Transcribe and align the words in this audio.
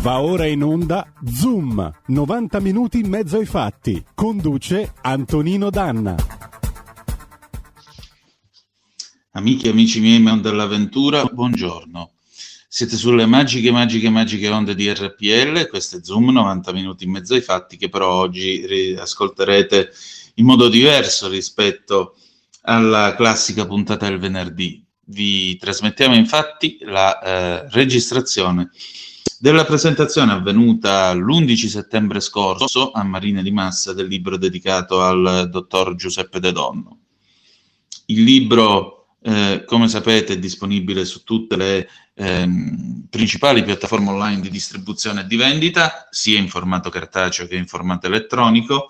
Va 0.00 0.20
ora 0.20 0.46
in 0.46 0.62
onda 0.62 1.12
Zoom, 1.26 1.90
90 2.06 2.60
minuti 2.60 3.00
in 3.00 3.08
mezzo 3.08 3.36
ai 3.36 3.46
fatti. 3.46 4.04
Conduce 4.14 4.92
Antonino 5.02 5.70
Danna. 5.70 6.14
Amiche 9.32 9.66
e 9.66 9.70
amici 9.70 9.98
miei, 9.98 10.20
man 10.20 10.40
dell'avventura, 10.40 11.24
buongiorno. 11.24 12.12
Siete 12.68 12.96
sulle 12.96 13.26
magiche, 13.26 13.72
magiche, 13.72 14.08
magiche 14.08 14.48
onde 14.48 14.76
di 14.76 14.88
RPL, 14.88 15.68
questo 15.68 15.96
è 15.96 16.00
Zoom, 16.00 16.30
90 16.30 16.72
minuti 16.72 17.02
in 17.02 17.10
mezzo 17.10 17.34
ai 17.34 17.40
fatti, 17.40 17.76
che 17.76 17.88
però 17.88 18.12
oggi 18.12 18.96
ascolterete 18.96 19.90
in 20.34 20.44
modo 20.44 20.68
diverso 20.68 21.28
rispetto 21.28 22.14
alla 22.62 23.16
classica 23.16 23.66
puntata 23.66 24.08
del 24.08 24.20
venerdì. 24.20 24.80
Vi 25.06 25.56
trasmettiamo 25.56 26.14
infatti 26.14 26.78
la 26.82 27.20
eh, 27.20 27.68
registrazione 27.70 28.70
della 29.38 29.64
presentazione 29.64 30.32
avvenuta 30.32 31.12
l'11 31.12 31.66
settembre 31.66 32.20
scorso 32.20 32.90
a 32.90 33.02
Marina 33.02 33.42
di 33.42 33.50
Massa 33.50 33.92
del 33.92 34.06
libro 34.06 34.36
dedicato 34.36 35.02
al 35.02 35.48
dottor 35.50 35.94
Giuseppe 35.94 36.40
De 36.40 36.52
Donno. 36.52 36.98
Il 38.06 38.22
libro, 38.22 39.16
eh, 39.22 39.64
come 39.66 39.88
sapete, 39.88 40.34
è 40.34 40.38
disponibile 40.38 41.04
su 41.04 41.22
tutte 41.22 41.56
le 41.56 41.88
eh, 42.14 42.48
principali 43.08 43.62
piattaforme 43.62 44.10
online 44.10 44.40
di 44.40 44.50
distribuzione 44.50 45.20
e 45.20 45.26
di 45.26 45.36
vendita, 45.36 46.08
sia 46.10 46.38
in 46.38 46.48
formato 46.48 46.90
cartaceo 46.90 47.46
che 47.46 47.56
in 47.56 47.66
formato 47.66 48.06
elettronico 48.06 48.88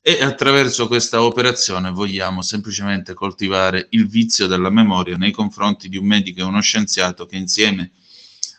e 0.00 0.22
attraverso 0.22 0.86
questa 0.86 1.22
operazione 1.22 1.90
vogliamo 1.90 2.40
semplicemente 2.40 3.14
coltivare 3.14 3.88
il 3.90 4.08
vizio 4.08 4.46
della 4.46 4.70
memoria 4.70 5.16
nei 5.16 5.32
confronti 5.32 5.88
di 5.88 5.96
un 5.96 6.06
medico 6.06 6.40
e 6.40 6.44
uno 6.44 6.60
scienziato 6.60 7.26
che 7.26 7.36
insieme 7.36 7.82
a 7.82 7.90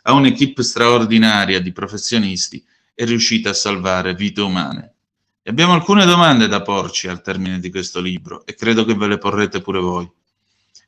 un'equipe 0.04 0.64
straordinaria 0.64 1.60
di 1.62 1.72
professionisti 1.72 2.64
è 2.94 3.06
riuscita 3.06 3.50
a 3.50 3.54
salvare 3.54 4.14
vite 4.14 4.42
umane. 4.42 4.94
E 5.42 5.50
abbiamo 5.50 5.74
alcune 5.74 6.06
domande 6.06 6.48
da 6.48 6.62
porci 6.62 7.08
al 7.08 7.22
termine 7.22 7.60
di 7.60 7.70
questo 7.70 8.02
libro 8.02 8.46
e 8.46 8.56
credo 8.56 8.86
che 8.86 8.96
ve 8.96 9.08
le 9.08 9.18
porrete 9.18 9.62
pure 9.62 9.80
voi. 9.80 10.10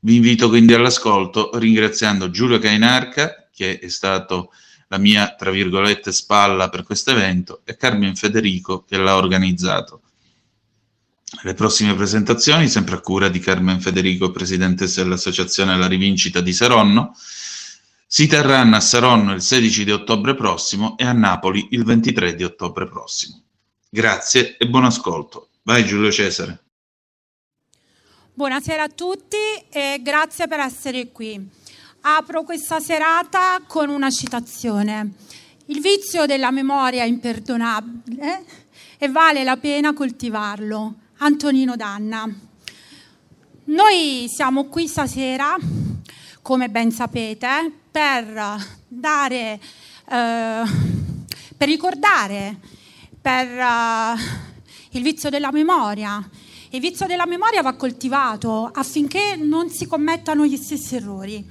Vi 0.01 0.15
invito 0.15 0.49
quindi 0.49 0.73
all'ascolto 0.73 1.51
ringraziando 1.53 2.29
Giulio 2.29 2.59
Cainarca, 2.59 3.47
che 3.53 3.79
è 3.79 3.87
stato 3.87 4.51
la 4.87 4.97
mia, 4.97 5.35
tra 5.35 5.51
virgolette, 5.51 6.11
spalla 6.11 6.69
per 6.69 6.83
questo 6.83 7.11
evento, 7.11 7.61
e 7.63 7.77
Carmen 7.77 8.15
Federico, 8.15 8.83
che 8.83 8.97
l'ha 8.97 9.15
organizzato. 9.15 10.01
Le 11.43 11.53
prossime 11.53 11.95
presentazioni, 11.95 12.67
sempre 12.67 12.95
a 12.95 12.99
cura 12.99 13.29
di 13.29 13.39
Carmen 13.39 13.79
Federico, 13.79 14.31
presidentessa 14.31 15.01
dell'Associazione 15.01 15.77
La 15.77 15.87
Rivincita 15.87 16.41
di 16.41 16.51
Saronno, 16.51 17.15
si 18.13 18.27
terranno 18.27 18.75
a 18.75 18.81
Saronno 18.81 19.31
il 19.31 19.41
16 19.41 19.85
di 19.85 19.91
ottobre 19.91 20.35
prossimo 20.35 20.97
e 20.97 21.05
a 21.05 21.13
Napoli 21.13 21.69
il 21.71 21.85
23 21.85 22.35
di 22.35 22.43
ottobre 22.43 22.85
prossimo. 22.85 23.41
Grazie 23.89 24.57
e 24.57 24.67
buon 24.67 24.83
ascolto. 24.83 25.51
Vai 25.61 25.85
Giulio 25.85 26.11
Cesare. 26.11 26.61
Buonasera 28.33 28.83
a 28.83 28.89
tutti 28.89 29.37
e 29.69 30.01
grazie 30.01 30.49
per 30.49 30.59
essere 30.59 31.13
qui. 31.13 31.41
Apro 32.01 32.43
questa 32.43 32.81
serata 32.81 33.61
con 33.65 33.87
una 33.87 34.09
citazione. 34.09 35.13
Il 35.67 35.79
vizio 35.79 36.25
della 36.25 36.51
memoria 36.51 37.03
è 37.03 37.07
imperdonabile 37.07 38.43
e 38.97 39.07
vale 39.07 39.45
la 39.45 39.55
pena 39.55 39.93
coltivarlo. 39.93 40.95
Antonino 41.19 41.77
Danna. 41.77 42.29
Noi 43.63 44.25
siamo 44.27 44.65
qui 44.65 44.89
stasera, 44.89 45.55
come 46.41 46.69
ben 46.69 46.91
sapete, 46.91 47.79
per 47.91 48.79
dare, 48.87 49.59
eh, 50.09 50.63
per 51.57 51.67
ricordare, 51.67 52.57
per 53.21 53.47
uh, 53.47 54.17
il 54.91 55.03
vizio 55.03 55.29
della 55.29 55.51
memoria. 55.51 56.27
Il 56.69 56.79
vizio 56.79 57.05
della 57.05 57.25
memoria 57.25 57.61
va 57.61 57.73
coltivato 57.73 58.71
affinché 58.73 59.35
non 59.35 59.69
si 59.69 59.85
commettano 59.85 60.45
gli 60.45 60.55
stessi 60.55 60.95
errori. 60.95 61.45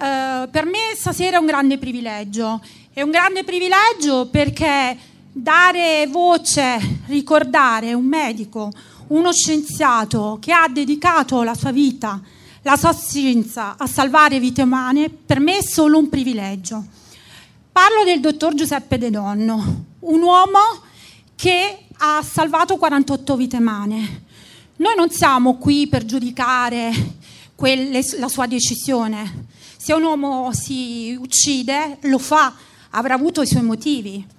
Uh, 0.00 0.48
per 0.48 0.64
me 0.64 0.94
stasera 0.94 1.36
è 1.36 1.40
un 1.40 1.46
grande 1.46 1.76
privilegio. 1.76 2.62
È 2.92 3.02
un 3.02 3.10
grande 3.10 3.42
privilegio 3.42 4.28
perché 4.30 4.96
dare 5.32 6.06
voce, 6.08 7.02
ricordare 7.06 7.92
un 7.92 8.06
medico, 8.06 8.70
uno 9.08 9.32
scienziato 9.32 10.38
che 10.40 10.52
ha 10.52 10.68
dedicato 10.68 11.42
la 11.42 11.54
sua 11.54 11.72
vita, 11.72 12.20
la 12.62 12.76
sua 12.76 12.94
scienza 12.94 13.76
a 13.78 13.86
salvare 13.86 14.40
vite 14.40 14.62
umane, 14.62 15.08
per 15.08 15.40
me 15.40 15.58
è 15.58 15.62
solo 15.62 15.98
un 15.98 16.08
privilegio. 16.08 16.84
Parlo 17.70 18.04
del 18.04 18.20
dottor 18.20 18.54
Giuseppe 18.54 18.98
De 18.98 19.10
Donno, 19.10 19.84
un 20.00 20.22
uomo 20.22 20.58
che 21.36 21.86
ha 21.98 22.22
salvato 22.22 22.76
48 22.76 23.36
vite 23.36 23.56
umane. 23.56 24.24
Noi 24.76 24.94
non 24.96 25.10
siamo 25.10 25.56
qui 25.56 25.86
per 25.88 26.04
giudicare 26.04 26.92
quelle, 27.54 28.04
la 28.18 28.28
sua 28.28 28.46
decisione. 28.46 29.46
Se 29.76 29.92
un 29.92 30.02
uomo 30.02 30.52
si 30.52 31.16
uccide, 31.18 31.98
lo 32.02 32.18
fa, 32.18 32.52
avrà 32.90 33.14
avuto 33.14 33.42
i 33.42 33.46
suoi 33.46 33.62
motivi 33.62 34.36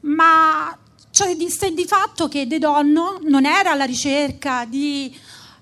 ma 0.00 0.76
cioè, 1.10 1.34
di, 1.34 1.48
di 1.74 1.84
fatto 1.86 2.28
che 2.28 2.46
De 2.46 2.58
Donno 2.58 3.18
non 3.22 3.44
era 3.44 3.72
alla 3.72 3.84
ricerca 3.84 4.64
di, 4.64 5.14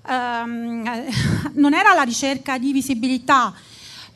um, 0.07 0.83
non 1.53 1.73
era 1.73 1.91
alla 1.91 2.03
ricerca 2.03 2.57
di 2.57 2.71
visibilità. 2.71 3.53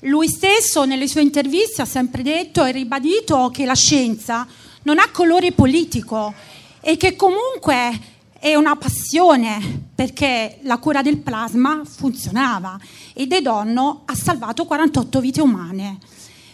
Lui 0.02 0.28
stesso 0.28 0.85
nelle 0.85 1.07
sue 1.07 1.22
interviste 1.22 1.81
ha 1.81 1.85
sempre 1.85 2.24
detto 2.24 2.63
e 2.66 2.72
ribadito 2.72 3.52
che 3.53 3.66
la 3.66 3.75
scienza 3.75 4.47
non 4.84 4.97
ha 4.97 5.09
colore 5.12 5.52
politico 5.52 6.34
e 6.81 6.97
che 6.97 7.16
comunque 7.16 8.00
è 8.40 8.56
una 8.56 8.75
passione 8.75 9.90
perché 9.94 10.57
la 10.63 10.79
cura 10.79 11.03
del 11.03 11.18
plasma 11.18 11.84
funzionava 11.85 12.79
e 13.13 13.28
De 13.28 13.41
Donno 13.41 14.02
ha 14.06 14.16
salvato 14.16 14.66
48 14.66 15.19
vite 15.19 15.41
umane. 15.41 16.00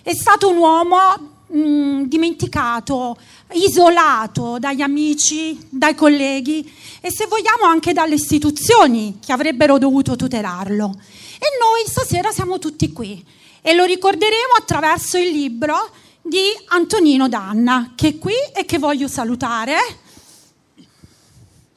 È 0.01 0.13
stato 0.13 0.49
un 0.49 0.57
uomo 0.57 1.36
mh, 1.47 2.03
dimenticato, 2.03 3.17
isolato 3.53 4.57
dagli 4.59 4.81
amici, 4.81 5.57
dai 5.69 5.95
colleghi 5.95 6.71
e 7.01 7.11
se 7.11 7.27
vogliamo 7.27 7.63
anche 7.63 7.93
dalle 7.93 8.15
istituzioni 8.15 9.19
che 9.23 9.31
avrebbero 9.31 9.77
dovuto 9.77 10.15
tutelarlo. 10.15 10.91
E 11.39 11.47
noi 11.59 11.87
stasera 11.87 12.31
siamo 12.31 12.59
tutti 12.59 12.91
qui 12.91 13.23
e 13.61 13.73
lo 13.73 13.85
ricorderemo 13.85 14.53
attraverso 14.57 15.17
il 15.17 15.29
libro 15.29 15.89
di 16.21 16.45
Antonino 16.67 17.29
Danna, 17.29 17.93
che 17.95 18.09
è 18.09 18.17
qui 18.17 18.33
e 18.53 18.65
che 18.65 18.77
voglio 18.79 19.07
salutare. 19.07 19.75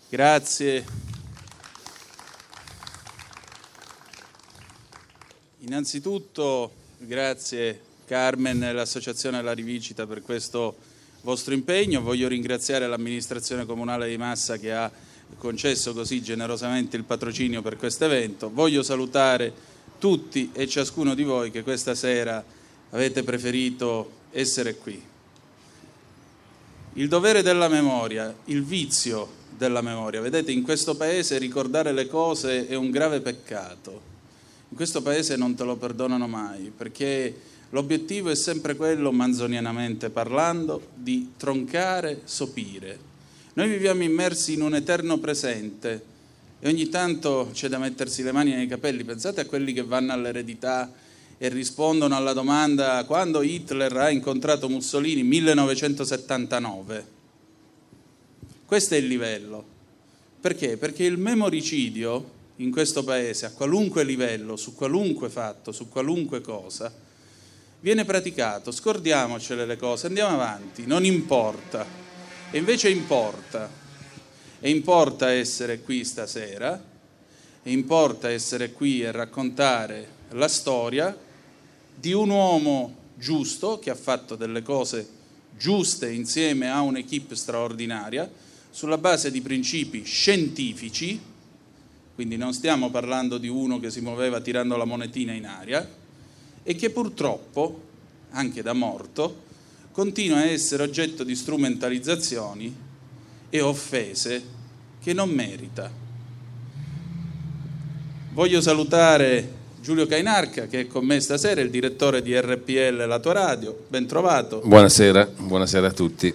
Grazie. 0.09 0.85
Innanzitutto 5.59 6.73
grazie 6.99 7.90
Carmen 8.11 8.61
e 8.65 8.73
l'Associazione 8.73 9.41
La 9.41 9.53
Rivincita 9.53 10.05
per 10.05 10.21
questo 10.21 10.75
vostro 11.21 11.55
impegno. 11.55 12.01
Voglio 12.01 12.27
ringraziare 12.27 12.89
l'amministrazione 12.89 13.65
comunale 13.65 14.09
di 14.09 14.17
Massa 14.17 14.57
che 14.57 14.73
ha 14.73 14.91
concesso 15.39 15.93
così 15.93 16.21
generosamente 16.21 16.97
il 16.97 17.05
patrocinio 17.05 17.63
per 17.63 17.77
questo 17.77 18.07
evento. 18.07 18.51
Voglio 18.53 18.83
salutare 18.83 19.53
tutti 20.01 20.51
e 20.53 20.67
ciascuno 20.67 21.15
di 21.15 21.23
voi 21.23 21.53
che 21.53 21.63
questa 21.63 21.95
sera 21.95 22.45
avete 22.91 23.23
preferito 23.23 24.11
essere 24.33 24.75
qui. 24.75 25.01
Il 26.95 27.07
dovere 27.07 27.43
della 27.43 27.69
memoria, 27.69 28.35
il 28.47 28.65
vizio 28.65 29.35
della 29.57 29.83
memoria. 29.83 30.21
Vedete, 30.21 30.51
in 30.51 30.63
questo 30.63 30.97
paese 30.97 31.39
ricordare 31.39 31.93
le 31.93 32.09
cose 32.09 32.67
è 32.67 32.75
un 32.75 32.91
grave 32.91 33.21
peccato. 33.21 34.09
In 34.71 34.75
questo 34.75 35.01
paese 35.01 35.37
non 35.37 35.55
te 35.55 35.63
lo 35.63 35.77
perdonano 35.77 36.27
mai, 36.27 36.73
perché 36.77 37.59
L'obiettivo 37.71 38.31
è 38.31 38.35
sempre 38.35 38.75
quello, 38.75 39.13
manzonianamente 39.13 40.11
parlando, 40.11 40.89
di 40.95 41.33
troncare, 41.37 42.23
sopire. 42.25 42.99
Noi 43.53 43.69
viviamo 43.69 44.03
immersi 44.03 44.55
in 44.55 44.63
un 44.63 44.75
eterno 44.75 45.19
presente 45.19 46.03
e 46.59 46.69
ogni 46.69 46.89
tanto 46.89 47.51
c'è 47.53 47.69
da 47.69 47.79
mettersi 47.79 48.23
le 48.23 48.33
mani 48.33 48.53
nei 48.53 48.67
capelli. 48.67 49.05
Pensate 49.05 49.43
a 49.43 49.47
quelli 49.47 49.73
che 49.73 49.85
vanno 49.85 50.13
all'eredità 50.13 50.93
e 51.39 51.49
rispondono 51.49 52.17
alla 52.17 52.33
domanda 52.33 53.05
quando 53.05 53.41
Hitler 53.41 53.97
ha 53.97 54.11
incontrato 54.11 54.69
Mussolini 54.69 55.23
1979. 55.23 57.07
Questo 58.67 58.95
è 58.95 58.99
il 58.99 59.07
livello. 59.07 59.65
Perché? 60.41 60.77
Perché 60.77 61.05
il 61.05 61.19
memoricidio 61.19 62.39
in 62.57 62.71
questo 62.71 63.05
paese, 63.05 63.47
a 63.47 63.53
qualunque 63.53 64.05
livello, 64.05 64.57
su 64.57 64.75
qualunque 64.75 65.29
fatto, 65.29 65.73
su 65.73 65.89
qualunque 65.89 66.41
cosa, 66.41 66.93
viene 67.81 68.05
praticato, 68.05 68.71
scordiamocele 68.71 69.67
le 69.67 69.77
cose, 69.77 70.07
andiamo 70.07 70.35
avanti, 70.35 70.87
non 70.87 71.05
importa. 71.05 71.87
E 72.51 72.59
invece 72.59 72.91
importa. 72.91 73.69
E 74.61 74.71
importa 74.71 75.31
essere 75.31 75.81
qui 75.81 76.05
stasera, 76.05 76.83
e 77.63 77.71
importa 77.73 78.31
essere 78.31 78.73
qui 78.73 79.03
e 79.03 79.11
raccontare 79.11 80.19
la 80.31 80.49
storia 80.49 81.17
di 81.95 82.13
un 82.13 82.31
uomo 82.31 82.97
giusto 83.15 83.79
che 83.79 83.91
ha 83.91 83.95
fatto 83.95 84.37
delle 84.37 84.63
cose 84.63 85.09
giuste 85.57 86.11
insieme 86.11 86.71
a 86.71 86.81
un'equipe 86.81 87.35
straordinaria, 87.35 88.31
sulla 88.71 88.99
base 88.99 89.31
di 89.31 89.41
principi 89.41 90.05
scientifici, 90.05 91.21
quindi 92.15 92.37
non 92.37 92.53
stiamo 92.53 92.91
parlando 92.91 93.37
di 93.37 93.49
uno 93.49 93.81
che 93.81 93.91
si 93.91 94.01
muoveva 94.01 94.41
tirando 94.41 94.77
la 94.77 94.85
monetina 94.85 95.33
in 95.33 95.47
aria, 95.47 95.87
e 96.63 96.75
che 96.75 96.91
purtroppo, 96.91 97.81
anche 98.31 98.63
da 98.63 98.73
morto, 98.73 99.49
continua 99.93 100.39
a 100.39 100.47
essere 100.47 100.83
oggetto 100.83 101.25
di 101.25 101.35
strumentalizzazioni 101.35 102.75
e 103.51 103.61
offese 103.61 104.43
che 105.01 105.13
non 105.13 105.31
merita. 105.31 105.91
Voglio 108.33 108.61
salutare 108.61 109.59
Giulio 109.81 110.07
Cainarca 110.07 110.67
che 110.67 110.81
è 110.81 110.87
con 110.87 111.05
me 111.05 111.21
stasera, 111.21 111.61
il 111.61 111.71
direttore 111.71 112.23
di 112.23 112.39
RPL 112.39 113.07
La 113.07 113.19
tua 113.19 113.33
radio, 113.33 113.87
ben 113.89 114.07
trovato. 114.07 114.61
Buonasera, 114.65 115.27
buonasera 115.37 115.87
a 115.87 115.93
tutti. 115.93 116.35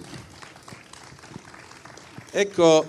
Ecco, 2.30 2.86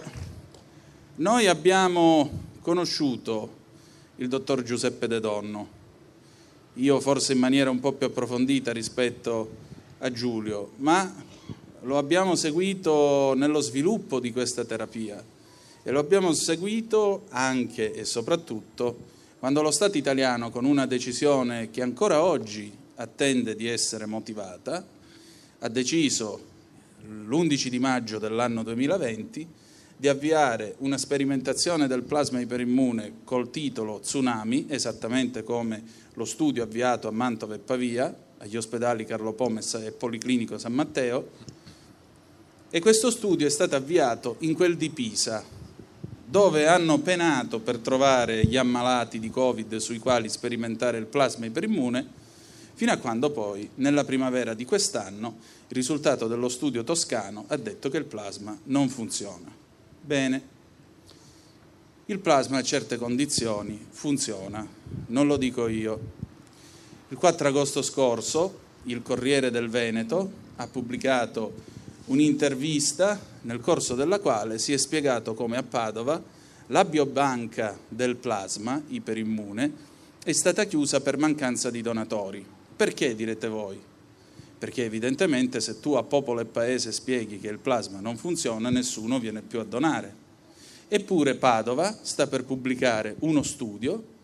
noi 1.16 1.48
abbiamo 1.48 2.30
conosciuto 2.62 3.56
il 4.18 4.28
dottor 4.28 4.64
Giuseppe 4.64 5.08
De 5.08 5.20
Donno, 5.20 5.77
io 6.78 7.00
forse 7.00 7.34
in 7.34 7.40
maniera 7.40 7.70
un 7.70 7.80
po' 7.80 7.94
più 7.94 8.08
approfondita 8.08 8.72
rispetto 8.72 9.66
a 10.00 10.12
Giulio, 10.12 10.72
ma 10.78 11.12
lo 11.82 11.98
abbiamo 11.98 12.36
seguito 12.36 13.34
nello 13.36 13.62
sviluppo 13.62 14.20
di 14.20 14.32
questa 14.32 14.64
terapia 14.64 15.24
e 15.82 15.92
lo 15.92 16.00
abbiamo 16.00 16.34
seguito 16.34 17.26
anche 17.30 17.94
e 17.94 18.06
soprattutto 18.06 19.16
quando 19.40 19.62
lo 19.62 19.72
Stato 19.72 19.98
italiano, 19.98 20.50
con 20.50 20.66
una 20.66 20.86
decisione 20.86 21.70
che 21.70 21.82
ancora 21.82 22.24
oggi 22.24 22.72
attende 22.96 23.56
di 23.56 23.68
essere 23.68 24.06
motivata, 24.06 24.86
ha 25.60 25.70
deciso 25.70 26.40
l'11 27.08 27.68
di 27.68 27.80
maggio 27.80 28.18
dell'anno 28.18 28.64
2020 28.64 29.48
di 30.00 30.08
avviare 30.08 30.76
una 30.80 30.98
sperimentazione 30.98 31.88
del 31.88 32.04
plasma 32.04 32.40
iperimmune 32.40 33.22
col 33.24 33.50
titolo 33.50 34.00
Tsunami, 34.00 34.68
esattamente 34.70 35.44
come 35.44 35.84
lo 36.14 36.26
studio 36.26 36.62
avviato 36.62 37.08
a 37.08 37.12
Mantova 37.12 37.56
e 37.56 37.60
Pavia, 37.60 38.16
agli 38.38 38.56
ospedali 38.56 39.06
Carlo 39.06 39.34
Pomes 39.34 39.74
e 39.74 39.92
Policlinico 39.92 40.60
San 40.60 40.74
Matteo, 40.74 41.30
e 42.70 42.80
questo 42.80 43.10
studio 43.10 43.48
è 43.48 43.50
stato 43.50 43.76
avviato 43.76 44.36
in 44.40 44.54
quel 44.54 44.78
di 44.78 44.92
Pisa, 44.92 45.44
dove 46.24 46.68
hanno 46.68 47.00
penato 47.00 47.60
per 47.60 47.80
trovare 47.80 48.46
gli 48.46 48.58
ammalati 48.58 49.18
di 49.18 49.32
Covid 49.32 49.78
sui 49.78 49.98
quali 49.98 50.30
sperimentare 50.30 51.00
il 51.00 51.06
plasma 51.06 51.48
iperimmune, 51.48 52.06
fino 52.76 52.92
a 52.92 52.98
quando 52.98 53.32
poi, 53.32 53.68
nella 53.76 54.04
primavera 54.04 54.54
di 54.54 54.64
quest'anno, 54.64 55.38
il 55.68 55.76
risultato 55.76 56.28
dello 56.28 56.50
studio 56.50 56.84
toscano 56.84 57.46
ha 57.48 57.58
detto 57.58 57.90
che 57.90 57.98
il 57.98 58.06
plasma 58.06 58.56
non 58.66 58.90
funziona. 58.90 59.57
Bene, 60.08 60.42
il 62.06 62.20
plasma 62.20 62.60
a 62.60 62.64
certe 62.64 62.96
condizioni 62.96 63.88
funziona, 63.90 64.66
non 65.08 65.28
lo 65.28 65.36
dico 65.36 65.68
io. 65.68 66.00
Il 67.10 67.18
4 67.18 67.50
agosto 67.50 67.82
scorso 67.82 68.60
il 68.84 69.02
Corriere 69.02 69.52
del 69.52 69.68
Veneto 69.68 70.32
ha 70.56 70.68
pubblicato 70.68 71.54
un'intervista 72.06 73.20
nel 73.42 73.60
corso 73.60 73.96
della 73.96 74.20
quale 74.20 74.60
si 74.60 74.72
è 74.72 74.78
spiegato 74.78 75.34
come 75.34 75.58
a 75.58 75.64
Padova 75.64 76.24
la 76.68 76.86
biobanca 76.86 77.78
del 77.90 78.16
plasma 78.16 78.82
iperimmune 78.88 79.74
è 80.24 80.32
stata 80.32 80.64
chiusa 80.64 81.02
per 81.02 81.18
mancanza 81.18 81.70
di 81.70 81.82
donatori. 81.82 82.46
Perché 82.78 83.14
direte 83.14 83.50
voi? 83.50 83.78
Perché 84.58 84.86
evidentemente 84.86 85.62
se 85.62 85.80
tu 85.80 85.94
a 85.94 86.04
popolo 86.04 86.40
e 86.40 86.46
paese 86.46 86.92
spieghi 86.92 87.40
che 87.40 87.48
il 87.48 87.60
plasma 87.60 88.00
non 88.00 88.18
funziona, 88.18 88.70
nessuno 88.70 89.20
viene 89.20 89.42
più 89.42 89.60
a 89.60 89.64
donare. 89.64 90.26
Eppure 90.88 91.36
Padova 91.36 92.00
sta 92.02 92.28
per 92.28 92.44
pubblicare 92.44 93.16
uno 93.20 93.44
studio 93.44 94.16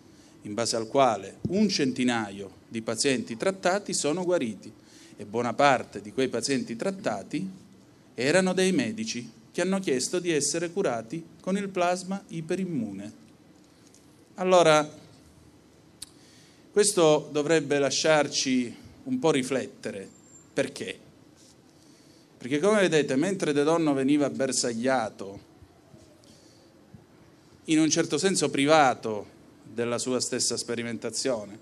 in 0.43 0.53
base 0.53 0.75
al 0.75 0.87
quale 0.87 1.37
un 1.49 1.69
centinaio 1.69 2.61
di 2.67 2.81
pazienti 2.81 3.37
trattati 3.37 3.93
sono 3.93 4.23
guariti 4.23 4.71
e 5.15 5.25
buona 5.25 5.53
parte 5.53 6.01
di 6.01 6.11
quei 6.11 6.29
pazienti 6.29 6.75
trattati 6.75 7.47
erano 8.15 8.53
dei 8.53 8.71
medici 8.71 9.29
che 9.51 9.61
hanno 9.61 9.79
chiesto 9.79 10.19
di 10.19 10.31
essere 10.31 10.71
curati 10.71 11.23
con 11.39 11.57
il 11.57 11.69
plasma 11.69 12.23
iperimmune. 12.29 13.21
Allora, 14.35 14.89
questo 16.71 17.29
dovrebbe 17.31 17.77
lasciarci 17.77 18.75
un 19.03 19.19
po' 19.19 19.31
riflettere. 19.31 20.21
Perché? 20.53 20.99
Perché 22.37 22.59
come 22.59 22.81
vedete, 22.81 23.15
mentre 23.15 23.53
De 23.53 23.63
Donno 23.63 23.93
veniva 23.93 24.29
bersagliato, 24.29 25.51
in 27.65 27.79
un 27.79 27.89
certo 27.89 28.17
senso 28.17 28.49
privato 28.49 29.25
della 29.63 29.97
sua 29.97 30.19
stessa 30.19 30.57
sperimentazione, 30.57 31.57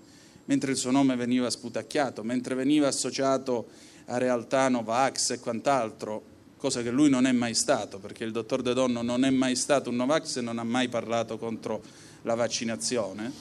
mentre 0.46 0.72
il 0.72 0.76
suo 0.76 0.90
nome 0.90 1.16
veniva 1.16 1.48
sputacchiato, 1.48 2.22
mentre 2.22 2.54
veniva 2.54 2.88
associato 2.88 3.68
a 4.06 4.18
realtà 4.18 4.68
Novax 4.68 5.30
e 5.30 5.38
quant'altro, 5.38 6.30
cosa 6.56 6.82
che 6.82 6.90
lui 6.90 7.08
non 7.08 7.26
è 7.26 7.32
mai 7.32 7.54
stato, 7.54 7.98
perché 7.98 8.24
il 8.24 8.32
dottor 8.32 8.60
De 8.60 8.74
Donno 8.74 9.02
non 9.02 9.24
è 9.24 9.30
mai 9.30 9.56
stato 9.56 9.88
un 9.88 9.96
Novax 9.96 10.36
e 10.36 10.40
non 10.40 10.58
ha 10.58 10.64
mai 10.64 10.88
parlato 10.88 11.38
contro 11.38 11.80
la 12.22 12.34
vaccinazione, 12.34 13.32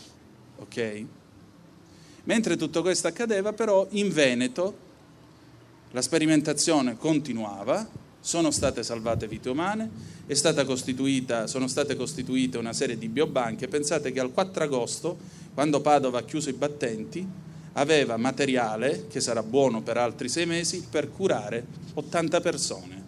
ok? 0.57 1.06
Mentre 2.25 2.56
tutto 2.56 2.81
questo 2.83 3.07
accadeva, 3.07 3.51
però 3.51 3.88
in 3.92 4.13
Veneto 4.13 4.89
la 5.91 6.01
sperimentazione 6.01 6.97
continuava, 6.97 7.88
sono 8.19 8.51
state 8.51 8.83
salvate 8.83 9.27
vite 9.27 9.49
umane, 9.49 9.89
sono 10.27 11.67
state 11.67 11.95
costituite 11.95 12.57
una 12.57 12.73
serie 12.73 12.97
di 12.97 13.09
biobanche. 13.09 13.67
Pensate 13.67 14.11
che 14.11 14.19
al 14.19 14.31
4 14.31 14.63
agosto, 14.63 15.17
quando 15.53 15.81
Padova 15.81 16.19
ha 16.19 16.23
chiuso 16.23 16.49
i 16.49 16.53
battenti, 16.53 17.27
aveva 17.73 18.17
materiale, 18.17 19.07
che 19.09 19.19
sarà 19.19 19.43
buono 19.43 19.81
per 19.81 19.97
altri 19.97 20.29
sei 20.29 20.45
mesi, 20.45 20.85
per 20.89 21.11
curare 21.11 21.65
80 21.93 22.41
persone. 22.41 23.03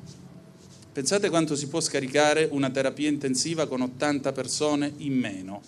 Pensate 0.91 1.29
quanto 1.29 1.55
si 1.55 1.67
può 1.67 1.79
scaricare 1.79 2.47
una 2.51 2.69
terapia 2.69 3.09
intensiva 3.09 3.67
con 3.67 3.81
80 3.81 4.31
persone 4.31 4.93
in 4.97 5.17
meno, 5.17 5.61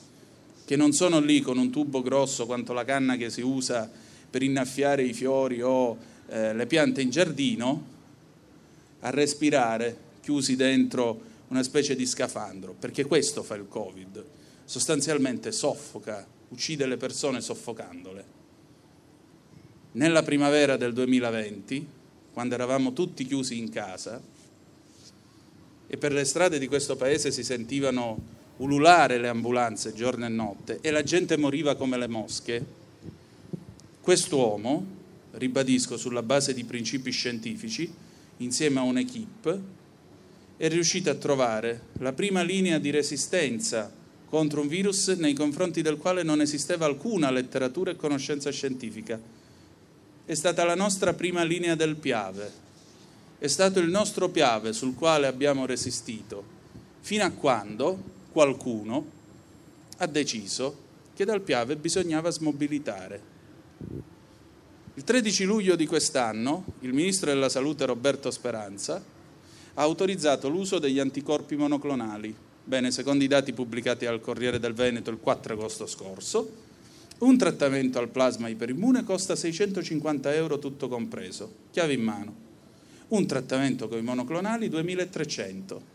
che 0.66 0.76
non 0.76 0.92
sono 0.92 1.20
lì 1.20 1.42
con 1.42 1.58
un 1.58 1.70
tubo 1.72 2.02
grosso 2.02 2.46
quanto 2.46 2.74
la 2.74 2.84
canna 2.84 3.16
che 3.16 3.30
si 3.30 3.42
usa 3.42 3.90
per 4.30 4.44
innaffiare 4.44 5.04
i 5.04 5.14
fiori 5.14 5.62
o 5.62 5.98
eh, 6.28 6.54
le 6.54 6.66
piante 6.66 7.02
in 7.02 7.10
giardino, 7.10 7.94
a 9.02 9.10
respirare 9.10 9.98
chiusi 10.22 10.56
dentro 10.56 11.34
una 11.50 11.64
specie 11.64 11.96
di 11.96 12.06
scafandro, 12.06 12.76
perché 12.78 13.06
questo 13.06 13.44
fa 13.44 13.56
il 13.56 13.68
Covid, 13.68 14.24
sostanzialmente 14.66 15.52
soffoca, 15.52 16.26
uccide 16.50 16.88
le 16.88 16.98
persone 16.98 17.42
soffocandole. 17.42 18.34
Nella 19.94 20.24
primavera 20.24 20.76
del 20.78 20.94
2020, 20.94 21.88
quando 22.34 22.56
eravamo 22.56 22.94
tutti 22.94 23.26
chiusi 23.26 23.58
in 23.58 23.70
casa, 23.70 24.22
e 25.88 25.98
per 25.98 26.12
le 26.12 26.26
strade 26.26 26.58
di 26.58 26.68
questo 26.68 26.96
paese 26.96 27.32
si 27.32 27.44
sentivano 27.44 28.34
ululare 28.58 29.18
le 29.20 29.28
ambulanze 29.28 29.94
giorno 29.94 30.26
e 30.26 30.30
notte 30.30 30.80
e 30.82 30.90
la 30.90 31.04
gente 31.04 31.38
moriva 31.38 31.76
come 31.76 31.98
le 31.98 32.08
mosche, 32.08 32.66
quest'uomo, 34.02 34.95
ribadisco 35.38 35.98
sulla 35.98 36.24
base 36.24 36.54
di 36.54 36.64
principi 36.64 37.12
scientifici, 37.12 37.92
insieme 38.38 38.80
a 38.80 38.84
un'equipe, 38.84 39.62
è 40.58 40.70
riuscito 40.70 41.10
a 41.10 41.16
trovare 41.16 41.88
la 42.00 42.14
prima 42.14 42.42
linea 42.42 42.80
di 42.80 42.90
resistenza 42.90 43.92
contro 44.28 44.62
un 44.62 44.68
virus 44.68 45.10
nei 45.10 45.34
confronti 45.34 45.82
del 45.82 45.98
quale 45.98 46.24
non 46.24 46.42
esisteva 46.42 46.86
alcuna 46.86 47.32
letteratura 47.32 47.92
e 47.92 47.96
conoscenza 47.96 48.50
scientifica. 48.52 49.20
È 50.26 50.34
stata 50.34 50.64
la 50.64 50.76
nostra 50.76 51.14
prima 51.14 51.44
linea 51.44 51.76
del 51.76 51.96
Piave, 51.96 52.64
è 53.38 53.48
stato 53.48 53.80
il 53.80 53.90
nostro 53.90 54.30
piave 54.30 54.74
sul 54.74 54.96
quale 54.96 55.28
abbiamo 55.28 55.66
resistito, 55.66 56.44
fino 57.02 57.24
a 57.24 57.30
quando 57.32 58.02
qualcuno 58.32 59.06
ha 59.98 60.08
deciso 60.08 60.84
che 61.14 61.26
dal 61.26 61.42
piave 61.42 61.76
bisognava 61.76 62.30
smobilitare. 62.30 63.22
Il 64.96 65.04
13 65.04 65.44
luglio 65.44 65.76
di 65.76 65.86
quest'anno 65.86 66.64
il 66.80 66.94
Ministro 66.94 67.30
della 67.30 67.50
Salute 67.50 67.86
Roberto 67.86 68.32
Speranza 68.32 69.04
ha 69.74 69.82
autorizzato 69.82 70.48
l'uso 70.48 70.80
degli 70.80 71.00
anticorpi 71.00 71.56
monoclonali. 71.56 72.34
Bene, 72.64 72.92
secondo 72.92 73.24
i 73.24 73.28
dati 73.28 73.52
pubblicati 73.52 74.06
al 74.06 74.22
Corriere 74.22 74.58
del 74.58 74.74
Veneto 74.74 75.12
il 75.12 75.20
4 75.20 75.54
agosto 75.54 75.86
scorso, 75.86 76.50
un 77.20 77.38
trattamento 77.38 78.00
al 78.00 78.08
plasma 78.08 78.48
iperimmune 78.48 79.04
costa 79.04 79.36
650 79.36 80.34
euro 80.34 80.60
tutto 80.60 80.88
compreso, 80.88 81.54
chiave 81.72 81.94
in 81.94 82.02
mano 82.02 82.44
un 83.08 83.28
trattamento 83.28 83.88
con 83.88 84.00
i 84.00 84.02
monoclonali 84.02 84.70
2300. 84.70 85.94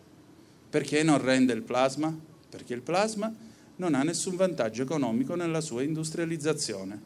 Perché 0.70 1.02
non 1.02 1.20
rende 1.20 1.52
il 1.52 1.62
plasma? 1.62 2.16
Perché 2.48 2.74
il 2.74 2.82
plasma 2.82 3.34
non 3.76 3.94
ha 3.94 4.02
nessun 4.02 4.36
vantaggio 4.36 4.82
economico 4.82 5.34
nella 5.34 5.60
sua 5.60 5.82
industrializzazione. 5.82 7.00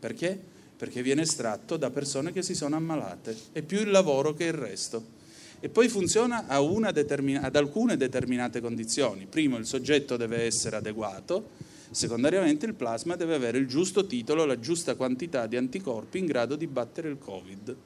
Perché? 0.00 0.56
Perché 0.78 1.02
viene 1.02 1.22
estratto 1.22 1.76
da 1.76 1.90
persone 1.90 2.32
che 2.32 2.42
si 2.42 2.54
sono 2.54 2.76
ammalate, 2.76 3.36
è 3.50 3.62
più 3.62 3.80
il 3.80 3.90
lavoro 3.90 4.32
che 4.32 4.44
il 4.44 4.52
resto. 4.52 5.16
E 5.58 5.68
poi 5.68 5.88
funziona 5.88 6.46
determin- 6.92 7.42
ad 7.42 7.56
alcune 7.56 7.96
determinate 7.96 8.60
condizioni. 8.60 9.26
Primo, 9.28 9.56
il 9.56 9.66
soggetto 9.66 10.16
deve 10.16 10.44
essere 10.44 10.76
adeguato, 10.76 11.48
secondariamente 11.90 12.64
il 12.64 12.74
plasma 12.74 13.16
deve 13.16 13.34
avere 13.34 13.58
il 13.58 13.66
giusto 13.66 14.06
titolo, 14.06 14.44
la 14.44 14.60
giusta 14.60 14.94
quantità 14.94 15.48
di 15.48 15.56
anticorpi 15.56 16.18
in 16.18 16.26
grado 16.26 16.54
di 16.54 16.68
battere 16.68 17.08
il 17.08 17.18
Covid, 17.18 17.76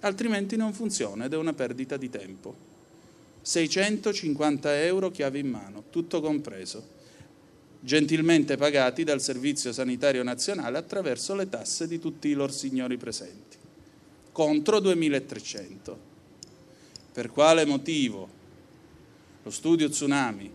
altrimenti 0.00 0.54
non 0.54 0.72
funziona 0.72 1.24
ed 1.24 1.32
è 1.32 1.36
una 1.36 1.52
perdita 1.52 1.96
di 1.96 2.08
tempo. 2.08 2.74
650 3.42 4.84
euro 4.84 5.10
chiave 5.10 5.40
in 5.40 5.48
mano, 5.48 5.82
tutto 5.90 6.20
compreso 6.20 6.94
gentilmente 7.80 8.56
pagati 8.56 9.04
dal 9.04 9.20
Servizio 9.20 9.72
Sanitario 9.72 10.22
Nazionale 10.22 10.78
attraverso 10.78 11.34
le 11.34 11.48
tasse 11.48 11.86
di 11.86 11.98
tutti 11.98 12.28
i 12.28 12.32
loro 12.32 12.52
signori 12.52 12.96
presenti, 12.96 13.56
contro 14.32 14.80
2300. 14.80 15.98
Per 17.12 17.30
quale 17.30 17.64
motivo 17.64 18.28
lo 19.42 19.50
studio 19.50 19.88
Tsunami, 19.88 20.50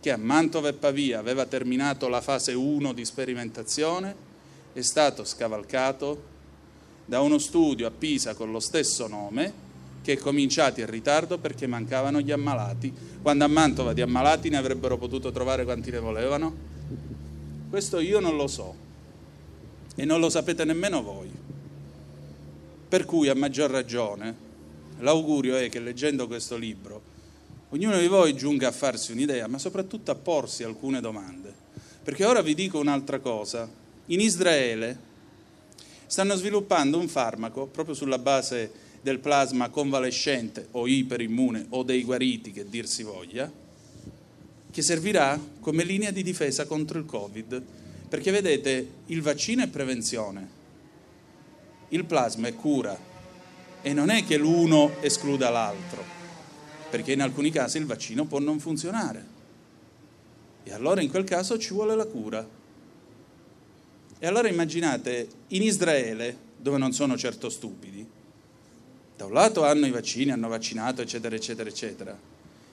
che 0.00 0.10
a 0.10 0.16
Mantova 0.16 0.68
e 0.68 0.72
Pavia 0.72 1.18
aveva 1.18 1.44
terminato 1.46 2.08
la 2.08 2.20
fase 2.20 2.52
1 2.52 2.92
di 2.92 3.04
sperimentazione, 3.04 4.28
è 4.72 4.80
stato 4.80 5.24
scavalcato 5.24 6.22
da 7.04 7.20
uno 7.20 7.38
studio 7.38 7.86
a 7.86 7.90
Pisa 7.90 8.34
con 8.34 8.50
lo 8.50 8.60
stesso 8.60 9.06
nome, 9.06 9.68
che 10.02 10.14
è 10.14 10.16
cominciato 10.16 10.80
in 10.80 10.86
ritardo 10.86 11.38
perché 11.38 11.66
mancavano 11.66 12.20
gli 12.20 12.30
ammalati, 12.30 12.92
quando 13.20 13.44
a 13.44 13.48
Mantova 13.48 13.92
di 13.92 14.00
ammalati 14.00 14.48
ne 14.48 14.56
avrebbero 14.56 14.96
potuto 14.96 15.30
trovare 15.30 15.64
quanti 15.64 15.90
ne 15.90 15.98
volevano? 15.98 16.54
Questo 17.68 18.00
io 18.00 18.18
non 18.20 18.36
lo 18.36 18.46
so 18.46 18.74
e 19.94 20.04
non 20.04 20.20
lo 20.20 20.30
sapete 20.30 20.64
nemmeno 20.64 21.02
voi. 21.02 21.30
Per 22.88 23.04
cui 23.04 23.28
a 23.28 23.34
maggior 23.34 23.70
ragione 23.70 24.48
l'augurio 24.98 25.56
è 25.56 25.68
che 25.68 25.78
leggendo 25.78 26.26
questo 26.26 26.56
libro 26.56 27.10
ognuno 27.70 27.98
di 27.98 28.06
voi 28.06 28.34
giunga 28.34 28.68
a 28.68 28.72
farsi 28.72 29.12
un'idea, 29.12 29.46
ma 29.46 29.58
soprattutto 29.58 30.10
a 30.10 30.16
porsi 30.16 30.64
alcune 30.64 31.00
domande. 31.00 31.52
Perché 32.02 32.24
ora 32.24 32.42
vi 32.42 32.54
dico 32.54 32.78
un'altra 32.78 33.20
cosa. 33.20 33.68
In 34.06 34.20
Israele 34.20 35.08
stanno 36.06 36.34
sviluppando 36.34 36.98
un 36.98 37.06
farmaco 37.06 37.66
proprio 37.66 37.94
sulla 37.94 38.18
base 38.18 38.88
del 39.00 39.18
plasma 39.18 39.68
convalescente 39.70 40.68
o 40.72 40.86
iperimmune 40.86 41.66
o 41.70 41.82
dei 41.82 42.04
guariti, 42.04 42.52
che 42.52 42.68
dir 42.68 42.86
si 42.86 43.02
voglia, 43.02 43.50
che 44.70 44.82
servirà 44.82 45.38
come 45.60 45.84
linea 45.84 46.10
di 46.10 46.22
difesa 46.22 46.66
contro 46.66 46.98
il 46.98 47.06
Covid. 47.06 47.62
Perché 48.08 48.30
vedete, 48.30 48.88
il 49.06 49.22
vaccino 49.22 49.62
è 49.62 49.68
prevenzione, 49.68 50.48
il 51.90 52.04
plasma 52.04 52.48
è 52.48 52.54
cura 52.54 52.98
e 53.82 53.92
non 53.92 54.10
è 54.10 54.24
che 54.24 54.36
l'uno 54.36 55.00
escluda 55.00 55.48
l'altro, 55.48 56.02
perché 56.90 57.12
in 57.12 57.22
alcuni 57.22 57.50
casi 57.50 57.78
il 57.78 57.86
vaccino 57.86 58.24
può 58.26 58.38
non 58.38 58.58
funzionare. 58.58 59.38
E 60.64 60.72
allora 60.72 61.00
in 61.00 61.08
quel 61.08 61.24
caso 61.24 61.58
ci 61.58 61.72
vuole 61.72 61.94
la 61.94 62.06
cura. 62.06 62.46
E 64.18 64.26
allora 64.26 64.48
immaginate, 64.48 65.28
in 65.48 65.62
Israele, 65.62 66.36
dove 66.58 66.76
non 66.76 66.92
sono 66.92 67.16
certo 67.16 67.48
stupidi, 67.48 68.06
da 69.20 69.26
un 69.26 69.32
lato 69.34 69.64
hanno 69.66 69.84
i 69.84 69.90
vaccini, 69.90 70.30
hanno 70.30 70.48
vaccinato, 70.48 71.02
eccetera, 71.02 71.36
eccetera, 71.36 71.68
eccetera, 71.68 72.18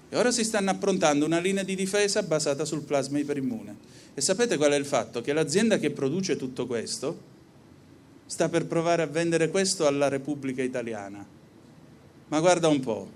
e 0.08 0.16
ora 0.16 0.32
si 0.32 0.46
stanno 0.46 0.70
approntando 0.70 1.26
una 1.26 1.40
linea 1.40 1.64
di 1.64 1.76
difesa 1.76 2.24
basata 2.24 2.64
sul 2.64 2.84
plasma 2.84 3.20
iperimmune. 3.20 3.76
E 4.14 4.22
sapete 4.22 4.56
qual 4.56 4.72
è 4.72 4.78
il 4.78 4.86
fatto? 4.86 5.20
Che 5.20 5.34
l'azienda 5.34 5.78
che 5.78 5.92
produce 5.92 6.38
tutto 6.38 6.66
questo 6.66 7.36
sta 8.26 8.48
per 8.48 8.66
provare 8.66 9.02
a 9.02 9.08
vendere 9.08 9.50
questo 9.50 9.88
alla 9.88 10.08
Repubblica 10.08 10.64
Italiana. 10.64 11.26
Ma 12.30 12.40
guarda 12.40 12.70
un 12.70 12.80
po', 12.80 13.12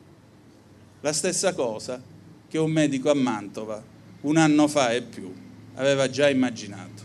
la 0.99 1.13
stessa 1.13 1.53
cosa 1.53 2.01
che 2.49 2.57
un 2.57 2.69
medico 2.69 3.09
a 3.09 3.15
Mantova 3.15 3.81
un 4.21 4.35
anno 4.35 4.67
fa 4.67 4.91
e 4.91 5.03
più 5.03 5.33
aveva 5.75 6.09
già 6.09 6.27
immaginato. 6.29 7.01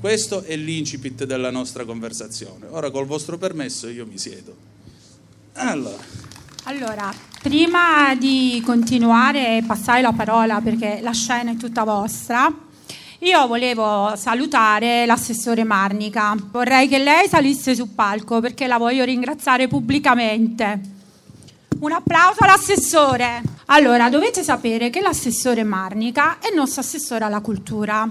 Questo 0.00 0.42
è 0.42 0.56
l'incipit 0.56 1.24
della 1.24 1.50
nostra 1.50 1.84
conversazione. 1.84 2.66
Ora 2.70 2.90
col 2.90 3.06
vostro 3.06 3.38
permesso 3.38 3.88
io 3.88 4.04
mi 4.04 4.18
siedo. 4.18 4.74
Allora. 5.56 6.04
Allora, 6.64 7.12
prima 7.40 8.14
di 8.14 8.60
continuare 8.64 9.58
e 9.58 9.62
passare 9.62 10.02
la 10.02 10.12
parola 10.12 10.60
perché 10.60 10.98
la 11.00 11.12
scena 11.12 11.52
è 11.52 11.56
tutta 11.56 11.84
vostra, 11.84 12.52
io 13.20 13.46
volevo 13.46 14.14
salutare 14.16 15.06
l'assessore 15.06 15.64
Marnica. 15.64 16.34
Vorrei 16.50 16.88
che 16.88 16.98
lei 16.98 17.28
salisse 17.28 17.74
sul 17.74 17.88
palco 17.88 18.40
perché 18.40 18.66
la 18.66 18.78
voglio 18.78 19.04
ringraziare 19.04 19.68
pubblicamente. 19.68 20.80
Un 21.78 21.92
applauso 21.92 22.42
all'assessore. 22.42 23.42
Allora, 23.66 24.10
dovete 24.10 24.42
sapere 24.42 24.90
che 24.90 25.00
l'assessore 25.00 25.64
Marnica 25.64 26.38
è 26.38 26.48
il 26.48 26.56
nostro 26.56 26.82
assessore 26.82 27.24
alla 27.24 27.40
cultura 27.40 28.08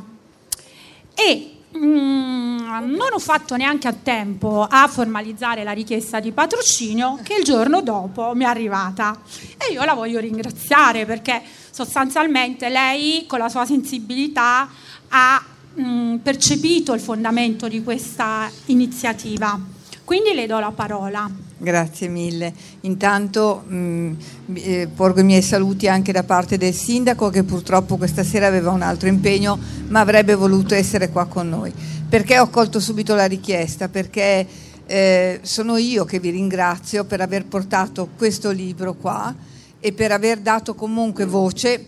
e 1.14 1.55
non 1.80 3.10
ho 3.12 3.20
fatto 3.20 3.56
neanche 3.56 3.88
a 3.88 3.94
tempo 3.94 4.66
a 4.70 4.88
formalizzare 4.88 5.64
la 5.64 5.72
richiesta 5.72 6.20
di 6.20 6.32
patrocinio 6.32 7.20
che 7.22 7.36
il 7.36 7.44
giorno 7.44 7.82
dopo 7.82 8.34
mi 8.34 8.44
è 8.44 8.48
arrivata 8.48 9.20
e 9.58 9.74
io 9.74 9.84
la 9.84 9.94
voglio 9.94 10.20
ringraziare 10.20 11.06
perché 11.06 11.42
sostanzialmente 11.72 12.70
lei 12.70 13.26
con 13.28 13.40
la 13.40 13.50
sua 13.50 13.66
sensibilità 13.66 14.70
ha 15.10 15.44
mm, 15.80 16.18
percepito 16.18 16.94
il 16.94 17.02
fondamento 17.02 17.68
di 17.68 17.84
questa 17.84 18.50
iniziativa. 18.66 19.75
Quindi 20.06 20.34
le 20.36 20.46
do 20.46 20.60
la 20.60 20.72
parola. 20.72 21.28
Grazie 21.58 22.08
mille. 22.08 22.54
Intanto 22.82 23.64
mh, 23.68 23.76
mm, 23.76 24.14
eh, 24.54 24.88
porgo 24.94 25.22
i 25.22 25.24
miei 25.24 25.42
saluti 25.42 25.88
anche 25.88 26.12
da 26.12 26.24
parte 26.24 26.58
del 26.58 26.74
sindaco 26.74 27.32
che 27.32 27.44
purtroppo 27.44 27.98
questa 27.98 28.24
sera 28.24 28.46
aveva 28.46 28.70
un 28.70 28.84
altro 28.84 29.08
impegno 29.10 29.58
ma 29.88 30.02
avrebbe 30.02 30.36
voluto 30.36 30.76
essere 30.76 31.10
qua 31.10 31.26
con 31.26 31.50
noi. 31.50 31.74
Perché 32.08 32.38
ho 32.38 32.50
colto 32.50 32.80
subito 32.80 33.16
la 33.16 33.26
richiesta? 33.26 33.90
Perché 33.90 34.46
eh, 34.86 35.40
sono 35.42 35.78
io 35.78 36.06
che 36.06 36.20
vi 36.20 36.30
ringrazio 36.30 37.06
per 37.06 37.22
aver 37.22 37.46
portato 37.46 38.10
questo 38.16 38.52
libro 38.52 38.94
qua 38.94 39.34
e 39.80 39.92
per 39.92 40.12
aver 40.12 40.38
dato 40.38 40.76
comunque 40.76 41.26
voce 41.26 41.88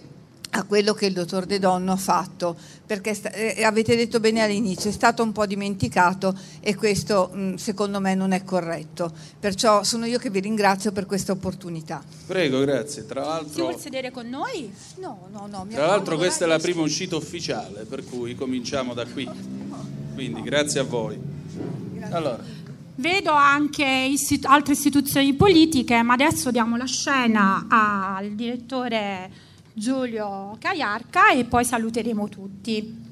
a 0.51 0.63
quello 0.63 0.94
che 0.94 1.08
il 1.08 1.13
dottor 1.13 1.46
De 1.46 1.60
Donno 1.60 1.92
ha 1.92 1.98
fatto, 1.98 2.56
perché 2.86 3.13
sta, 3.13 3.32
eh, 3.32 3.63
avete 3.63 3.96
detto 3.96 4.20
bene 4.20 4.42
all'inizio, 4.42 4.89
è 4.89 4.94
stato 4.94 5.24
un 5.24 5.32
po' 5.32 5.46
dimenticato 5.46 6.38
e 6.62 6.75
questo 6.75 7.30
mh, 7.34 7.56
secondo 7.56 8.00
me 8.00 8.16
non 8.16 8.32
è 8.32 8.44
corretto. 8.44 9.12
Perciò 9.39 9.84
sono 9.84 10.06
io 10.06 10.18
che 10.20 10.30
vi 10.30 10.39
ringrazio 10.39 10.92
per 10.92 11.06
questa 11.06 11.34
opportunità. 11.34 12.04
Prego, 12.25 12.60
grazie. 12.62 13.06
Tra 13.06 13.25
l'altro, 13.25 13.54
si 13.54 13.62
vuole 13.62 13.77
sedere 13.77 14.12
con 14.12 14.27
noi? 14.30 14.72
No, 15.00 15.27
no, 15.32 15.48
no. 15.50 15.68
Tra 15.70 15.88
l'altro 15.88 16.18
questa 16.18 16.46
è 16.46 16.48
la 16.48 16.60
prima 16.60 16.82
uscita 16.82 17.16
ufficiale, 17.16 17.84
per 17.84 18.06
cui 18.06 18.36
cominciamo 18.36 18.94
da 18.94 19.06
qui. 19.06 19.30
Quindi 20.13 20.42
grazie 20.42 20.80
a 20.80 20.84
voi. 20.84 21.20
Allora. 22.10 22.56
Vedo 23.00 23.32
anche 23.32 23.86
istitu- 23.86 24.50
altre 24.50 24.74
istituzioni 24.74 25.34
politiche, 25.36 26.01
ma 26.01 26.13
adesso 26.13 26.50
diamo 26.50 26.77
la 26.77 26.86
scena 26.86 27.68
al 27.70 28.32
direttore 28.32 29.30
Giulio 29.77 30.55
Caiarca 30.57 31.31
e 31.34 31.46
poi 31.46 31.63
saluteremo 31.63 32.27
tutti. 32.29 33.05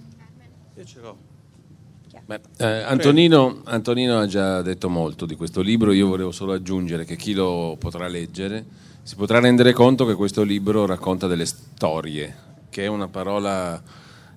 Beh, 2.26 2.40
eh, 2.58 2.66
Antonino, 2.66 3.62
Antonino, 3.66 4.18
ha 4.18 4.26
già 4.26 4.64
detto 4.64 4.90
molto 4.90 5.28
di 5.28 5.36
questo 5.36 5.62
libro, 5.62 5.92
io 5.92 6.08
volevo 6.08 6.32
solo 6.32 6.54
aggiungere 6.54 7.06
che 7.06 7.18
chi 7.18 7.34
lo 7.34 7.76
potrà 7.80 8.08
leggere 8.08 8.66
si 9.04 9.16
potrà 9.16 9.40
rendere 9.40 9.74
conto 9.74 10.08
che 10.08 10.16
questo 10.16 10.42
libro 10.42 10.88
racconta 10.88 11.28
delle 11.28 11.46
storie, 11.46 12.36
che 12.72 12.86
è 12.86 12.88
una 12.88 13.10
parola 13.10 13.80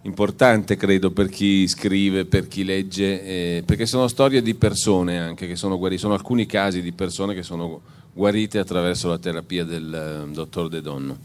importante 0.02 0.76
credo 0.76 1.11
per 1.11 1.30
chi 1.30 1.66
scrive, 1.66 2.26
per 2.26 2.47
chi 2.47 2.62
legge, 2.62 3.23
eh, 3.23 3.62
perché 3.64 3.87
sono 3.87 4.06
storie 4.06 4.42
di 4.42 4.54
persone 4.54 5.18
anche 5.18 5.47
che 5.47 5.56
sono 5.56 5.78
guarite, 5.78 6.02
sono 6.02 6.12
alcuni 6.12 6.44
casi 6.44 6.82
di 6.82 6.92
persone 6.92 7.32
che 7.32 7.42
sono 7.42 7.80
guarite 8.12 8.58
attraverso 8.58 9.08
la 9.08 9.18
terapia 9.18 9.64
del 9.64 10.26
uh, 10.26 10.30
dottor 10.30 10.68
De 10.68 10.82
Donno. 10.82 11.18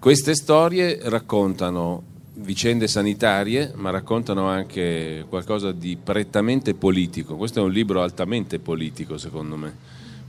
Queste 0.00 0.34
storie 0.34 0.98
raccontano 1.02 2.02
vicende 2.36 2.88
sanitarie, 2.88 3.72
ma 3.74 3.90
raccontano 3.90 4.48
anche 4.48 5.26
qualcosa 5.28 5.72
di 5.72 5.98
prettamente 6.02 6.72
politico. 6.72 7.36
Questo 7.36 7.60
è 7.60 7.62
un 7.62 7.70
libro 7.70 8.00
altamente 8.00 8.58
politico, 8.58 9.18
secondo 9.18 9.56
me, 9.56 9.76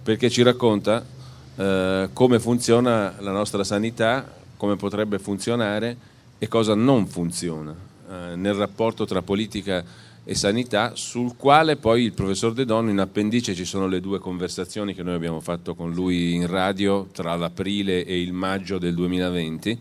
perché 0.04 0.30
ci 0.30 0.42
racconta 0.42 1.06
eh, 1.56 2.10
come 2.12 2.40
funziona 2.42 3.16
la 3.20 3.32
nostra 3.32 3.64
sanità, 3.64 4.30
come 4.58 4.76
potrebbe 4.76 5.20
funzionare 5.20 5.96
e 6.38 6.50
cosa 6.50 6.76
non 6.76 7.08
funziona 7.08 7.74
eh, 7.74 8.36
nel 8.36 8.56
rapporto 8.56 9.06
tra 9.06 9.22
politica 9.22 9.80
e 9.80 9.84
sanità, 10.34 10.96
sul 10.96 11.36
quale 11.36 11.76
poi 11.76 12.04
il 12.04 12.14
professor 12.14 12.54
De 12.54 12.66
Donno 12.66 12.90
in 12.90 13.00
appendice 13.00 13.56
ci 13.56 13.66
sono 13.66 13.88
le 13.88 14.00
due 14.00 14.20
conversazioni 14.20 14.94
che 14.94 15.04
noi 15.04 15.16
abbiamo 15.16 15.40
fatto 15.40 15.76
con 15.76 15.92
lui 15.92 16.34
in 16.34 16.48
radio 16.48 17.08
tra 17.12 17.36
l'aprile 17.36 18.06
e 18.06 18.22
il 18.22 18.32
maggio 18.32 18.78
del 18.78 18.94
2020, 18.94 19.80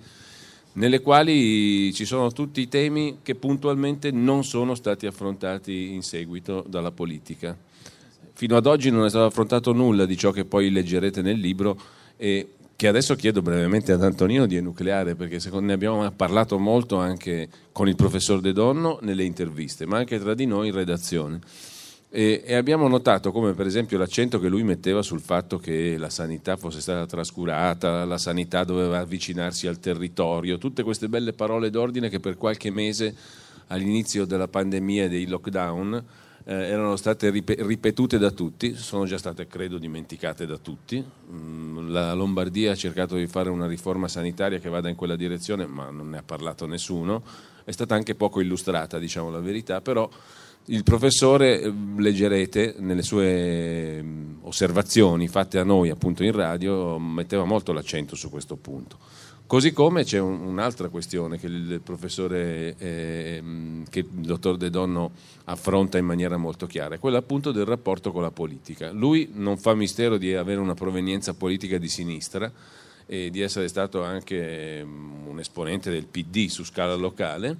nelle 0.73 1.01
quali 1.01 1.93
ci 1.93 2.05
sono 2.05 2.31
tutti 2.33 2.61
i 2.61 2.69
temi 2.69 3.19
che 3.23 3.35
puntualmente 3.35 4.11
non 4.11 4.45
sono 4.45 4.75
stati 4.75 5.07
affrontati 5.07 5.93
in 5.93 6.03
seguito 6.03 6.65
dalla 6.67 6.91
politica. 6.91 7.57
Fino 8.33 8.57
ad 8.57 8.67
oggi 8.67 8.91
non 8.91 9.05
è 9.05 9.09
stato 9.09 9.27
affrontato 9.27 9.73
nulla 9.73 10.07
di 10.07 10.17
ciò 10.17 10.31
che 10.31 10.45
poi 10.47 10.71
leggerete 10.71 11.21
nel 11.21 11.39
libro 11.39 11.79
e 12.17 12.55
che 12.81 12.89
adesso 12.89 13.15
chiedo 13.15 13.43
brevemente 13.43 13.93
ad 13.93 14.03
Antonino 14.03 14.47
di 14.47 14.57
enucleare, 14.57 15.15
perché 15.15 15.39
ne 15.61 15.75
abbiamo 15.75 16.11
parlato 16.13 16.59
molto 16.59 16.97
anche 16.97 17.47
con 17.73 17.89
il 17.89 17.95
professor 17.95 18.41
De 18.41 18.55
Donno 18.55 18.99
nelle 19.03 19.25
interviste, 19.25 19.85
ma 19.85 19.99
anche 19.99 20.19
tra 20.19 20.33
di 20.33 20.47
noi 20.47 20.69
in 20.69 20.75
redazione. 20.75 21.41
E, 22.09 22.43
e, 22.43 22.55
abbiamo 22.55 22.89
notato 22.89 23.33
come 23.33 23.53
per 23.53 23.67
esempio 23.67 23.99
l'accento 23.99 24.41
che 24.41 24.49
lui 24.49 24.63
metteva 24.63 25.03
sul 25.03 25.21
fatto 25.21 25.59
che 25.59 25.99
la 25.99 26.09
sanità 26.09 26.57
fosse 26.57 26.81
stata 26.81 27.05
trascurata, 27.05 28.07
la 28.07 28.17
sanità 28.17 28.65
doveva 28.65 29.01
avvicinarsi 29.01 29.67
al 29.67 29.79
territorio, 29.79 30.57
tutte 30.57 30.83
queste 30.83 31.11
belle 31.11 31.35
parole 31.35 31.69
d'ordine 31.69 32.09
che 32.09 32.19
per 32.19 32.39
qualche 32.39 32.71
mese 32.71 33.15
all'inizio 33.67 34.25
della 34.25 34.49
pandemia 34.49 35.05
e 35.05 35.09
dei 35.11 35.27
lockdown 35.27 36.03
eh, 36.51 36.55
erano 36.55 36.97
state 36.97 37.31
ripetute 37.31 38.19
da 38.19 38.33
tutti, 38.33 38.75
sono 38.75 39.05
già 39.05 39.17
state 39.19 39.47
credo 39.47 39.79
dimenticate 39.79 40.47
da 40.47 40.59
tutti. 40.59 41.03
Mm, 41.31 41.91
la 41.91 42.13
Lombardia 42.13 42.73
ha 42.73 42.75
cercato 42.75 43.15
di 43.15 43.29
fare 43.29 43.51
una 43.51 43.69
riforma 43.69 44.09
sanitaria 44.09 44.59
che 44.59 44.69
vada 44.69 44.89
in 44.89 44.97
quella 44.97 45.15
direzione, 45.15 45.67
ma 45.67 45.91
non 45.91 46.11
ne 46.11 46.19
ha 46.19 46.23
parlato 46.25 46.67
nessuno, 46.67 47.23
è 47.63 47.71
stata 47.71 47.95
anche 47.95 48.17
poco 48.17 48.41
illustrata, 48.41 48.99
diciamo 48.99 49.31
la 49.31 49.39
verità, 49.39 49.81
però 49.81 50.11
il 50.67 50.83
professore, 50.83 51.61
eh, 51.61 51.73
leggerete 51.97 52.75
nelle 52.79 53.03
sue 53.03 54.03
mm, 54.03 54.39
osservazioni 54.43 55.29
fatte 55.29 55.61
a 55.61 55.65
noi 55.65 55.89
appunto 55.91 56.25
in 56.25 56.33
radio, 56.33 56.99
metteva 56.99 57.45
molto 57.45 57.73
l'accento 57.73 58.17
su 58.17 58.29
questo 58.29 58.57
punto. 58.57 58.99
Così 59.51 59.73
come 59.73 60.05
c'è 60.05 60.21
un, 60.21 60.43
un'altra 60.43 60.91
questione 60.91 61.37
che 61.37 61.49
il 61.49 61.81
professore, 61.83 62.77
eh, 62.79 63.43
che 63.91 63.99
il 63.99 64.07
dottor 64.07 64.57
De 64.57 64.71
Donno 64.71 65.11
affronta 65.47 65.99
in 65.99 66.05
maniera 66.05 66.37
molto 66.37 66.69
chiara, 66.69 66.99
quella 66.99 67.19
appunto 67.19 67.51
del 67.51 67.65
rapporto 67.65 68.13
con 68.13 68.23
la 68.23 68.31
politica. 68.31 68.93
Lui 68.93 69.31
non 69.33 69.59
fa 69.59 69.75
mistero 69.75 70.19
di 70.19 70.37
avere 70.37 70.61
una 70.61 70.75
provenienza 70.75 71.35
politica 71.35 71.79
di 71.79 71.89
sinistra 71.89 72.49
e 73.07 73.29
di 73.31 73.41
essere 73.41 73.67
stato 73.67 74.05
anche 74.05 74.85
mm, 74.85 75.27
un 75.27 75.41
esponente 75.41 75.91
del 75.91 76.07
PD 76.07 76.47
su 76.47 76.63
scala 76.63 76.95
locale 76.95 77.57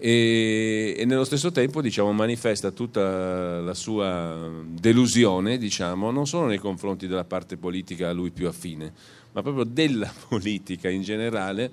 e, 0.00 0.94
e, 0.96 1.04
nello 1.04 1.24
stesso 1.24 1.50
tempo 1.50 1.82
diciamo, 1.82 2.12
manifesta 2.12 2.70
tutta 2.70 3.60
la 3.60 3.74
sua 3.74 4.48
delusione 4.64 5.58
diciamo, 5.58 6.12
non 6.12 6.26
solo 6.26 6.46
nei 6.46 6.58
confronti 6.58 7.08
della 7.08 7.24
parte 7.24 7.56
politica 7.56 8.08
a 8.08 8.12
lui 8.12 8.30
più 8.30 8.46
affine, 8.46 8.92
ma 9.32 9.42
proprio 9.42 9.64
della 9.64 10.12
politica 10.28 10.88
in 10.88 11.02
generale, 11.02 11.70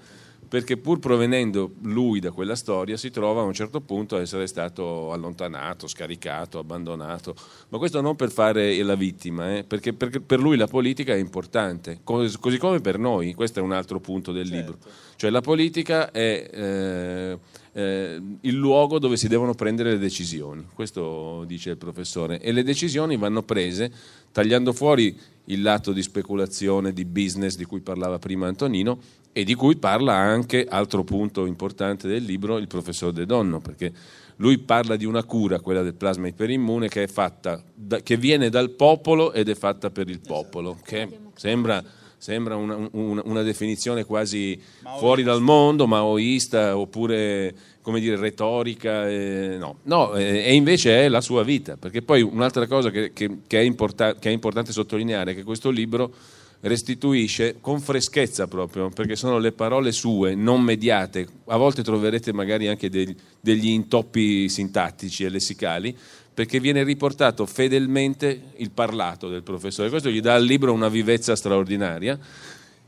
perché 0.48 0.78
pur 0.78 1.00
provenendo 1.00 1.74
lui 1.82 2.20
da 2.20 2.32
quella 2.32 2.56
storia 2.56 2.98
si 2.98 3.12
trova 3.12 3.42
a 3.42 3.44
un 3.44 3.54
certo 3.54 3.82
punto 3.82 4.16
a 4.16 4.22
essere 4.22 4.48
stato 4.48 5.12
allontanato, 5.12 5.88
scaricato, 5.88 6.58
abbandonato, 6.58 7.36
ma 7.70 7.78
questo 7.78 8.02
non 8.02 8.16
per 8.16 8.32
fare 8.32 8.82
la 8.82 8.96
vittima, 8.96 9.58
eh, 9.58 9.64
perché, 9.64 9.94
perché, 9.94 10.20
per 10.20 10.40
lui 10.40 10.58
la 10.58 10.68
politica 10.68 11.14
è 11.14 11.18
importante, 11.18 12.00
così 12.04 12.58
come 12.58 12.80
per 12.80 12.98
noi, 12.98 13.34
questo 13.34 13.60
è 13.60 13.62
un 13.62 13.72
altro 13.72 14.00
punto 14.00 14.32
del 14.32 14.48
certo. 14.48 14.72
libro, 14.72 14.92
cioè 15.16 15.30
la 15.30 15.42
politica 15.42 16.10
è... 16.10 16.50
Eh, 16.52 17.64
eh, 17.78 18.22
il 18.42 18.56
luogo 18.56 19.00
dove 19.00 19.18
si 19.18 19.28
devono 19.28 19.54
prendere 19.54 19.92
le 19.92 19.98
decisioni, 19.98 20.66
questo 20.74 21.44
dice 21.46 21.72
il 21.72 21.78
professore, 21.78 22.40
e 22.40 22.54
le 22.54 22.64
decisioni 22.64 23.18
vanno 23.18 23.44
prese 23.44 23.92
tagliando 24.32 24.72
fuori 24.72 25.18
il 25.46 25.62
lato 25.62 25.92
di 25.92 26.02
speculazione, 26.02 26.94
di 26.94 27.04
business 27.04 27.58
di 27.58 27.66
cui 27.66 27.82
parlava 27.82 28.18
prima 28.18 28.48
Antonino 28.48 28.98
e 29.34 29.44
di 29.44 29.56
cui 29.56 29.76
parla 29.76 30.14
anche, 30.14 30.66
altro 30.66 31.04
punto 31.04 31.46
importante 31.46 32.08
del 32.08 32.24
libro, 32.24 32.58
il 32.58 32.68
professor 32.68 33.12
De 33.12 33.26
Donno, 33.26 33.60
perché 33.60 33.92
lui 34.38 34.58
parla 34.58 34.96
di 34.96 35.04
una 35.04 35.26
cura, 35.26 35.60
quella 35.60 35.82
del 35.82 35.96
plasma 35.96 36.28
iperimmune, 36.28 36.88
che, 36.88 37.08
fatta, 37.08 37.62
che 38.02 38.16
viene 38.16 38.50
dal 38.50 38.70
popolo 38.70 39.34
ed 39.34 39.50
è 39.50 39.56
fatta 39.56 39.90
per 39.90 40.10
il 40.10 40.22
popolo, 40.22 40.78
che 40.82 41.10
sembra 41.36 41.84
sembra 42.18 42.56
una, 42.56 42.88
una, 42.92 43.22
una 43.26 43.42
definizione 43.42 44.04
quasi 44.04 44.60
maoista. 44.82 45.00
fuori 45.00 45.24
dal 45.24 45.42
mondo, 45.42 45.88
maoista 45.88 46.78
oppure 46.78 47.54
come 47.82 48.00
dire 48.00 48.18
retorica. 48.18 49.08
Eh, 49.08 49.58
no, 49.60 49.78
no 49.84 50.16
eh, 50.16 50.44
e 50.46 50.54
invece 50.54 51.06
è 51.06 51.10
la 51.10 51.22
sua 51.22 51.44
vita, 51.44 51.78
perché 51.78 52.02
poi 52.02 52.22
un'altra 52.22 52.68
cosa 52.68 52.90
che, 52.90 53.14
che, 53.14 53.38
che, 53.46 53.60
è, 53.60 53.64
importa, 53.64 54.16
che 54.16 54.30
è 54.30 54.32
importante 54.32 54.72
sottolineare 54.72 55.32
è 55.32 55.36
che 55.36 55.44
questo 55.44 55.70
libro 55.70 56.14
restituisce 56.62 57.58
con 57.62 57.80
freschezza 57.80 58.48
proprio, 58.48 58.90
perché 58.90 59.16
sono 59.16 59.38
le 59.38 59.52
parole 59.52 59.92
sue, 59.92 60.36
non 60.36 60.62
mediate. 60.62 61.28
A 61.46 61.58
volte 61.58 61.84
troverete 61.84 62.34
magari 62.34 62.68
anche 62.68 62.90
degli, 62.90 63.16
degli 63.40 63.68
intoppi 63.68 64.50
sintattici 64.50 65.24
e 65.24 65.30
lessicali, 65.30 65.96
perché 66.36 66.60
viene 66.60 66.84
riportato 66.84 67.46
fedelmente 67.46 68.52
il 68.58 68.70
parlato 68.70 69.30
del 69.30 69.42
professore. 69.42 69.90
Questo 69.90 70.10
gli 70.10 70.20
dà 70.20 70.34
al 70.36 70.44
libro 70.44 70.74
una 70.74 70.90
vivezza 70.90 71.34
straordinaria 71.34 72.20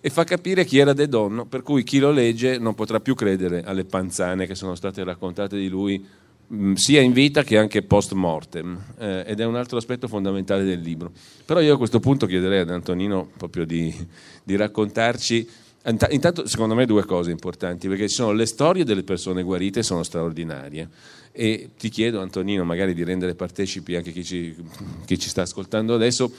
e 0.01 0.09
fa 0.09 0.25
capire 0.25 0.65
chi 0.65 0.77
era 0.77 0.91
De 0.91 1.07
Donno, 1.07 1.45
per 1.45 1.63
cui 1.63 1.83
chi 1.83 1.99
lo 1.99 2.11
legge 2.11 2.59
non 2.59 2.75
potrà 2.75 2.99
più 2.99 3.15
credere 3.15 3.63
alle 3.63 3.85
panzane 3.85 4.45
che 4.45 4.53
sono 4.53 4.75
state 4.75 5.01
raccontate 5.05 5.57
di 5.57 5.69
lui 5.69 6.05
mm, 6.53 6.73
sia 6.73 6.99
in 6.99 7.13
vita 7.13 7.43
che 7.43 7.57
anche 7.57 7.83
post 7.83 8.11
mortem 8.11 8.77
eh, 8.99 9.23
ed 9.25 9.39
è 9.39 9.45
un 9.45 9.55
altro 9.55 9.77
aspetto 9.77 10.09
fondamentale 10.09 10.65
del 10.65 10.81
libro. 10.81 11.13
Però 11.45 11.61
io 11.61 11.75
a 11.75 11.77
questo 11.77 12.01
punto 12.01 12.25
chiederei 12.25 12.59
ad 12.59 12.69
Antonino 12.69 13.29
proprio 13.37 13.65
di, 13.65 13.95
di 14.43 14.57
raccontarci 14.57 15.65
Intanto, 16.09 16.45
secondo 16.47 16.75
me, 16.75 16.85
due 16.85 17.05
cose 17.05 17.31
importanti, 17.31 17.87
perché 17.87 18.09
ci 18.09 18.15
sono 18.15 18.33
le 18.33 18.45
storie 18.45 18.83
delle 18.83 19.03
persone 19.03 19.41
guarite, 19.41 19.83
sono 19.83 20.03
straordinarie. 20.03 20.89
E 21.39 21.69
ti 21.77 21.89
chiedo, 21.89 22.19
Antonino, 22.19 22.63
magari 22.63 22.95
di 22.95 23.03
rendere 23.03 23.35
partecipi 23.35 23.95
anche 23.95 24.11
chi 24.11 24.23
ci, 24.23 24.55
chi 25.05 25.19
ci 25.19 25.29
sta 25.29 25.43
ascoltando 25.43 25.93
adesso, 25.93 26.31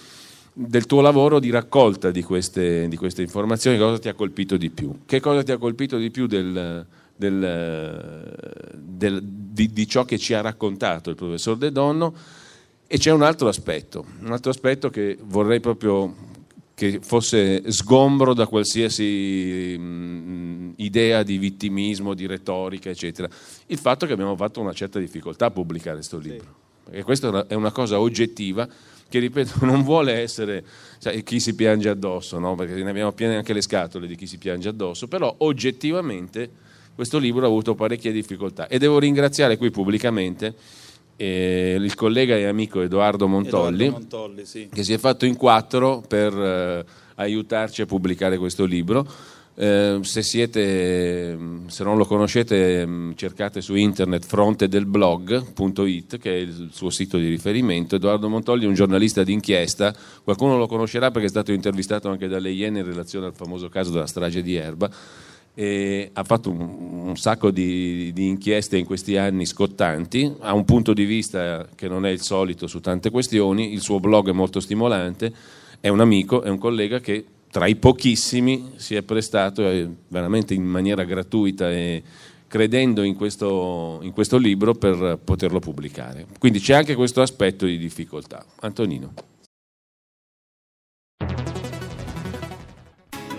del 0.52 0.86
tuo 0.86 1.00
lavoro 1.00 1.38
di 1.38 1.50
raccolta 1.50 2.10
di 2.10 2.24
queste, 2.24 2.88
di 2.88 2.96
queste, 2.96 3.22
informazioni, 3.22 3.78
cosa 3.78 4.00
ti 4.00 4.08
ha 4.08 4.14
colpito 4.14 4.56
di 4.56 4.70
più? 4.70 5.02
Che 5.06 5.20
cosa 5.20 5.44
ti 5.44 5.52
ha 5.52 5.56
colpito 5.56 5.98
di 5.98 6.10
più 6.10 6.26
del, 6.26 6.84
del, 7.14 8.34
del, 8.74 9.22
di, 9.22 9.72
di, 9.72 9.86
ciò 9.86 10.04
che 10.04 10.18
ci 10.18 10.34
ha 10.34 10.40
raccontato 10.40 11.10
il 11.10 11.16
professor 11.16 11.56
De 11.56 11.70
Donno? 11.70 12.12
E 12.84 12.98
c'è 12.98 13.12
un 13.12 13.22
altro 13.22 13.46
aspetto, 13.46 14.04
un 14.22 14.32
altro 14.32 14.50
aspetto 14.50 14.90
che 14.90 15.16
vorrei 15.22 15.60
proprio 15.60 16.12
che 16.78 17.00
fosse 17.02 17.72
sgombro 17.72 18.34
da 18.34 18.46
qualsiasi 18.46 19.76
mh, 19.76 20.74
idea 20.76 21.24
di 21.24 21.36
vittimismo, 21.36 22.14
di 22.14 22.24
retorica, 22.24 22.88
eccetera. 22.88 23.28
Il 23.66 23.78
fatto 23.78 24.06
che 24.06 24.12
abbiamo 24.12 24.36
fatto 24.36 24.60
una 24.60 24.72
certa 24.72 25.00
difficoltà 25.00 25.46
a 25.46 25.50
pubblicare 25.50 25.96
questo 25.96 26.18
libro. 26.18 26.46
Sì. 26.46 26.80
Perché 26.84 27.02
questa 27.02 27.48
è 27.48 27.54
una 27.54 27.72
cosa 27.72 27.98
oggettiva 27.98 28.68
che, 29.08 29.18
ripeto, 29.18 29.66
non 29.66 29.82
vuole 29.82 30.12
essere 30.20 30.64
cioè, 31.00 31.20
chi 31.24 31.40
si 31.40 31.56
piange 31.56 31.88
addosso, 31.88 32.38
no? 32.38 32.54
perché 32.54 32.80
ne 32.80 32.90
abbiamo 32.90 33.10
piene 33.10 33.34
anche 33.34 33.52
le 33.52 33.60
scatole 33.60 34.06
di 34.06 34.14
chi 34.14 34.28
si 34.28 34.38
piange 34.38 34.68
addosso, 34.68 35.08
però 35.08 35.34
oggettivamente 35.38 36.48
questo 36.94 37.18
libro 37.18 37.44
ha 37.44 37.48
avuto 37.48 37.74
parecchie 37.74 38.12
difficoltà. 38.12 38.68
E 38.68 38.78
devo 38.78 39.00
ringraziare 39.00 39.56
qui 39.56 39.72
pubblicamente 39.72 40.54
eh, 41.20 41.76
il 41.78 41.94
collega 41.96 42.36
e 42.36 42.46
amico 42.46 42.80
Edoardo 42.80 43.26
Montolli, 43.26 43.86
Edoardo 43.86 44.16
Montolli 44.16 44.46
sì. 44.46 44.68
che 44.72 44.84
si 44.84 44.92
è 44.92 44.98
fatto 44.98 45.26
in 45.26 45.36
quattro 45.36 46.00
per 46.06 46.32
eh, 46.32 46.84
aiutarci 47.16 47.82
a 47.82 47.86
pubblicare 47.86 48.38
questo 48.38 48.64
libro. 48.64 49.06
Eh, 49.60 49.98
se, 50.02 50.22
siete, 50.22 51.36
se, 51.66 51.82
non 51.82 51.96
lo 51.96 52.04
conoscete 52.04 52.86
mm, 52.86 53.10
cercate 53.16 53.60
su 53.60 53.74
internet 53.74 54.24
frontedelblog.it 54.24 56.18
che 56.18 56.30
è 56.30 56.36
il 56.36 56.68
suo 56.70 56.90
sito 56.90 57.18
di 57.18 57.26
riferimento 57.26 57.96
Edoardo 57.96 58.28
Montolli 58.28 58.66
è 58.66 58.68
un 58.68 58.74
giornalista 58.74 59.24
d'inchiesta 59.24 59.92
qualcuno 60.22 60.56
lo 60.56 60.68
conoscerà 60.68 61.10
perché 61.10 61.26
è 61.26 61.30
stato 61.30 61.50
intervistato 61.50 62.08
anche 62.08 62.28
dalle 62.28 62.50
Iene 62.50 62.78
in 62.78 62.86
relazione 62.86 63.26
al 63.26 63.34
famoso 63.34 63.68
caso 63.68 63.90
della 63.90 64.06
strage 64.06 64.42
di 64.42 64.54
Erba 64.54 64.88
e 65.58 66.10
ha 66.12 66.22
fatto 66.22 66.52
un, 66.52 66.60
un 67.08 67.16
sacco 67.16 67.50
di, 67.50 68.12
di, 68.12 68.28
inchieste 68.28 68.76
in 68.76 68.84
questi 68.84 69.16
anni 69.16 69.44
scottanti, 69.44 70.32
ha 70.38 70.54
un 70.54 70.64
punto 70.64 70.92
di 70.92 71.04
vista 71.04 71.66
che 71.74 71.88
non 71.88 72.06
è 72.06 72.10
il 72.10 72.20
solito 72.20 72.68
su 72.68 72.78
tante 72.78 73.10
questioni, 73.10 73.72
il 73.72 73.80
suo 73.80 73.98
blog 73.98 74.28
è 74.28 74.32
molto 74.32 74.60
stimolante, 74.60 75.32
è 75.80 75.88
un 75.88 75.98
amico, 75.98 76.42
è 76.42 76.48
un 76.48 76.58
collega 76.58 77.00
che 77.00 77.24
tra 77.50 77.66
i 77.66 77.74
pochissimi 77.74 78.74
si 78.76 78.94
è 78.94 79.02
prestato 79.02 79.68
eh, 79.68 79.88
veramente 80.06 80.54
in 80.54 80.62
maniera 80.62 81.02
gratuita 81.02 81.68
e 81.72 82.04
credendo 82.46 83.02
in 83.02 83.16
questo, 83.16 83.98
in 84.02 84.12
questo 84.12 84.36
libro 84.36 84.74
per 84.74 85.18
poterlo 85.24 85.58
pubblicare. 85.58 86.24
Quindi 86.38 86.60
c'è 86.60 86.74
anche 86.74 86.94
questo 86.94 87.20
aspetto 87.20 87.66
di 87.66 87.78
difficoltà. 87.78 88.46
Antonino. 88.60 89.12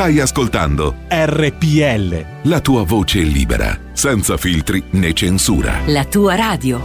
Stai 0.00 0.18
ascoltando 0.18 0.94
RPL. 1.10 2.48
la 2.48 2.62
tua 2.62 2.84
voce 2.84 3.20
libera, 3.20 3.78
senza 3.92 4.38
filtri 4.38 4.82
né 4.92 5.12
censura. 5.12 5.82
La 5.88 6.06
tua 6.06 6.36
radio. 6.36 6.80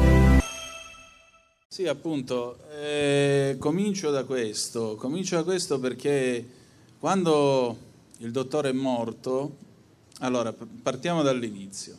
Sì, 1.66 1.88
appunto, 1.88 2.58
eh, 2.78 3.56
comincio 3.58 4.12
da 4.12 4.26
questo, 4.26 4.98
comincio 4.98 5.38
da 5.38 5.44
questo 5.44 5.80
perché 5.80 6.46
quando 7.00 7.78
il 8.18 8.32
dottore 8.32 8.72
è 8.72 8.74
morto, 8.74 9.56
allora 10.20 10.54
partiamo 10.84 11.22
dall'inizio, 11.22 11.96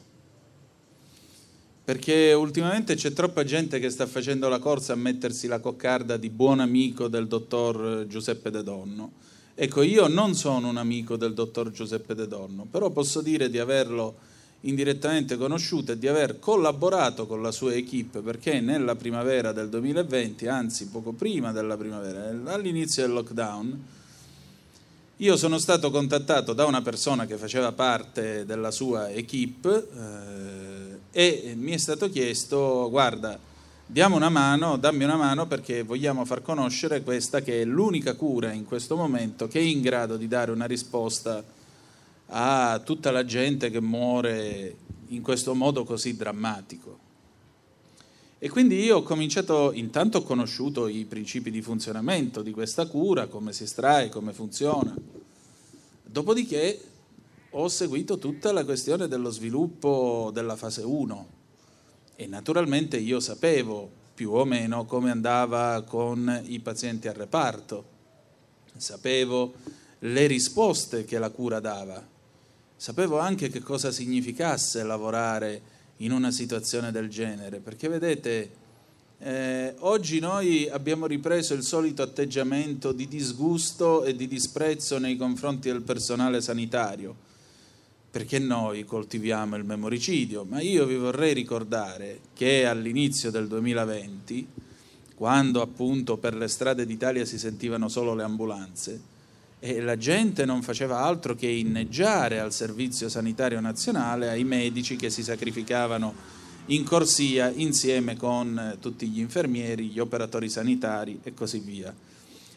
perché 1.83 2.35
ultimamente 2.35 2.95
c'è 2.95 3.15
troppa 3.15 3.43
gente 3.43 3.79
che 3.79 3.89
sta 3.89 4.05
facendo 4.07 4.51
la 4.51 4.59
corsa 4.59 4.93
a 4.93 4.97
mettersi 4.97 5.47
la 5.47 5.61
coccarda 5.61 6.19
di 6.19 6.29
buon 6.29 6.61
amico 6.61 7.09
del 7.09 7.27
dottor 7.27 8.05
Giuseppe 8.07 8.51
De 8.51 8.63
Donno. 8.63 9.13
Ecco, 9.59 9.81
io 9.81 10.07
non 10.07 10.35
sono 10.35 10.69
un 10.69 10.77
amico 10.77 11.17
del 11.17 11.33
dottor 11.33 11.71
Giuseppe 11.71 12.15
De 12.15 12.29
Donno, 12.29 12.67
però 12.71 12.91
posso 12.91 13.23
dire 13.23 13.49
di 13.49 13.59
averlo 13.59 14.17
indirettamente 14.61 15.39
conosciuto 15.39 15.93
e 15.93 15.99
di 15.99 16.07
aver 16.07 16.39
collaborato 16.39 17.27
con 17.27 17.41
la 17.41 17.51
sua 17.51 17.73
equip 17.73 18.21
perché 18.21 18.61
nella 18.61 18.97
primavera 18.97 19.53
del 19.53 19.71
2020, 19.71 20.47
anzi 20.47 20.89
poco 20.89 21.13
prima 21.13 21.53
della 21.53 21.79
primavera, 21.79 22.53
all'inizio 22.53 23.01
del 23.03 23.13
lockdown, 23.13 23.85
io 25.17 25.37
sono 25.39 25.57
stato 25.57 25.91
contattato 25.91 26.53
da 26.53 26.67
una 26.67 26.83
persona 26.83 27.25
che 27.25 27.39
faceva 27.39 27.73
parte 27.73 28.45
della 28.45 28.71
sua 28.71 29.09
equip 29.09 29.65
eh, 29.65 30.99
e 31.11 31.55
mi 31.57 31.73
è 31.73 31.79
stato 31.79 32.11
chiesto, 32.11 32.91
guarda, 32.91 33.39
diamo 33.89 34.17
una 34.17 34.29
mano, 34.29 34.77
dammi 34.77 35.05
una 35.05 35.17
mano 35.17 35.47
perché 35.47 35.83
vogliamo 35.83 36.25
far 36.25 36.43
conoscere 36.43 37.03
questa 37.03 37.41
che 37.41 37.63
è 37.63 37.65
l'unica 37.65 38.15
cura 38.15 38.53
in 38.53 38.65
questo 38.65 38.97
momento 38.97 39.47
che 39.47 39.61
è 39.61 39.63
in 39.63 39.81
grado 39.81 40.17
di 40.17 40.27
dare 40.27 40.51
una 40.51 40.67
risposta 40.67 41.43
a 42.27 42.81
tutta 42.85 43.13
la 43.13 43.25
gente 43.25 43.71
che 43.71 43.81
muore 43.81 44.77
in 45.09 45.23
questo 45.23 45.55
modo 45.55 45.85
così 45.85 46.17
drammatico. 46.17 47.05
E 48.39 48.49
quindi 48.51 48.83
io 48.83 48.99
ho 48.99 49.03
cominciato, 49.03 49.71
intanto 49.73 50.19
ho 50.19 50.23
conosciuto 50.23 50.89
i 50.89 51.05
principi 51.05 51.51
di 51.51 51.63
funzionamento 51.63 52.43
di 52.43 52.51
questa 52.51 52.87
cura, 52.87 53.29
come 53.29 53.53
si 53.53 53.63
estrae, 53.63 54.09
come 54.09 54.33
funziona. 54.33 54.95
Dopodiché 56.03 56.81
ho 57.51 57.69
seguito 57.69 58.19
tutta 58.19 58.53
la 58.53 58.65
questione 58.65 59.07
dello 59.07 59.31
sviluppo 59.31 60.31
della 60.35 60.57
fase 60.57 60.83
1 60.83 61.36
e 62.17 62.27
naturalmente 62.27 62.97
io 62.97 63.21
sapevo 63.21 63.89
più 64.15 64.33
o 64.33 64.45
meno 64.45 64.87
come 64.87 65.11
andava 65.11 65.83
con 65.83 66.43
i 66.47 66.59
pazienti 66.61 67.07
al 67.07 67.15
reparto, 67.15 67.85
sapevo 68.77 69.55
le 70.01 70.27
risposte 70.27 71.05
che 71.05 71.19
la 71.19 71.31
cura 71.31 71.61
dava, 71.61 72.03
sapevo 72.75 73.19
anche 73.19 73.51
che 73.51 73.61
cosa 73.61 73.91
significasse 73.91 74.83
lavorare 74.83 75.75
in 75.99 76.13
una 76.13 76.31
situazione 76.31 76.91
del 76.91 77.09
genere, 77.09 77.61
perché 77.61 77.89
vedete, 77.89 78.51
eh, 79.19 79.75
oggi 79.81 80.19
noi 80.19 80.69
abbiamo 80.69 81.07
ripreso 81.07 81.55
il 81.55 81.63
solito 81.63 82.03
atteggiamento 82.03 82.93
di 82.93 83.09
disgusto 83.09 84.05
e 84.05 84.15
di 84.15 84.27
disprezzo 84.27 84.99
nei 84.99 85.17
confronti 85.17 85.71
del 85.71 85.83
personale 85.83 86.41
sanitario, 86.41 87.25
perché 88.17 88.39
noi 88.39 88.87
coltiviamo 88.87 89.57
il 89.57 89.65
memoricidio, 89.65 90.47
ma 90.49 90.63
io 90.63 90.87
vi 90.87 90.97
vorrei 90.97 91.35
ricordare 91.35 92.21
che 92.33 92.65
all'inizio 92.65 93.31
del 93.31 93.47
2020, 93.47 94.47
quando 95.15 95.61
appunto 95.61 96.17
per 96.17 96.35
le 96.35 96.49
strade 96.49 96.87
d'Italia 96.87 97.27
si 97.27 97.39
sentivano 97.39 97.89
solo 97.89 98.15
le 98.15 98.23
ambulanze, 98.23 98.99
e 99.59 99.83
la 99.83 99.99
gente 99.99 100.47
non 100.47 100.63
faceva 100.63 101.01
altro 101.01 101.35
che 101.35 101.47
inneggiare 101.47 102.41
al 102.41 102.55
Servizio 102.55 103.11
Sanitario 103.11 103.61
Nazionale, 103.61 104.31
ai 104.31 104.45
medici 104.45 104.97
che 104.97 105.11
si 105.11 105.23
sacrificavano 105.23 106.15
in 106.69 106.85
corsia 106.85 107.51
insieme 107.51 108.17
con 108.17 108.79
tutti 108.81 109.09
gli 109.09 109.21
infermieri, 109.21 109.89
gli 109.89 109.99
operatori 109.99 110.49
sanitari 110.49 111.21
e 111.23 111.35
così 111.35 111.59
via. 111.59 111.95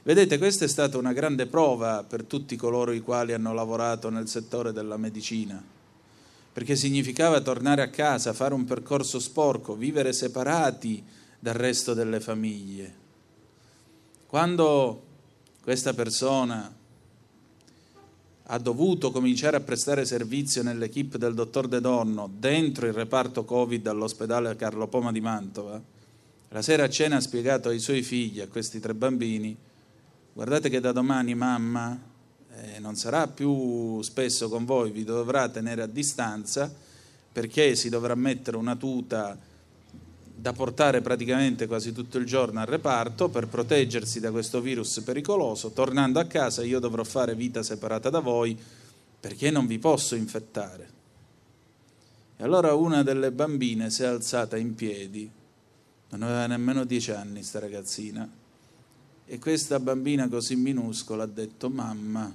Vedete, 0.02 0.38
questa 0.38 0.64
è 0.64 0.68
stata 0.70 0.98
una 0.98 1.12
grande 1.12 1.46
prova 1.46 2.04
per 2.04 2.24
tutti 2.24 2.56
coloro 2.56 2.94
i 2.94 3.02
quali 3.02 3.34
hanno 3.34 3.54
lavorato 3.54 4.10
nel 4.10 4.30
settore 4.30 4.72
della 4.72 4.96
medicina, 4.96 5.62
perché 6.54 6.78
significava 6.78 7.42
tornare 7.42 7.82
a 7.82 7.90
casa, 7.90 8.32
fare 8.32 8.54
un 8.54 8.64
percorso 8.64 9.20
sporco, 9.20 9.76
vivere 9.76 10.14
separati 10.14 11.04
dal 11.38 11.54
resto 11.54 11.94
delle 11.94 12.22
famiglie. 12.22 12.96
Quando 14.26 15.04
questa 15.62 15.94
persona 15.94 16.74
ha 18.52 18.58
dovuto 18.58 19.12
cominciare 19.12 19.58
a 19.58 19.62
prestare 19.62 20.06
servizio 20.06 20.64
nell'equipe 20.64 21.18
del 21.18 21.34
dottor 21.34 21.68
De 21.68 21.82
Donno 21.82 22.32
dentro 22.38 22.88
il 22.88 22.94
reparto 22.94 23.44
Covid 23.44 23.86
all'ospedale 23.86 24.56
Carlo 24.56 24.88
Poma 24.88 25.12
di 25.12 25.20
Mantova, 25.20 25.82
la 26.52 26.62
sera 26.62 26.86
a 26.86 26.90
cena 26.90 27.18
ha 27.18 27.22
spiegato 27.22 27.68
ai 27.68 27.80
suoi 27.80 28.02
figli, 28.02 28.40
a 28.40 28.48
questi 28.48 28.80
tre 28.80 28.96
bambini, 28.96 29.68
guardate 30.40 30.70
che 30.70 30.80
da 30.80 30.94
domani 30.94 31.36
mamma 31.36 32.00
eh, 32.54 32.80
non 32.80 32.96
sarà 32.96 33.28
più 33.28 34.02
spesso 34.02 34.48
con 34.48 34.64
voi, 34.64 34.90
vi 34.90 35.04
dovrà 35.04 35.50
tenere 35.50 35.82
a 35.82 35.86
distanza 35.86 36.74
perché 37.30 37.76
si 37.76 37.90
dovrà 37.90 38.16
mettere 38.16 38.56
una 38.56 38.78
tuta 38.78 39.38
da 40.34 40.54
portare 40.54 41.02
praticamente 41.02 41.68
quasi 41.68 41.92
tutto 41.92 42.18
il 42.18 42.26
giorno 42.26 42.62
al 42.62 42.68
reparto 42.68 43.28
per 43.28 43.48
proteggersi 43.48 44.22
da 44.22 44.32
questo 44.32 44.62
virus 44.62 45.02
pericoloso. 45.02 45.72
Tornando 45.72 46.22
a 46.22 46.26
casa 46.26 46.64
io 46.64 46.80
dovrò 46.80 47.04
fare 47.04 47.36
vita 47.36 47.62
separata 47.62 48.10
da 48.10 48.20
voi 48.20 48.58
perché 49.20 49.52
non 49.52 49.68
vi 49.68 49.78
posso 49.78 50.16
infettare. 50.16 50.90
E 52.38 52.44
allora 52.46 52.74
una 52.76 53.04
delle 53.04 53.34
bambine 53.34 53.90
si 53.90 54.04
è 54.04 54.06
alzata 54.06 54.56
in 54.56 54.74
piedi, 54.74 55.30
non 56.12 56.22
aveva 56.22 56.48
nemmeno 56.48 56.86
dieci 56.86 57.12
anni 57.12 57.44
sta 57.44 57.60
ragazzina, 57.60 58.39
e 59.32 59.38
questa 59.38 59.80
bambina 59.80 60.28
così 60.28 60.56
minuscola 60.56 61.22
ha 61.22 61.28
detto 61.28 61.70
mamma, 61.70 62.34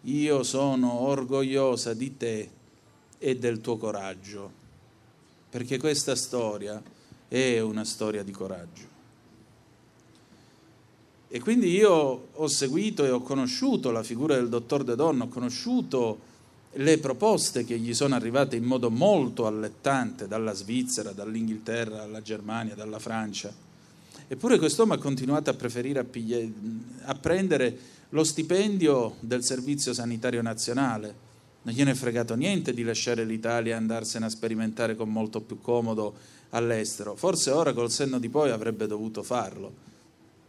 io 0.00 0.42
sono 0.42 1.00
orgogliosa 1.02 1.94
di 1.94 2.16
te 2.16 2.50
e 3.18 3.36
del 3.36 3.60
tuo 3.60 3.76
coraggio 3.76 4.50
perché 5.48 5.78
questa 5.78 6.16
storia 6.16 6.82
è 7.28 7.60
una 7.60 7.84
storia 7.84 8.24
di 8.24 8.32
coraggio. 8.32 8.88
E 11.28 11.38
quindi 11.38 11.68
io 11.68 12.26
ho 12.32 12.48
seguito 12.48 13.04
e 13.04 13.10
ho 13.10 13.20
conosciuto 13.20 13.92
la 13.92 14.02
figura 14.02 14.34
del 14.34 14.48
dottor 14.48 14.82
De 14.82 14.96
Donno, 14.96 15.24
ho 15.24 15.28
conosciuto 15.28 16.18
le 16.72 16.98
proposte 16.98 17.64
che 17.64 17.78
gli 17.78 17.94
sono 17.94 18.16
arrivate 18.16 18.56
in 18.56 18.64
modo 18.64 18.90
molto 18.90 19.46
allettante 19.46 20.26
dalla 20.26 20.52
Svizzera, 20.52 21.12
dall'Inghilterra, 21.12 21.98
dalla 21.98 22.20
Germania, 22.20 22.74
dalla 22.74 22.98
Francia. 22.98 23.63
Eppure 24.26 24.58
quest'uomo 24.58 24.94
ha 24.94 24.98
continuato 24.98 25.50
a 25.50 25.54
preferire 25.54 26.00
a, 26.00 26.04
piglia- 26.04 26.46
a 27.04 27.14
prendere 27.14 27.76
lo 28.10 28.24
stipendio 28.24 29.16
del 29.20 29.44
Servizio 29.44 29.92
Sanitario 29.92 30.40
Nazionale, 30.40 31.32
non 31.62 31.74
gliene 31.74 31.92
è 31.92 31.94
fregato 31.94 32.34
niente 32.34 32.72
di 32.72 32.82
lasciare 32.82 33.24
l'Italia 33.24 33.74
e 33.74 33.76
andarsene 33.76 34.26
a 34.26 34.30
sperimentare 34.30 34.96
con 34.96 35.10
molto 35.10 35.40
più 35.40 35.60
comodo 35.60 36.14
all'estero. 36.50 37.16
Forse 37.16 37.50
ora 37.50 37.72
col 37.72 37.90
senno 37.90 38.18
di 38.18 38.28
poi 38.28 38.50
avrebbe 38.50 38.86
dovuto 38.86 39.22
farlo, 39.22 39.72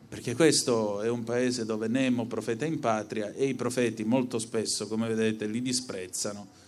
perché 0.07 0.35
questo 0.35 1.01
è 1.01 1.09
un 1.09 1.23
paese 1.23 1.65
dove 1.65 1.87
Nemo 1.87 2.25
profeta 2.25 2.65
in 2.65 2.79
patria 2.79 3.33
e 3.33 3.45
i 3.45 3.55
profeti 3.55 4.03
molto 4.03 4.39
spesso, 4.39 4.87
come 4.87 5.07
vedete, 5.07 5.47
li 5.47 5.61
disprezzano 5.61 6.63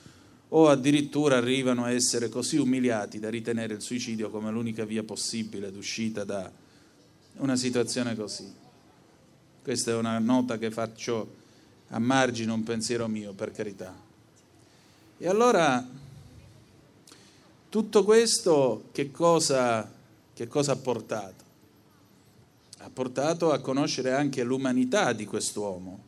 o 0.49 0.69
addirittura 0.69 1.37
arrivano 1.37 1.83
a 1.83 1.91
essere 1.91 2.29
così 2.29 2.57
umiliati 2.57 3.19
da 3.19 3.29
ritenere 3.29 3.73
il 3.73 3.81
suicidio 3.81 4.29
come 4.29 4.49
l'unica 4.49 4.85
via 4.85 5.03
possibile 5.03 5.71
d'uscita 5.71 6.23
da 6.23 6.49
una 7.37 7.55
situazione 7.55 8.15
così. 8.15 8.51
Questa 9.61 9.91
è 9.91 9.95
una 9.95 10.17
nota 10.19 10.57
che 10.57 10.71
faccio 10.71 11.35
a 11.89 11.99
margine, 11.99 12.51
un 12.51 12.63
pensiero 12.63 13.07
mio, 13.07 13.33
per 13.33 13.51
carità. 13.51 13.93
E 15.17 15.27
allora 15.27 15.85
tutto 17.69 18.03
questo 18.03 18.85
che 18.91 19.11
cosa, 19.11 19.91
che 20.33 20.47
cosa 20.47 20.73
ha 20.73 20.77
portato? 20.77 21.43
Ha 22.79 22.89
portato 22.91 23.51
a 23.51 23.59
conoscere 23.59 24.13
anche 24.13 24.43
l'umanità 24.43 25.11
di 25.13 25.25
quest'uomo. 25.25 25.99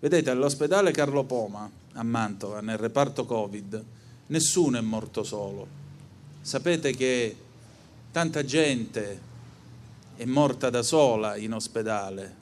Vedete, 0.00 0.30
all'ospedale 0.30 0.92
Carlo 0.92 1.24
Poma 1.24 1.70
a 1.92 2.02
Mantova, 2.02 2.60
nel 2.60 2.78
reparto 2.78 3.24
Covid, 3.24 3.84
nessuno 4.26 4.78
è 4.78 4.80
morto 4.80 5.22
solo. 5.22 5.66
Sapete 6.40 6.92
che 6.92 7.36
tanta 8.12 8.44
gente 8.44 9.27
è 10.18 10.24
morta 10.24 10.68
da 10.68 10.82
sola 10.82 11.36
in 11.36 11.52
ospedale. 11.52 12.34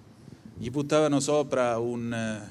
Gli 0.57 0.71
buttavano 0.71 1.21
sopra 1.21 1.77
un, 1.77 2.11
eh, 2.11 2.51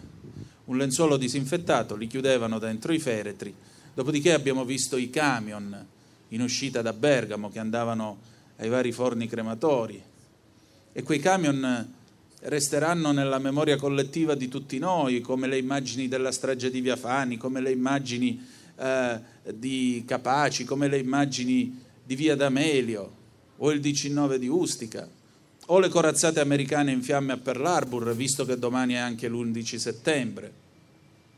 un 0.66 0.78
lenzuolo 0.78 1.18
disinfettato, 1.18 1.96
li 1.96 2.06
chiudevano 2.06 2.60
dentro 2.60 2.94
i 2.94 3.00
feretri. 3.00 3.52
Dopodiché 3.92 4.34
abbiamo 4.34 4.64
visto 4.66 4.98
i 4.98 5.10
camion 5.10 5.84
in 6.28 6.42
uscita 6.42 6.84
da 6.84 6.94
Bergamo 6.94 7.50
che 7.50 7.58
andavano 7.58 8.20
ai 8.58 8.70
vari 8.70 8.92
forni 8.92 9.28
crematori 9.28 10.00
e 10.92 11.02
quei 11.02 11.18
camion 11.18 11.94
resteranno 12.42 13.12
nella 13.12 13.40
memoria 13.40 13.78
collettiva 13.78 14.36
di 14.36 14.48
tutti 14.48 14.78
noi, 14.78 15.22
come 15.22 15.48
le 15.48 15.58
immagini 15.58 16.08
della 16.08 16.32
strage 16.32 16.70
di 16.70 16.82
Via 16.82 16.98
Fani, 16.98 17.38
come 17.38 17.62
le 17.62 17.72
immagini 17.72 18.48
eh, 18.76 19.20
di 19.56 20.04
Capaci, 20.06 20.66
come 20.66 20.88
le 20.88 21.00
immagini 21.00 21.82
di 22.04 22.16
Via 22.16 22.36
D'Amelio 22.36 23.14
o 23.58 23.72
il 23.72 23.80
19 23.80 24.39
di 24.39 24.48
Ustica 24.48 25.08
o 25.68 25.80
le 25.80 25.89
corazzate 25.89 26.39
americane 26.39 26.91
in 26.91 27.02
fiamme 27.02 27.34
a 27.34 27.38
Pearl 27.38 27.65
Harbor, 27.65 28.15
visto 28.15 28.46
che 28.46 28.60
domani 28.60 28.94
è 28.94 28.98
anche 28.98 29.28
l'11 29.28 29.78
settembre, 29.78 30.54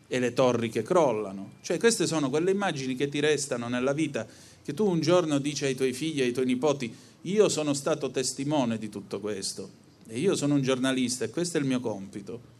e 0.08 0.19
le 0.19 0.34
torri 0.34 0.69
che 0.69 0.84
crollano. 0.84 1.53
Cioè 1.62 1.77
queste 1.77 2.08
sono 2.08 2.30
quelle 2.30 2.51
immagini 2.51 2.95
che 2.95 3.10
ti 3.10 3.19
restano 3.19 3.67
nella 3.67 3.93
vita, 3.93 4.25
che 4.63 4.73
tu 4.73 4.86
un 4.86 4.99
giorno 4.99 5.38
dici 5.39 5.65
ai 5.65 5.75
tuoi 5.75 5.93
figli, 5.93 6.21
ai 6.21 6.34
tuoi 6.34 6.45
nipoti, 6.45 6.93
io 7.21 7.49
sono 7.49 7.73
stato 7.73 8.10
testimone 8.12 8.77
di 8.77 8.89
tutto 8.89 9.19
questo, 9.19 9.69
e 10.08 10.19
io 10.19 10.36
sono 10.36 10.56
un 10.56 10.62
giornalista 10.62 11.25
e 11.25 11.30
questo 11.30 11.58
è 11.58 11.62
il 11.62 11.67
mio 11.67 11.80
compito. 11.80 12.56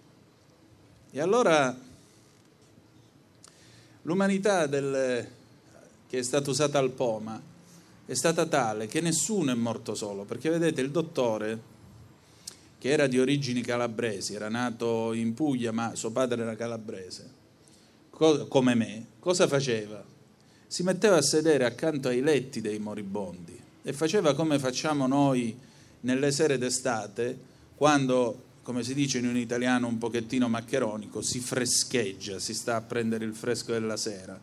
E 1.12 1.20
allora 1.20 1.78
l'umanità 4.04 4.68
del, 4.68 5.28
che 6.08 6.18
è 6.18 6.22
stata 6.22 6.50
usata 6.50 6.80
al 6.80 6.92
Poma 6.92 7.56
è 8.08 8.14
stata 8.14 8.46
tale 8.46 8.88
che 8.88 9.02
nessuno 9.02 9.52
è 9.52 9.54
morto 9.54 9.94
solo, 9.94 10.24
perché 10.24 10.50
vedete 10.50 10.80
il 10.80 10.92
dottore, 10.92 11.76
che 12.80 12.90
era 12.90 13.06
di 13.06 13.20
origini 13.20 13.60
calabresi, 13.62 14.34
era 14.34 14.48
nato 14.48 15.12
in 15.12 15.34
Puglia 15.34 15.74
ma 15.74 15.94
suo 15.94 16.12
padre 16.12 16.42
era 16.42 16.56
calabrese, 16.56 17.30
co- 18.10 18.48
come 18.48 18.76
me, 18.76 19.08
cosa 19.20 19.46
faceva? 19.46 20.02
Si 20.68 20.84
metteva 20.84 21.18
a 21.18 21.22
sedere 21.22 21.66
accanto 21.66 22.08
ai 22.08 22.22
letti 22.22 22.62
dei 22.62 22.80
moribondi 22.80 23.60
e 23.84 23.92
faceva 23.92 24.34
come 24.34 24.58
facciamo 24.58 25.06
noi 25.06 25.58
nelle 26.02 26.32
sere 26.32 26.58
d'estate, 26.58 27.38
quando, 27.76 28.44
come 28.64 28.84
si 28.84 28.94
dice 28.94 29.18
in 29.18 29.28
un 29.28 29.36
italiano 29.36 29.88
un 29.88 29.98
pochettino 29.98 30.48
maccheronico, 30.48 31.22
si 31.22 31.42
frescheggia, 31.42 32.40
si 32.40 32.54
sta 32.54 32.78
a 32.78 32.82
prendere 32.82 33.26
il 33.26 33.34
fresco 33.34 33.74
della 33.74 33.98
sera. 33.98 34.40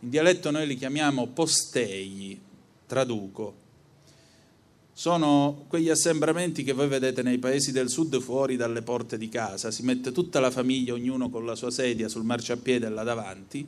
In 0.00 0.10
dialetto 0.10 0.50
noi 0.50 0.66
li 0.66 0.76
chiamiamo 0.76 1.28
postegli, 1.28 2.38
traduco. 2.92 3.54
Sono 4.92 5.64
quegli 5.66 5.88
assembramenti 5.88 6.62
che 6.62 6.74
voi 6.74 6.88
vedete 6.88 7.22
nei 7.22 7.38
paesi 7.38 7.72
del 7.72 7.88
sud 7.88 8.20
fuori 8.20 8.56
dalle 8.56 8.82
porte 8.82 9.16
di 9.16 9.30
casa, 9.30 9.70
si 9.70 9.82
mette 9.82 10.12
tutta 10.12 10.40
la 10.40 10.50
famiglia, 10.50 10.92
ognuno 10.92 11.30
con 11.30 11.46
la 11.46 11.54
sua 11.54 11.70
sedia 11.70 12.10
sul 12.10 12.24
marciapiede 12.24 12.90
là 12.90 13.02
davanti 13.02 13.66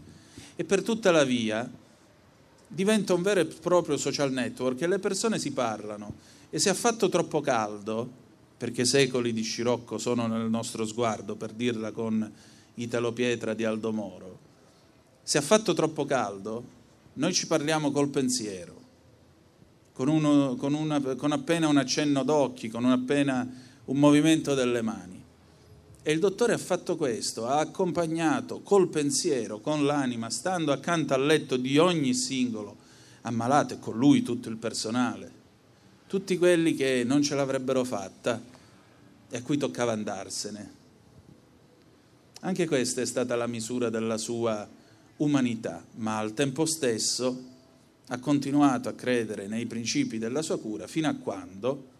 e 0.55 0.65
per 0.65 0.83
tutta 0.83 1.11
la 1.11 1.25
via 1.25 1.67
diventa 2.69 3.15
un 3.15 3.23
vero 3.23 3.41
e 3.41 3.47
proprio 3.47 3.97
social 3.97 4.31
network 4.31 4.83
e 4.83 4.87
le 4.89 4.99
persone 4.99 5.39
si 5.39 5.53
parlano. 5.53 6.17
E 6.51 6.59
se 6.59 6.69
ha 6.69 6.75
fatto 6.75 7.09
troppo 7.09 7.41
caldo, 7.41 8.07
perché 8.59 8.85
secoli 8.85 9.33
di 9.33 9.43
scirocco 9.43 9.97
sono 9.97 10.27
nel 10.27 10.51
nostro 10.51 10.85
sguardo, 10.85 11.35
per 11.35 11.53
dirla 11.53 11.93
con 11.93 12.31
Italo 12.75 13.15
Pietra 13.15 13.55
di 13.55 13.65
Aldo 13.65 13.91
Moro, 13.91 14.39
se 15.23 15.39
ha 15.39 15.43
fatto 15.43 15.73
troppo 15.73 16.05
caldo, 16.05 16.63
noi 17.15 17.33
ci 17.33 17.47
parliamo 17.47 17.91
col 17.91 18.11
pensiero, 18.11 18.84
con, 19.95 20.09
uno, 20.09 20.57
con, 20.57 20.75
una, 20.75 21.01
con 21.01 21.33
appena 21.33 21.69
un 21.69 21.79
accenno 21.79 22.23
d'occhi, 22.23 22.69
con 22.69 22.85
appena 22.85 23.49
un 23.87 23.97
movimento 23.97 24.53
delle 24.53 24.83
mani. 24.83 25.23
E 26.03 26.13
il 26.13 26.19
dottore 26.19 26.53
ha 26.53 26.59
fatto 26.59 26.97
questo, 26.97 27.47
ha 27.47 27.61
accompagnato 27.61 28.61
col 28.61 28.89
pensiero, 28.89 29.61
con 29.61 29.87
l'anima, 29.87 30.29
stando 30.29 30.71
accanto 30.73 31.15
al 31.15 31.25
letto 31.25 31.57
di 31.57 31.79
ogni 31.79 32.13
singolo 32.13 32.77
ammalato 33.23 33.73
e 33.73 33.79
con 33.79 33.97
lui 33.97 34.23
tutto 34.23 34.51
il 34.51 34.57
personale 34.59 35.43
tutti 36.15 36.39
quelli 36.39 36.75
che 36.75 37.03
non 37.05 37.23
ce 37.23 37.35
l'avrebbero 37.35 37.83
fatta 37.83 38.41
e 39.29 39.37
a 39.37 39.43
cui 39.43 39.57
toccava 39.57 39.91
andarsene. 39.91 40.83
Anche 42.43 42.69
questa 42.69 43.01
è 43.01 43.05
stata 43.05 43.35
la 43.35 43.49
misura 43.49 43.91
della 43.91 44.17
sua 44.17 44.65
umanità, 45.17 45.85
ma 45.97 46.19
al 46.19 46.33
tempo 46.33 46.67
stesso 46.67 47.53
ha 48.09 48.19
continuato 48.19 48.89
a 48.89 48.93
credere 48.93 49.47
nei 49.47 49.67
principi 49.67 50.19
della 50.19 50.43
sua 50.43 50.59
cura 50.59 50.87
fino 50.87 51.09
a 51.09 51.15
quando, 51.15 51.93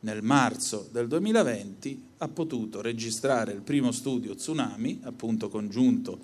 nel 0.00 0.22
marzo 0.22 0.88
del 0.90 1.06
2020, 1.08 2.08
ha 2.18 2.28
potuto 2.28 2.80
registrare 2.80 3.52
il 3.52 3.60
primo 3.60 3.92
studio 3.92 4.34
Tsunami, 4.34 5.00
appunto 5.04 5.48
congiunto 5.48 6.18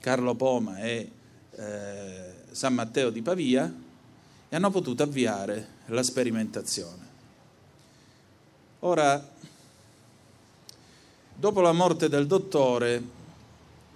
Carlo 0.00 0.34
Poma 0.34 0.78
e 0.78 1.10
eh, 1.50 2.34
San 2.50 2.74
Matteo 2.74 3.10
di 3.10 3.22
Pavia, 3.22 3.72
e 4.48 4.56
hanno 4.56 4.70
potuto 4.70 5.02
avviare 5.02 5.68
la 5.86 6.02
sperimentazione. 6.02 7.10
Ora, 8.80 9.30
dopo 11.34 11.60
la 11.60 11.72
morte 11.72 12.08
del 12.08 12.26
dottore, 12.26 13.20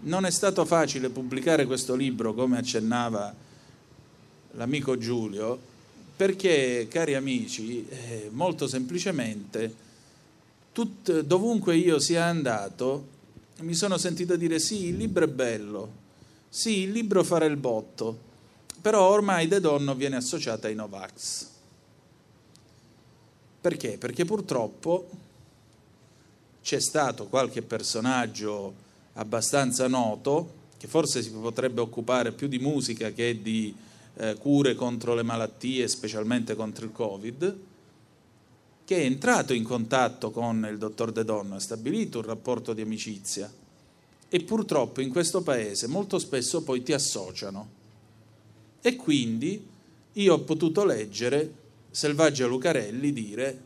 non 0.01 0.25
è 0.25 0.31
stato 0.31 0.65
facile 0.65 1.11
pubblicare 1.11 1.67
questo 1.67 1.95
libro, 1.95 2.33
come 2.33 2.59
accennava 2.59 3.35
l'amico 4.57 4.99
Giulio, 4.99 5.59
perché, 6.17 6.87
cari 6.91 7.15
amici, 7.15 7.87
eh, 7.89 8.31
molto 8.33 8.67
semplicemente, 8.67 9.75
tut, 10.73 11.21
dovunque 11.21 11.77
io 11.77 11.99
sia 11.99 12.25
andato, 12.25 13.15
mi 13.61 13.75
sono 13.75 13.97
sentito 13.99 14.37
dire 14.37 14.59
sì, 14.59 14.87
il 14.87 14.97
libro 14.97 15.25
è 15.25 15.29
bello, 15.29 16.05
sì, 16.49 16.81
il 16.81 16.91
libro 16.93 17.23
farà 17.23 17.45
il 17.45 17.57
botto, 17.57 18.25
però 18.81 19.09
ormai 19.11 19.49
De 19.49 19.61
Donno 19.61 19.95
viene 19.95 20.17
associata 20.17 20.69
ai 20.69 20.75
Novax. 20.75 21.49
Perché? 23.61 23.99
Perché 23.99 24.25
purtroppo 24.25 25.09
c'è 26.63 26.81
stato 26.81 27.27
qualche 27.27 27.63
personaggio 27.63 28.75
abbastanza 29.15 29.87
noto, 29.89 30.65
che 30.79 30.87
forse 30.87 31.23
si 31.23 31.31
potrebbe 31.31 31.81
occupare 31.81 32.33
più 32.33 32.49
di 32.49 32.59
musica 32.59 33.11
che 33.11 33.41
di 33.43 33.75
eh, 34.19 34.37
cure 34.39 34.75
contro 34.75 35.15
le 35.15 35.23
malattie, 35.23 35.89
specialmente 35.89 36.55
contro 36.55 36.85
il 36.85 36.93
Covid, 36.93 37.59
che 38.85 38.97
è 38.97 39.05
entrato 39.05 39.53
in 39.53 39.65
contatto 39.65 40.31
con 40.31 40.67
il 40.71 40.79
dottor 40.79 41.13
De 41.13 41.25
Donno, 41.25 41.57
ha 41.57 41.61
stabilito 41.61 42.19
un 42.19 42.25
rapporto 42.25 42.73
di 42.73 42.83
amicizia 42.83 43.53
e 44.29 44.43
purtroppo 44.43 45.01
in 45.01 45.11
questo 45.11 45.43
paese 45.43 45.87
molto 45.87 46.19
spesso 46.19 46.63
poi 46.63 46.83
ti 46.83 46.93
associano 46.93 47.69
e 48.81 48.97
quindi 48.97 49.65
io 50.13 50.35
ho 50.35 50.41
potuto 50.41 50.85
leggere 50.85 51.65
Selvaggia 51.91 52.47
Lucarelli 52.47 53.13
dire 53.13 53.63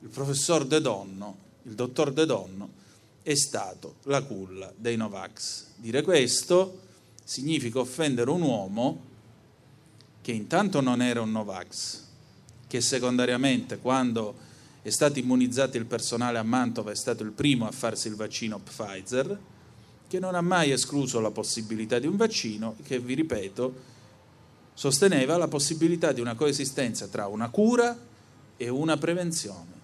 il 0.00 0.08
professor 0.08 0.64
De 0.66 0.80
Donno, 0.80 1.36
il 1.62 1.72
dottor 1.72 2.12
De 2.12 2.26
Donno, 2.26 2.80
è 3.22 3.34
stato 3.34 3.96
la 4.04 4.22
culla 4.22 4.72
dei 4.76 4.96
Novax. 4.96 5.66
Dire 5.76 6.02
questo 6.02 6.80
significa 7.24 7.78
offendere 7.78 8.30
un 8.30 8.42
uomo 8.42 9.10
che 10.22 10.32
intanto 10.32 10.80
non 10.80 11.02
era 11.02 11.20
un 11.20 11.32
Novax, 11.32 12.00
che 12.66 12.80
secondariamente 12.80 13.78
quando 13.78 14.34
è 14.80 14.90
stato 14.90 15.18
immunizzato 15.18 15.76
il 15.76 15.84
personale 15.84 16.38
a 16.38 16.42
Mantova 16.42 16.90
è 16.90 16.96
stato 16.96 17.22
il 17.22 17.32
primo 17.32 17.66
a 17.66 17.72
farsi 17.72 18.08
il 18.08 18.14
vaccino 18.14 18.58
Pfizer, 18.58 19.38
che 20.08 20.18
non 20.18 20.34
ha 20.34 20.40
mai 20.40 20.70
escluso 20.70 21.20
la 21.20 21.30
possibilità 21.30 21.98
di 21.98 22.06
un 22.06 22.16
vaccino, 22.16 22.76
che 22.82 22.98
vi 22.98 23.14
ripeto 23.14 23.90
sosteneva 24.74 25.36
la 25.36 25.48
possibilità 25.48 26.12
di 26.12 26.20
una 26.20 26.34
coesistenza 26.34 27.06
tra 27.06 27.26
una 27.26 27.50
cura 27.50 27.96
e 28.56 28.68
una 28.68 28.96
prevenzione, 28.96 29.80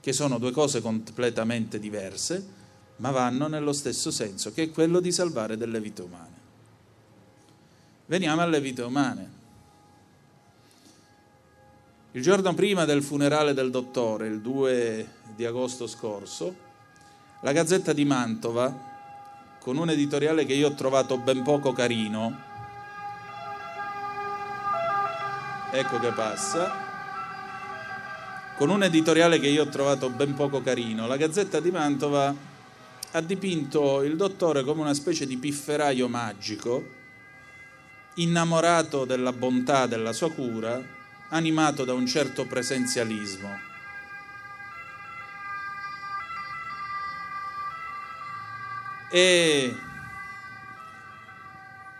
che 0.00 0.12
sono 0.12 0.38
due 0.38 0.50
cose 0.50 0.80
completamente 0.80 1.78
diverse, 1.78 2.62
ma 2.96 3.10
vanno 3.10 3.48
nello 3.48 3.72
stesso 3.72 4.10
senso, 4.10 4.52
che 4.52 4.64
è 4.64 4.70
quello 4.70 5.00
di 5.00 5.12
salvare 5.12 5.56
delle 5.56 5.80
vite 5.80 6.02
umane. 6.02 6.42
Veniamo 8.06 8.40
alle 8.40 8.60
vite 8.60 8.82
umane. 8.82 9.42
Il 12.14 12.22
giorno 12.22 12.54
prima 12.54 12.84
del 12.84 13.02
funerale 13.02 13.54
del 13.54 13.72
dottore, 13.72 14.28
il 14.28 14.40
2 14.40 15.08
di 15.34 15.44
agosto 15.44 15.88
scorso, 15.88 16.54
la 17.40 17.50
Gazzetta 17.50 17.92
di 17.92 18.04
Mantova, 18.04 18.72
con 19.58 19.76
un 19.76 19.90
editoriale 19.90 20.44
che 20.46 20.52
io 20.52 20.68
ho 20.68 20.74
trovato 20.74 21.18
ben 21.18 21.42
poco 21.42 21.72
carino, 21.72 22.38
ecco 25.72 25.98
che 25.98 26.12
passa, 26.12 26.72
con 28.58 28.70
un 28.70 28.84
editoriale 28.84 29.40
che 29.40 29.48
io 29.48 29.62
ho 29.62 29.68
trovato 29.68 30.08
ben 30.08 30.34
poco 30.34 30.62
carino. 30.62 31.08
La 31.08 31.16
Gazzetta 31.16 31.58
di 31.58 31.72
Mantova 31.72 32.32
ha 33.10 33.20
dipinto 33.22 34.04
il 34.04 34.14
dottore 34.14 34.62
come 34.62 34.82
una 34.82 34.94
specie 34.94 35.26
di 35.26 35.36
pifferaio 35.36 36.06
magico, 36.06 36.84
innamorato 38.14 39.04
della 39.04 39.32
bontà 39.32 39.88
della 39.88 40.12
sua 40.12 40.30
cura, 40.30 40.93
animato 41.34 41.84
da 41.84 41.92
un 41.92 42.06
certo 42.06 42.46
presenzialismo. 42.46 43.72
E 49.10 49.74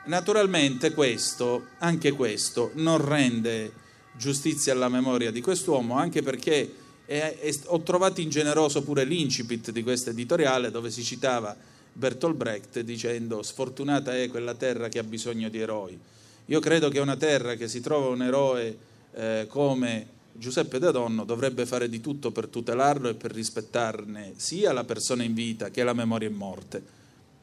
naturalmente 0.04 0.92
questo, 0.92 1.66
anche 1.78 2.12
questo, 2.12 2.70
non 2.74 3.04
rende 3.04 3.72
giustizia 4.16 4.72
alla 4.72 4.88
memoria 4.88 5.30
di 5.30 5.40
quest'uomo, 5.40 5.96
anche 5.96 6.22
perché 6.22 6.74
è, 7.04 7.38
è, 7.40 7.54
ho 7.66 7.80
trovato 7.82 8.20
ingeneroso 8.20 8.82
pure 8.82 9.04
l'incipit 9.04 9.70
di 9.70 9.82
questo 9.82 10.10
editoriale 10.10 10.70
dove 10.70 10.90
si 10.90 11.02
citava 11.02 11.56
Bertolt 11.92 12.34
Brecht 12.36 12.80
dicendo 12.80 13.42
sfortunata 13.42 14.16
è 14.16 14.28
quella 14.28 14.54
terra 14.54 14.88
che 14.88 14.98
ha 14.98 15.04
bisogno 15.04 15.48
di 15.48 15.58
eroi. 15.58 15.98
Io 16.46 16.60
credo 16.60 16.88
che 16.88 17.00
una 17.00 17.16
terra 17.16 17.54
che 17.54 17.68
si 17.68 17.80
trova 17.80 18.08
un 18.08 18.22
eroe 18.22 18.92
eh, 19.14 19.46
come 19.48 20.08
Giuseppe 20.32 20.78
Dadonno 20.78 21.24
dovrebbe 21.24 21.64
fare 21.64 21.88
di 21.88 22.00
tutto 22.00 22.32
per 22.32 22.48
tutelarlo 22.48 23.08
e 23.08 23.14
per 23.14 23.32
rispettarne 23.32 24.34
sia 24.36 24.72
la 24.72 24.84
persona 24.84 25.22
in 25.22 25.32
vita 25.32 25.70
che 25.70 25.84
la 25.84 25.92
memoria 25.92 26.28
in 26.28 26.34
morte. 26.34 26.82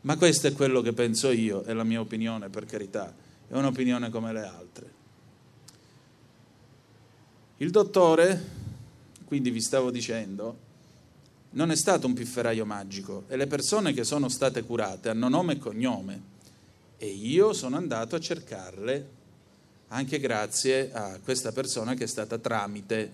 Ma 0.01 0.17
questo 0.17 0.47
è 0.47 0.53
quello 0.53 0.81
che 0.81 0.93
penso 0.93 1.31
io, 1.31 1.63
è 1.63 1.73
la 1.73 1.83
mia 1.83 2.01
opinione, 2.01 2.49
per 2.49 2.65
carità, 2.65 3.13
è 3.47 3.53
un'opinione 3.53 4.09
come 4.09 4.33
le 4.33 4.43
altre. 4.43 4.99
Il 7.57 7.69
dottore, 7.69 8.43
quindi 9.25 9.51
vi 9.51 9.61
stavo 9.61 9.91
dicendo, 9.91 10.69
non 11.51 11.71
è 11.71 11.75
stato 11.75 12.07
un 12.07 12.13
pifferaio 12.13 12.65
magico 12.65 13.25
e 13.27 13.37
le 13.37 13.47
persone 13.47 13.93
che 13.93 14.03
sono 14.03 14.27
state 14.27 14.63
curate 14.63 15.09
hanno 15.09 15.29
nome 15.29 15.53
e 15.53 15.57
cognome 15.59 16.21
e 16.97 17.07
io 17.07 17.53
sono 17.53 17.77
andato 17.77 18.15
a 18.15 18.19
cercarle 18.19 19.09
anche 19.93 20.19
grazie 20.19 20.91
a 20.91 21.19
questa 21.23 21.51
persona 21.51 21.93
che 21.93 22.05
è 22.05 22.07
stata 22.07 22.37
tramite 22.37 23.11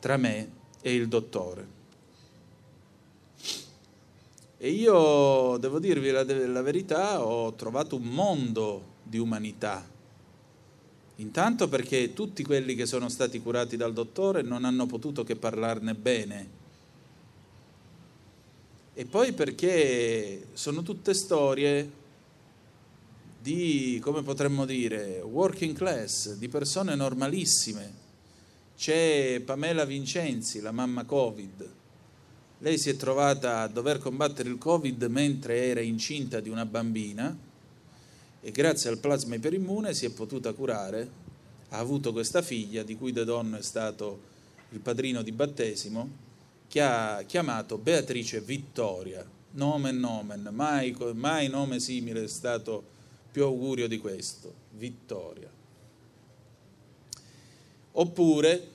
tra 0.00 0.16
me 0.16 0.50
e 0.80 0.94
il 0.94 1.08
dottore. 1.08 1.74
E 4.58 4.70
io, 4.70 5.56
devo 5.58 5.78
dirvi 5.78 6.10
la, 6.10 6.24
la 6.24 6.62
verità, 6.62 7.24
ho 7.24 7.52
trovato 7.54 7.96
un 7.96 8.04
mondo 8.04 8.94
di 9.02 9.18
umanità. 9.18 9.86
Intanto 11.16 11.68
perché 11.68 12.12
tutti 12.12 12.42
quelli 12.42 12.74
che 12.74 12.86
sono 12.86 13.08
stati 13.08 13.40
curati 13.40 13.76
dal 13.76 13.92
dottore 13.92 14.42
non 14.42 14.64
hanno 14.64 14.86
potuto 14.86 15.24
che 15.24 15.36
parlarne 15.36 15.94
bene. 15.94 16.48
E 18.94 19.04
poi 19.04 19.32
perché 19.32 20.48
sono 20.54 20.82
tutte 20.82 21.14
storie 21.14 22.04
di, 23.46 24.00
come 24.02 24.22
potremmo 24.22 24.64
dire, 24.64 25.20
working 25.20 25.76
class, 25.76 26.34
di 26.34 26.48
persone 26.48 26.96
normalissime. 26.96 28.04
C'è 28.76 29.40
Pamela 29.44 29.84
Vincenzi, 29.84 30.60
la 30.60 30.72
mamma 30.72 31.04
Covid, 31.04 31.70
lei 32.58 32.76
si 32.76 32.90
è 32.90 32.96
trovata 32.96 33.60
a 33.60 33.68
dover 33.68 34.00
combattere 34.00 34.48
il 34.48 34.58
Covid 34.58 35.00
mentre 35.04 35.66
era 35.66 35.80
incinta 35.80 36.40
di 36.40 36.48
una 36.48 36.66
bambina 36.66 37.36
e 38.40 38.50
grazie 38.50 38.90
al 38.90 38.98
plasma 38.98 39.36
iperimmune 39.36 39.94
si 39.94 40.06
è 40.06 40.10
potuta 40.10 40.52
curare, 40.52 41.08
ha 41.68 41.78
avuto 41.78 42.10
questa 42.10 42.42
figlia 42.42 42.82
di 42.82 42.96
cui 42.96 43.12
De 43.12 43.24
Donno 43.24 43.58
è 43.58 43.62
stato 43.62 44.22
il 44.70 44.80
padrino 44.80 45.22
di 45.22 45.30
battesimo, 45.30 46.10
che 46.66 46.80
ha 46.80 47.22
chiamato 47.24 47.78
Beatrice 47.78 48.40
Vittoria, 48.40 49.24
nomen 49.52 50.00
nomen, 50.00 50.48
mai, 50.50 50.96
mai 51.12 51.48
nome 51.48 51.78
simile 51.78 52.24
è 52.24 52.28
stato 52.28 52.94
più 53.36 53.44
augurio 53.44 53.86
di 53.86 53.98
questo, 53.98 54.50
Vittoria. 54.70 55.50
Oppure 57.92 58.68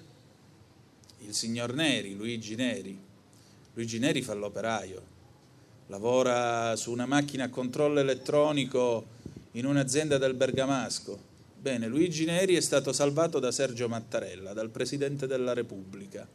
il 1.21 1.33
signor 1.33 1.73
Neri, 1.73 2.13
Luigi 2.13 2.53
Neri, 2.53 2.95
Luigi 3.73 3.97
Neri 3.97 4.21
fa 4.21 4.35
l'operaio, 4.35 5.01
lavora 5.87 6.75
su 6.75 6.91
una 6.91 7.07
macchina 7.07 7.45
a 7.45 7.49
controllo 7.49 8.01
elettronico 8.01 9.05
in 9.53 9.65
un'azienda 9.65 10.19
del 10.19 10.35
Bergamasco. 10.35 11.17
Bene, 11.59 11.87
Luigi 11.87 12.25
Neri 12.25 12.53
è 12.53 12.61
stato 12.61 12.93
salvato 12.93 13.39
da 13.39 13.51
Sergio 13.51 13.87
Mattarella, 13.87 14.53
dal 14.53 14.69
Presidente 14.69 15.25
della 15.25 15.53
Repubblica, 15.53 16.27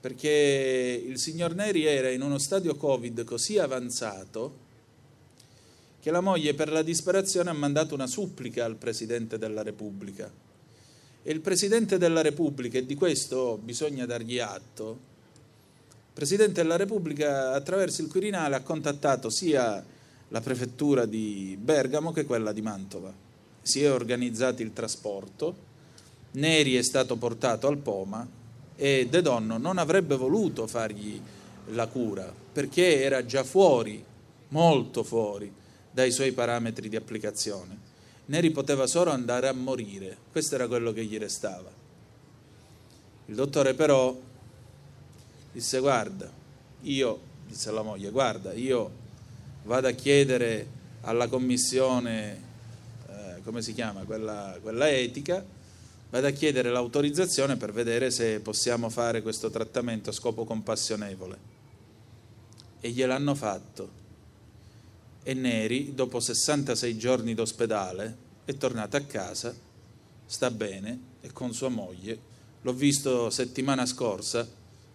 perché 0.00 1.04
il 1.06 1.18
signor 1.18 1.54
Neri 1.54 1.84
era 1.84 2.08
in 2.08 2.22
uno 2.22 2.38
stadio 2.38 2.74
Covid 2.74 3.22
così 3.24 3.58
avanzato 3.58 4.63
che 6.04 6.10
la 6.10 6.20
moglie 6.20 6.52
per 6.52 6.70
la 6.70 6.82
disperazione 6.82 7.48
ha 7.48 7.54
mandato 7.54 7.94
una 7.94 8.06
supplica 8.06 8.66
al 8.66 8.76
Presidente 8.76 9.38
della 9.38 9.62
Repubblica. 9.62 10.30
E 11.22 11.32
il 11.32 11.40
Presidente 11.40 11.96
della 11.96 12.20
Repubblica, 12.20 12.76
e 12.76 12.84
di 12.84 12.94
questo 12.94 13.56
bisogna 13.56 14.04
dargli 14.04 14.38
atto, 14.38 14.98
Presidente 16.12 16.60
della 16.60 16.76
Repubblica 16.76 17.52
attraverso 17.52 18.02
il 18.02 18.08
Quirinale 18.08 18.54
ha 18.54 18.60
contattato 18.60 19.30
sia 19.30 19.82
la 20.28 20.40
prefettura 20.42 21.06
di 21.06 21.56
Bergamo 21.58 22.12
che 22.12 22.26
quella 22.26 22.52
di 22.52 22.60
Mantova. 22.60 23.10
Si 23.62 23.82
è 23.82 23.90
organizzato 23.90 24.60
il 24.60 24.74
trasporto, 24.74 25.56
Neri 26.32 26.74
è 26.74 26.82
stato 26.82 27.16
portato 27.16 27.66
al 27.66 27.78
Poma 27.78 28.28
e 28.76 29.06
De 29.08 29.22
Donno 29.22 29.56
non 29.56 29.78
avrebbe 29.78 30.16
voluto 30.16 30.66
fargli 30.66 31.18
la 31.68 31.86
cura 31.86 32.30
perché 32.52 33.00
era 33.00 33.24
già 33.24 33.42
fuori, 33.42 34.04
molto 34.48 35.02
fuori 35.02 35.62
dai 35.94 36.10
suoi 36.10 36.32
parametri 36.32 36.88
di 36.88 36.96
applicazione. 36.96 37.92
Neri 38.26 38.50
poteva 38.50 38.88
solo 38.88 39.12
andare 39.12 39.46
a 39.46 39.52
morire, 39.52 40.16
questo 40.32 40.56
era 40.56 40.66
quello 40.66 40.92
che 40.92 41.04
gli 41.04 41.16
restava. 41.18 41.70
Il 43.26 43.34
dottore 43.36 43.74
però 43.74 44.18
disse 45.52 45.78
guarda, 45.78 46.28
io, 46.82 47.20
disse 47.46 47.68
alla 47.68 47.82
moglie, 47.82 48.10
guarda, 48.10 48.52
io 48.52 48.90
vado 49.62 49.86
a 49.86 49.92
chiedere 49.92 50.66
alla 51.02 51.28
commissione, 51.28 52.42
eh, 53.08 53.42
come 53.44 53.62
si 53.62 53.72
chiama, 53.72 54.02
quella, 54.02 54.58
quella 54.60 54.90
etica, 54.90 55.44
vado 56.10 56.26
a 56.26 56.30
chiedere 56.30 56.70
l'autorizzazione 56.70 57.56
per 57.56 57.72
vedere 57.72 58.10
se 58.10 58.40
possiamo 58.40 58.88
fare 58.88 59.22
questo 59.22 59.48
trattamento 59.48 60.10
a 60.10 60.12
scopo 60.12 60.44
compassionevole. 60.44 61.52
E 62.80 62.90
gliel'hanno 62.90 63.34
fatto. 63.36 64.02
E 65.26 65.32
Neri, 65.32 65.94
dopo 65.94 66.20
66 66.20 66.98
giorni 66.98 67.32
d'ospedale, 67.32 68.16
è 68.44 68.54
tornato 68.58 68.98
a 68.98 69.00
casa, 69.00 69.54
sta 70.26 70.50
bene, 70.50 70.98
è 71.22 71.32
con 71.32 71.54
sua 71.54 71.70
moglie. 71.70 72.32
L'ho 72.60 72.74
visto 72.74 73.30
settimana 73.30 73.86
scorsa, 73.86 74.46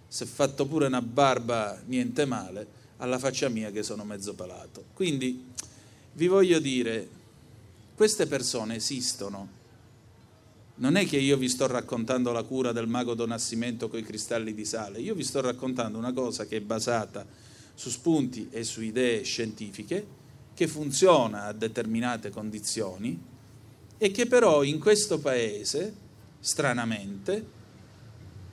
si 0.08 0.24
è 0.24 0.28
fatto 0.28 0.68
pure 0.68 0.86
una 0.86 1.02
barba, 1.02 1.82
niente 1.86 2.26
male, 2.26 2.68
alla 2.98 3.18
faccia 3.18 3.50
mia 3.50 3.72
che 3.72 3.82
sono 3.82 4.04
mezzo 4.04 4.36
palato. 4.36 4.86
Quindi 4.94 5.48
vi 6.14 6.28
voglio 6.28 6.60
dire, 6.60 7.08
queste 7.96 8.28
persone 8.28 8.76
esistono. 8.76 9.58
Non 10.76 10.96
è 10.96 11.08
che 11.08 11.18
io 11.18 11.38
vi 11.38 11.50
sto 11.50 11.66
raccontando 11.66 12.32
la 12.32 12.44
cura 12.44 12.72
del 12.72 12.88
mago 12.88 13.16
Donassimento 13.16 13.90
con 13.90 13.98
i 14.00 14.04
cristalli 14.04 14.54
di 14.54 14.64
sale, 14.64 15.02
io 15.02 15.16
vi 15.16 15.24
sto 15.24 15.42
raccontando 15.42 15.98
una 15.98 16.14
cosa 16.14 16.46
che 16.46 16.58
è 16.58 16.62
basata 16.62 17.26
su 17.74 17.90
spunti 17.90 18.48
e 18.52 18.64
su 18.64 18.82
idee 18.82 19.24
scientifiche, 19.24 20.19
che 20.60 20.68
funziona 20.68 21.46
a 21.46 21.54
determinate 21.54 22.32
condizioni 22.32 23.18
e 23.98 24.12
che 24.12 24.26
però 24.26 24.62
in 24.64 24.78
questo 24.78 25.18
paese, 25.18 25.96
stranamente, 26.42 27.46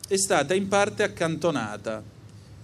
è 0.06 0.16
stata 0.16 0.54
in 0.54 0.68
parte 0.68 1.02
accantonata, 1.02 2.00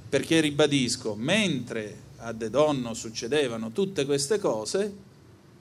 perché 0.09 0.39
ribadisco, 0.39 1.17
mentre 1.17 1.97
a 2.19 2.31
De 2.31 2.51
Donno 2.51 2.95
succedevano 2.95 3.73
tutte 3.73 4.05
queste 4.05 4.39
cose, 4.39 4.95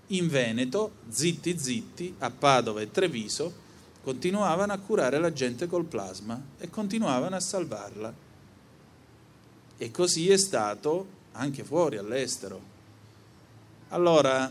in 0.10 0.28
Veneto, 0.28 0.98
zitti 1.10 1.58
zitti, 1.58 2.14
a 2.20 2.30
Padova 2.30 2.82
e 2.82 2.92
Treviso, 2.92 3.52
continuavano 4.04 4.74
a 4.74 4.78
curare 4.78 5.18
la 5.18 5.34
gente 5.34 5.66
col 5.66 5.86
plasma 5.86 6.40
e 6.60 6.70
continuavano 6.70 7.36
a 7.36 7.40
salvarla. 7.40 8.14
E 9.76 9.90
così 9.90 10.30
è 10.30 10.38
stato 10.38 11.08
anche 11.32 11.64
fuori 11.64 11.98
all'estero. 11.98 12.71
Allora, 13.94 14.50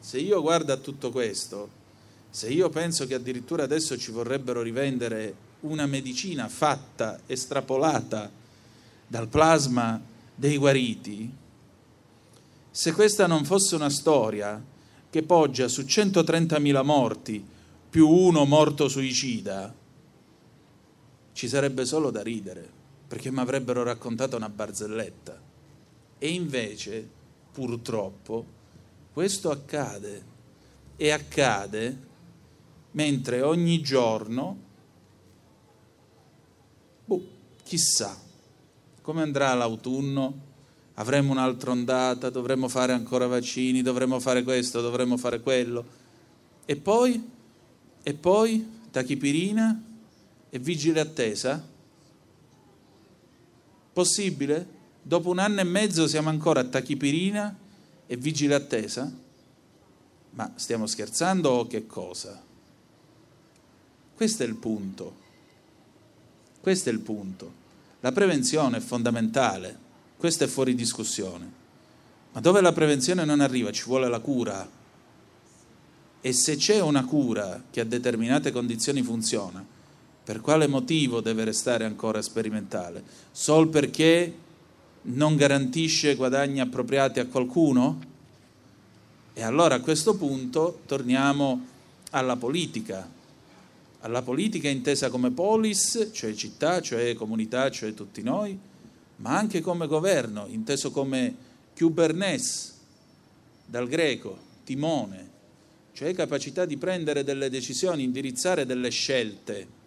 se 0.00 0.18
io 0.18 0.40
guardo 0.40 0.72
a 0.72 0.76
tutto 0.76 1.12
questo, 1.12 1.82
se 2.28 2.48
io 2.48 2.70
penso 2.70 3.06
che 3.06 3.14
addirittura 3.14 3.62
adesso 3.62 3.96
ci 3.96 4.10
vorrebbero 4.10 4.62
rivendere 4.62 5.34
una 5.60 5.86
medicina 5.86 6.48
fatta, 6.48 7.20
estrapolata 7.26 8.28
dal 9.06 9.28
plasma 9.28 10.00
dei 10.34 10.56
guariti, 10.58 11.32
se 12.68 12.92
questa 12.92 13.28
non 13.28 13.44
fosse 13.44 13.76
una 13.76 13.90
storia 13.90 14.60
che 15.08 15.22
poggia 15.22 15.68
su 15.68 15.82
130.000 15.82 16.84
morti 16.84 17.46
più 17.88 18.08
uno 18.08 18.44
morto 18.44 18.88
suicida, 18.88 19.72
ci 21.32 21.46
sarebbe 21.46 21.84
solo 21.84 22.10
da 22.10 22.24
ridere, 22.24 22.68
perché 23.06 23.30
mi 23.30 23.38
avrebbero 23.38 23.84
raccontato 23.84 24.34
una 24.34 24.48
barzelletta. 24.48 25.40
E 26.18 26.28
invece, 26.28 27.08
purtroppo, 27.52 28.53
questo 29.14 29.50
accade. 29.50 30.32
E 30.96 31.10
accade 31.10 31.98
mentre 32.90 33.40
ogni 33.42 33.80
giorno, 33.80 34.56
boh, 37.04 37.26
chissà, 37.62 38.16
come 39.00 39.22
andrà 39.22 39.54
l'autunno? 39.54 40.52
Avremo 40.94 41.32
un'altra 41.32 41.70
ondata, 41.70 42.30
dovremo 42.30 42.68
fare 42.68 42.92
ancora 42.92 43.26
vaccini, 43.26 43.82
dovremo 43.82 44.20
fare 44.20 44.42
questo, 44.42 44.80
dovremo 44.80 45.16
fare 45.16 45.40
quello. 45.40 45.84
E 46.64 46.76
poi? 46.76 47.30
E 48.02 48.14
poi? 48.14 48.82
Tachipirina 48.90 49.82
e 50.50 50.58
vigile 50.58 51.00
attesa? 51.00 51.64
Possibile? 53.92 54.68
Dopo 55.02 55.30
un 55.30 55.38
anno 55.38 55.60
e 55.60 55.64
mezzo 55.64 56.06
siamo 56.06 56.28
ancora 56.28 56.60
a 56.60 56.64
tachipirina 56.64 57.62
e 58.06 58.16
vigile 58.16 58.54
attesa? 58.54 59.10
Ma 60.30 60.52
stiamo 60.56 60.86
scherzando 60.86 61.50
o 61.50 61.66
che 61.66 61.86
cosa? 61.86 62.42
Questo 64.14 64.42
è 64.42 64.46
il 64.46 64.56
punto. 64.56 65.22
Questo 66.60 66.88
è 66.88 66.92
il 66.92 67.00
punto. 67.00 67.62
La 68.00 68.12
prevenzione 68.12 68.78
è 68.78 68.80
fondamentale, 68.80 69.78
questo 70.16 70.44
è 70.44 70.46
fuori 70.46 70.74
discussione. 70.74 71.62
Ma 72.32 72.40
dove 72.40 72.60
la 72.60 72.72
prevenzione 72.72 73.24
non 73.24 73.40
arriva 73.40 73.70
ci 73.70 73.84
vuole 73.84 74.08
la 74.08 74.18
cura. 74.20 74.68
E 76.20 76.32
se 76.32 76.56
c'è 76.56 76.80
una 76.80 77.04
cura 77.04 77.62
che 77.70 77.80
a 77.80 77.84
determinate 77.84 78.50
condizioni 78.50 79.02
funziona, 79.02 79.64
per 80.24 80.40
quale 80.40 80.66
motivo 80.66 81.20
deve 81.20 81.44
restare 81.44 81.84
ancora 81.84 82.22
sperimentale? 82.22 83.02
Sol 83.30 83.68
perché 83.68 84.34
non 85.04 85.36
garantisce 85.36 86.14
guadagni 86.14 86.60
appropriati 86.60 87.20
a 87.20 87.26
qualcuno? 87.26 88.12
E 89.32 89.42
allora 89.42 89.76
a 89.76 89.80
questo 89.80 90.16
punto 90.16 90.80
torniamo 90.86 91.66
alla 92.10 92.36
politica, 92.36 93.08
alla 94.00 94.22
politica 94.22 94.68
intesa 94.68 95.10
come 95.10 95.30
polis, 95.30 96.10
cioè 96.12 96.34
città, 96.34 96.80
cioè 96.80 97.14
comunità, 97.14 97.70
cioè 97.70 97.94
tutti 97.94 98.22
noi, 98.22 98.56
ma 99.16 99.36
anche 99.36 99.60
come 99.60 99.86
governo, 99.86 100.46
inteso 100.48 100.90
come 100.90 101.34
kubernes, 101.76 102.72
dal 103.66 103.88
greco, 103.88 104.38
timone, 104.64 105.30
cioè 105.92 106.14
capacità 106.14 106.64
di 106.64 106.76
prendere 106.76 107.24
delle 107.24 107.50
decisioni, 107.50 108.02
indirizzare 108.02 108.66
delle 108.66 108.90
scelte 108.90 109.82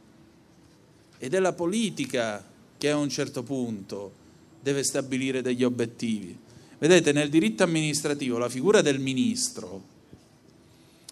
ed 1.19 1.33
è 1.33 1.39
la 1.39 1.53
politica 1.53 2.43
che 2.77 2.89
a 2.89 2.97
un 2.97 3.09
certo 3.09 3.43
punto 3.43 4.25
deve 4.67 4.83
stabilire 4.83 5.41
degli 5.41 5.63
obiettivi. 5.63 6.37
Vedete, 6.77 7.13
nel 7.13 7.29
diritto 7.29 7.63
amministrativo 7.63 8.37
la 8.37 8.49
figura 8.49 8.81
del 8.81 8.99
ministro 8.99 9.95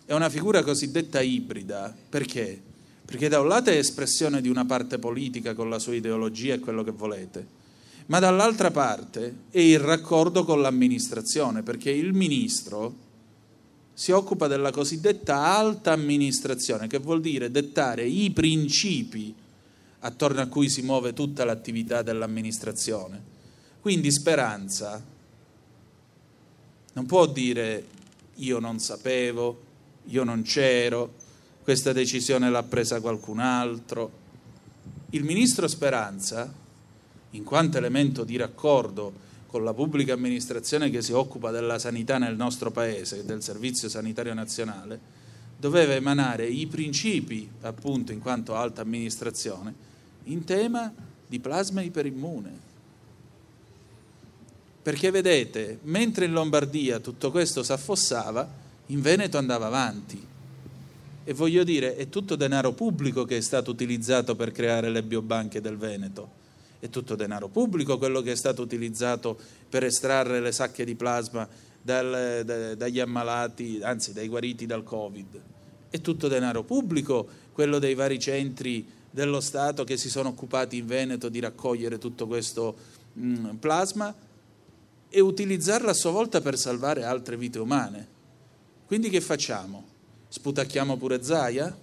è 0.06 0.14
una 0.14 0.30
figura 0.30 0.62
cosiddetta 0.62 1.22
ibrida. 1.22 1.96
Perché? 2.10 2.62
Perché 3.06 3.30
da 3.30 3.40
un 3.40 3.48
lato 3.48 3.70
è 3.70 3.78
espressione 3.78 4.42
di 4.42 4.50
una 4.50 4.66
parte 4.66 5.00
politica 5.00 5.54
con 5.54 5.70
la 5.70 5.80
sua 5.80 5.96
ideologia 5.96 6.56
e 6.56 6.60
quello 6.60 6.84
che 6.84 6.92
volete, 6.92 7.48
ma 8.08 8.20
dall'altra 8.20 8.72
parte 8.72 9.36
è 9.50 9.60
il 9.60 9.80
raccordo 9.80 10.44
con 10.44 10.60
l'amministrazione, 10.60 11.64
perché 11.64 11.92
il 11.92 12.12
ministro 12.12 13.04
si 13.94 14.12
occupa 14.12 14.48
della 14.48 14.72
cosiddetta 14.72 15.56
alta 15.56 15.94
amministrazione, 15.94 16.88
che 16.88 16.98
vuol 16.98 17.22
dire 17.22 17.50
dettare 17.50 18.04
i 18.06 18.32
principi 18.32 19.34
attorno 20.00 20.42
a 20.42 20.48
cui 20.48 20.68
si 20.68 20.82
muove 20.82 21.14
tutta 21.14 21.46
l'attività 21.46 22.02
dell'amministrazione. 22.02 23.35
Quindi 23.86 24.12
speranza 24.12 25.00
non 26.94 27.06
può 27.06 27.28
dire 27.28 27.86
io 28.38 28.58
non 28.58 28.80
sapevo, 28.80 29.62
io 30.06 30.24
non 30.24 30.42
c'ero, 30.42 31.14
questa 31.62 31.94
decisione 31.94 32.50
l'ha 32.50 32.64
presa 32.64 33.00
qualcun 33.00 33.38
altro. 33.38 34.12
Il 35.12 35.24
ministro 35.24 35.68
Speranza, 35.68 36.52
in 37.30 37.44
quanto 37.44 37.78
elemento 37.78 38.24
di 38.24 38.38
raccordo 38.38 39.14
con 39.46 39.64
la 39.64 39.76
pubblica 39.76 40.14
amministrazione 40.14 40.90
che 40.90 41.04
si 41.04 41.12
occupa 41.12 41.52
della 41.52 41.78
sanità 41.78 42.18
nel 42.18 42.36
nostro 42.36 42.72
paese, 42.72 43.24
del 43.24 43.44
Servizio 43.44 43.88
Sanitario 43.88 44.34
Nazionale, 44.34 45.00
doveva 45.60 45.94
emanare 45.94 46.48
i 46.48 46.66
principi, 46.66 47.48
appunto 47.62 48.12
in 48.12 48.20
quanto 48.20 48.56
alta 48.56 48.82
amministrazione, 48.82 49.76
in 50.24 50.44
tema 50.44 50.92
di 51.28 51.40
plasma 51.40 51.82
iperimmune. 51.82 52.65
Perché 54.86 55.10
vedete, 55.10 55.80
mentre 55.86 56.26
in 56.26 56.32
Lombardia 56.32 57.00
tutto 57.00 57.32
questo 57.32 57.64
si 57.64 57.72
affossava, 57.72 58.48
in 58.86 59.02
Veneto 59.02 59.40
andava 59.40 59.66
avanti. 59.66 60.24
E 61.24 61.34
voglio 61.34 61.64
dire, 61.64 61.96
è 61.96 62.08
tutto 62.08 62.36
denaro 62.36 62.72
pubblico 62.74 63.26
che 63.26 63.38
è 63.38 63.42
stato 63.42 63.72
utilizzato 63.72 64.36
per 64.36 64.52
creare 64.52 64.92
le 64.92 65.02
biobanche 65.02 65.60
del 65.60 65.78
Veneto. 65.78 66.30
È 66.78 66.88
tutto 66.90 67.16
denaro 67.16 67.48
pubblico 67.48 67.98
quello 67.98 68.22
che 68.22 68.34
è 68.34 68.36
stato 68.36 68.62
utilizzato 68.62 69.36
per 69.68 69.84
estrarre 69.84 70.40
le 70.40 70.52
sacche 70.52 70.86
di 70.86 70.94
plasma 70.94 71.50
dal, 71.82 72.44
da, 72.46 72.76
dagli 72.76 73.00
ammalati, 73.00 73.80
anzi 73.82 74.14
dai 74.14 74.28
guariti 74.28 74.68
dal 74.68 74.84
Covid. 74.84 75.42
È 75.90 76.00
tutto 76.00 76.28
denaro 76.28 76.62
pubblico 76.62 77.28
quello 77.54 77.80
dei 77.80 77.96
vari 77.96 78.20
centri 78.20 78.88
dello 79.10 79.40
Stato 79.40 79.84
che 79.84 79.98
si 79.98 80.12
sono 80.12 80.30
occupati 80.30 80.78
in 80.78 80.86
Veneto 80.86 81.28
di 81.28 81.40
raccogliere 81.40 81.98
tutto 81.98 82.28
questo 82.28 82.76
mh, 83.14 83.56
plasma 83.56 84.16
e 85.16 85.22
utilizzarlo 85.22 85.90
a 85.90 85.94
sua 85.94 86.12
volta 86.12 86.42
per 86.42 86.58
salvare 86.58 87.06
altre 87.06 87.38
vite 87.38 87.58
umane. 87.58 88.06
Quindi 88.86 89.10
che 89.10 89.22
facciamo? 89.22 89.86
Sputacchiamo 90.28 90.98
pure 90.98 91.24
Zaia? 91.24 91.74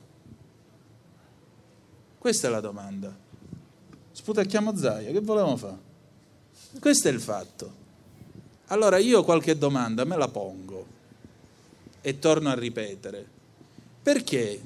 Questa 2.19 2.47
è 2.47 2.51
la 2.51 2.61
domanda. 2.61 3.17
Sputacchiamo 4.13 4.77
Zaia, 4.77 5.11
che 5.13 5.21
volevamo 5.21 5.57
fare? 5.57 5.79
Questo 6.79 7.09
è 7.09 7.11
il 7.11 7.23
fatto. 7.23 7.73
Allora 8.67 8.99
io 8.99 9.25
qualche 9.25 9.57
domanda 9.57 10.05
me 10.05 10.19
la 10.19 10.29
pongo 10.29 10.87
e 12.03 12.19
torno 12.19 12.51
a 12.51 12.55
ripetere. 12.55 13.27
Perché 14.03 14.61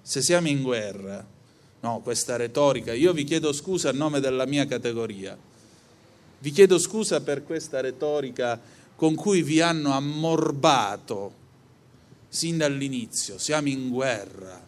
se 0.00 0.22
siamo 0.22 0.46
in 0.46 0.62
guerra 0.62 1.26
No, 1.80 2.00
questa 2.00 2.36
retorica. 2.36 2.92
Io 2.92 3.12
vi 3.12 3.24
chiedo 3.24 3.52
scusa 3.52 3.90
a 3.90 3.92
nome 3.92 4.18
della 4.20 4.46
mia 4.46 4.66
categoria. 4.66 5.36
Vi 6.40 6.50
chiedo 6.50 6.78
scusa 6.78 7.20
per 7.20 7.42
questa 7.42 7.80
retorica 7.80 8.60
con 8.94 9.14
cui 9.14 9.42
vi 9.42 9.60
hanno 9.60 9.92
ammorbato 9.92 11.32
sin 12.28 12.58
dall'inizio. 12.58 13.38
Siamo 13.38 13.68
in 13.68 13.88
guerra. 13.88 14.66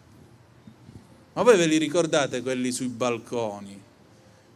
Ma 1.33 1.43
voi 1.43 1.57
ve 1.57 1.67
li 1.67 1.77
ricordate 1.77 2.41
quelli 2.41 2.71
sui 2.71 2.87
balconi? 2.87 3.79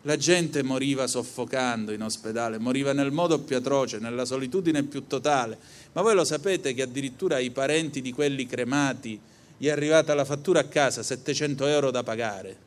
La 0.02 0.18
gente 0.18 0.62
moriva 0.62 1.08
soffocando 1.08 1.92
in 1.92 2.04
ospedale, 2.04 2.60
moriva 2.60 2.94
nel 2.94 3.12
modo 3.12 3.40
più 3.40 3.56
atroce, 3.56 3.98
nella 3.98 4.26
solitudine 4.26 4.84
più 4.84 5.08
totale. 5.08 5.58
Ma 5.94 6.02
voi 6.02 6.16
lo 6.16 6.24
sapete 6.26 6.74
che 6.74 6.84
addirittura 6.84 7.40
i 7.40 7.50
parenti 7.50 8.02
di 8.02 8.12
quelli 8.12 8.46
cremati 8.46 9.20
gli 9.58 9.68
è 9.68 9.72
arrivata 9.72 10.14
la 10.14 10.26
fattura 10.26 10.60
a 10.60 10.66
casa, 10.66 11.02
700 11.02 11.66
euro 11.66 11.92
da 11.92 12.04
pagare. 12.04 12.65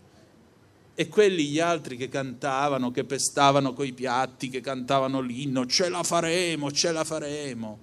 E 1.00 1.06
quelli 1.06 1.46
gli 1.46 1.60
altri 1.60 1.96
che 1.96 2.08
cantavano, 2.08 2.90
che 2.90 3.04
pestavano 3.04 3.72
coi 3.72 3.92
piatti, 3.92 4.48
che 4.48 4.60
cantavano 4.60 5.20
l'inno, 5.20 5.64
ce 5.64 5.88
la 5.88 6.02
faremo, 6.02 6.72
ce 6.72 6.90
la 6.90 7.04
faremo. 7.04 7.78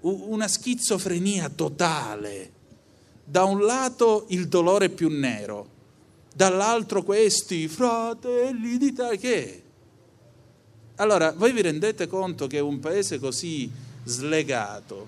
Una 0.00 0.48
schizofrenia 0.48 1.50
totale. 1.50 2.50
Da 3.24 3.44
un 3.44 3.60
lato 3.60 4.24
il 4.30 4.48
dolore 4.48 4.88
più 4.88 5.08
nero, 5.08 5.68
dall'altro 6.34 7.04
questi 7.04 7.68
fratelli 7.68 8.76
d'Italia. 8.76 9.16
Che? 9.16 9.62
Allora, 10.96 11.30
voi 11.30 11.52
vi 11.52 11.62
rendete 11.62 12.08
conto 12.08 12.48
che 12.48 12.58
un 12.58 12.80
paese 12.80 13.20
così 13.20 13.70
slegato, 14.02 15.06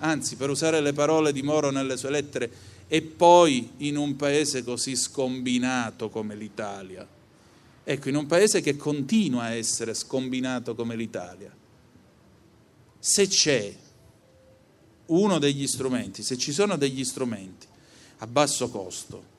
anzi 0.00 0.36
per 0.36 0.50
usare 0.50 0.82
le 0.82 0.92
parole 0.92 1.32
di 1.32 1.40
Moro 1.40 1.70
nelle 1.70 1.96
sue 1.96 2.10
lettere, 2.10 2.50
e 2.88 3.02
poi 3.02 3.70
in 3.78 3.96
un 3.96 4.16
paese 4.16 4.62
così 4.62 4.94
scombinato 4.96 6.08
come 6.08 6.34
l'Italia. 6.36 7.06
Ecco, 7.84 8.08
in 8.08 8.16
un 8.16 8.26
paese 8.26 8.60
che 8.60 8.76
continua 8.76 9.44
a 9.44 9.54
essere 9.54 9.94
scombinato 9.94 10.74
come 10.74 10.96
l'Italia, 10.96 11.54
se 12.98 13.26
c'è 13.28 13.74
uno 15.06 15.38
degli 15.38 15.66
strumenti, 15.66 16.22
se 16.22 16.36
ci 16.36 16.52
sono 16.52 16.76
degli 16.76 17.04
strumenti 17.04 17.66
a 18.18 18.26
basso 18.26 18.68
costo 18.70 19.34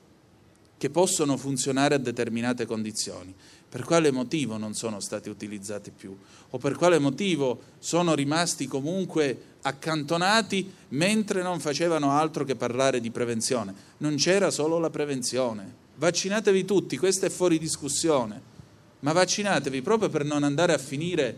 che 0.78 0.90
possono 0.90 1.36
funzionare 1.36 1.96
a 1.96 1.98
determinate 1.98 2.64
condizioni, 2.64 3.34
per 3.68 3.82
quale 3.84 4.10
motivo 4.10 4.56
non 4.56 4.74
sono 4.74 5.00
stati 5.00 5.28
utilizzati 5.28 5.90
più 5.90 6.16
o 6.50 6.56
per 6.58 6.76
quale 6.76 6.98
motivo 6.98 7.60
sono 7.78 8.14
rimasti 8.14 8.66
comunque 8.66 9.56
accantonati 9.68 10.72
mentre 10.88 11.42
non 11.42 11.60
facevano 11.60 12.12
altro 12.12 12.44
che 12.44 12.56
parlare 12.56 13.00
di 13.00 13.10
prevenzione. 13.10 13.74
Non 13.98 14.16
c'era 14.16 14.50
solo 14.50 14.78
la 14.78 14.90
prevenzione, 14.90 15.72
vaccinatevi 15.96 16.64
tutti, 16.64 16.96
questo 16.96 17.26
è 17.26 17.30
fuori 17.30 17.58
discussione, 17.58 18.40
ma 19.00 19.12
vaccinatevi 19.12 19.82
proprio 19.82 20.08
per 20.08 20.24
non 20.24 20.42
andare 20.42 20.72
a 20.72 20.78
finire 20.78 21.36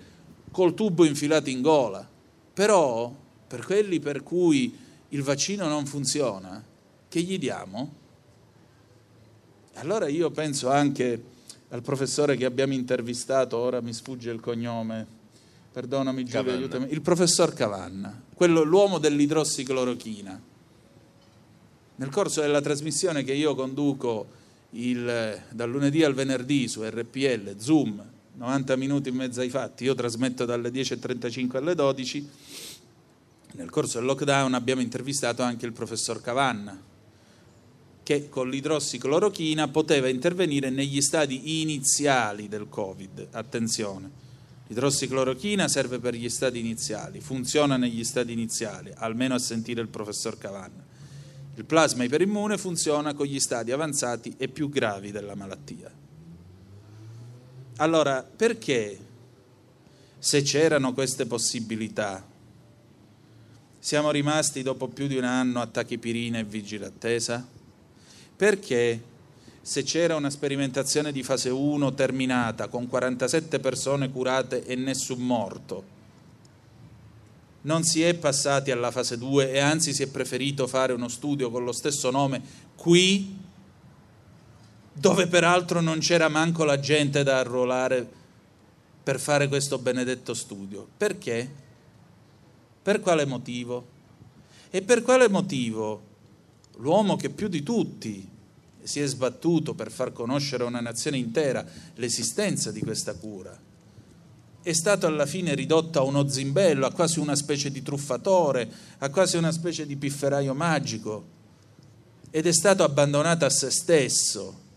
col 0.50 0.74
tubo 0.74 1.04
infilato 1.04 1.50
in 1.50 1.60
gola. 1.60 2.08
Però, 2.52 3.14
per 3.46 3.64
quelli 3.64 4.00
per 4.00 4.22
cui 4.22 4.76
il 5.08 5.22
vaccino 5.22 5.66
non 5.68 5.86
funziona, 5.86 6.62
che 7.08 7.20
gli 7.20 7.38
diamo? 7.38 7.98
Allora 9.74 10.08
io 10.08 10.30
penso 10.30 10.70
anche 10.70 11.22
al 11.70 11.82
professore 11.82 12.36
che 12.36 12.44
abbiamo 12.44 12.74
intervistato, 12.74 13.56
ora 13.56 13.80
mi 13.80 13.92
sfugge 13.92 14.30
il 14.30 14.40
cognome, 14.40 15.18
perdonami 15.72 16.24
Giulio, 16.24 16.52
aiutami, 16.52 16.86
il 16.90 17.00
professor 17.00 17.52
Cavanna, 17.52 18.20
quello, 18.34 18.62
l'uomo 18.62 18.98
dell'idrossiclorochina. 18.98 20.40
Nel 21.96 22.08
corso 22.08 22.40
della 22.40 22.60
trasmissione 22.60 23.22
che 23.22 23.34
io 23.34 23.54
conduco 23.54 24.26
il, 24.70 25.42
dal 25.50 25.70
lunedì 25.70 26.02
al 26.02 26.14
venerdì 26.14 26.66
su 26.66 26.82
RPL, 26.82 27.56
Zoom, 27.58 28.02
90 28.36 28.76
minuti 28.76 29.10
in 29.10 29.16
mezzo 29.16 29.40
ai 29.40 29.50
fatti, 29.50 29.84
io 29.84 29.94
trasmetto 29.94 30.44
dalle 30.44 30.70
10.35 30.70 31.56
alle 31.56 31.74
12, 31.74 32.28
nel 33.52 33.70
corso 33.70 33.98
del 33.98 34.06
lockdown 34.06 34.54
abbiamo 34.54 34.80
intervistato 34.80 35.42
anche 35.42 35.66
il 35.66 35.72
professor 35.72 36.20
Cavanna, 36.20 36.80
che 38.02 38.28
con 38.28 38.48
l'idrossiclorochina 38.48 39.68
poteva 39.68 40.08
intervenire 40.08 40.70
negli 40.70 41.00
stadi 41.00 41.60
iniziali 41.60 42.48
del 42.48 42.68
Covid. 42.68 43.28
Attenzione, 43.32 44.19
l'idrossiclorochina 44.70 45.66
serve 45.66 45.98
per 45.98 46.14
gli 46.14 46.28
stadi 46.28 46.60
iniziali, 46.60 47.20
funziona 47.20 47.76
negli 47.76 48.04
stadi 48.04 48.32
iniziali, 48.32 48.92
almeno 48.94 49.34
a 49.34 49.38
sentire 49.40 49.80
il 49.80 49.88
professor 49.88 50.38
Cavanna. 50.38 50.86
Il 51.56 51.64
plasma 51.64 52.04
iperimmune 52.04 52.56
funziona 52.56 53.12
con 53.12 53.26
gli 53.26 53.40
stadi 53.40 53.72
avanzati 53.72 54.34
e 54.36 54.46
più 54.46 54.68
gravi 54.68 55.10
della 55.10 55.34
malattia. 55.34 55.90
Allora, 57.78 58.22
perché 58.22 58.98
se 60.18 60.42
c'erano 60.42 60.92
queste 60.92 61.26
possibilità 61.26 62.24
siamo 63.78 64.12
rimasti 64.12 64.62
dopo 64.62 64.86
più 64.86 65.08
di 65.08 65.16
un 65.16 65.24
anno 65.24 65.60
a 65.60 65.66
tachipirina 65.66 66.38
e 66.38 66.44
vigile 66.44 66.86
attesa? 66.86 67.44
Perché 68.36 69.02
se 69.62 69.82
c'era 69.82 70.16
una 70.16 70.30
sperimentazione 70.30 71.12
di 71.12 71.22
fase 71.22 71.50
1 71.50 71.94
terminata 71.94 72.68
con 72.68 72.88
47 72.88 73.60
persone 73.60 74.10
curate 74.10 74.64
e 74.64 74.74
nessun 74.74 75.20
morto, 75.20 75.98
non 77.62 77.82
si 77.82 78.02
è 78.02 78.14
passati 78.14 78.70
alla 78.70 78.90
fase 78.90 79.18
2 79.18 79.52
e 79.52 79.58
anzi 79.58 79.92
si 79.92 80.02
è 80.02 80.06
preferito 80.06 80.66
fare 80.66 80.94
uno 80.94 81.08
studio 81.08 81.50
con 81.50 81.64
lo 81.64 81.72
stesso 81.72 82.10
nome 82.10 82.40
qui, 82.74 83.36
dove 84.92 85.26
peraltro 85.26 85.80
non 85.80 85.98
c'era 85.98 86.28
manco 86.28 86.64
la 86.64 86.80
gente 86.80 87.22
da 87.22 87.38
arruolare 87.38 88.08
per 89.02 89.20
fare 89.20 89.48
questo 89.48 89.78
benedetto 89.78 90.32
studio. 90.34 90.86
Perché? 90.96 91.50
Per 92.82 93.00
quale 93.00 93.26
motivo? 93.26 93.98
E 94.70 94.82
per 94.82 95.02
quale 95.02 95.28
motivo 95.28 96.08
l'uomo 96.76 97.16
che 97.16 97.28
più 97.28 97.48
di 97.48 97.62
tutti 97.62 98.29
si 98.82 99.00
è 99.00 99.06
sbattuto 99.06 99.74
per 99.74 99.90
far 99.90 100.12
conoscere 100.12 100.64
a 100.64 100.66
una 100.66 100.80
nazione 100.80 101.18
intera 101.18 101.64
l'esistenza 101.96 102.70
di 102.70 102.80
questa 102.80 103.14
cura, 103.14 103.58
è 104.62 104.72
stato 104.72 105.06
alla 105.06 105.24
fine 105.24 105.54
ridotto 105.54 105.98
a 105.98 106.02
uno 106.02 106.28
zimbello, 106.28 106.86
a 106.86 106.92
quasi 106.92 107.18
una 107.18 107.34
specie 107.34 107.70
di 107.70 107.82
truffatore, 107.82 108.70
a 108.98 109.08
quasi 109.08 109.36
una 109.36 109.52
specie 109.52 109.86
di 109.86 109.96
pifferaio 109.96 110.54
magico, 110.54 111.38
ed 112.30 112.46
è 112.46 112.52
stato 112.52 112.84
abbandonato 112.84 113.44
a 113.44 113.50
se 113.50 113.70
stesso, 113.70 114.68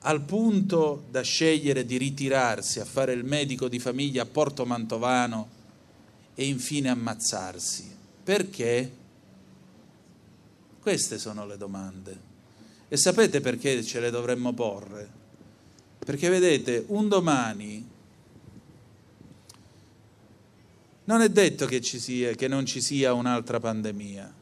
al 0.00 0.22
punto 0.22 1.04
da 1.10 1.20
scegliere 1.20 1.84
di 1.84 1.96
ritirarsi 1.96 2.80
a 2.80 2.84
fare 2.84 3.12
il 3.12 3.24
medico 3.24 3.68
di 3.68 3.78
famiglia 3.78 4.22
a 4.22 4.26
Porto 4.26 4.64
Mantovano 4.64 5.48
e 6.34 6.46
infine 6.46 6.88
ammazzarsi. 6.88 7.94
Perché? 8.24 8.90
Queste 10.80 11.18
sono 11.18 11.46
le 11.46 11.56
domande. 11.56 12.31
E 12.92 12.98
sapete 12.98 13.40
perché 13.40 13.82
ce 13.82 14.00
le 14.00 14.10
dovremmo 14.10 14.52
porre? 14.52 15.08
Perché 15.98 16.28
vedete, 16.28 16.84
un 16.88 17.08
domani 17.08 17.88
non 21.04 21.22
è 21.22 21.30
detto 21.30 21.64
che, 21.64 21.80
ci 21.80 21.98
sia, 21.98 22.34
che 22.34 22.48
non 22.48 22.66
ci 22.66 22.82
sia 22.82 23.14
un'altra 23.14 23.58
pandemia. 23.60 24.34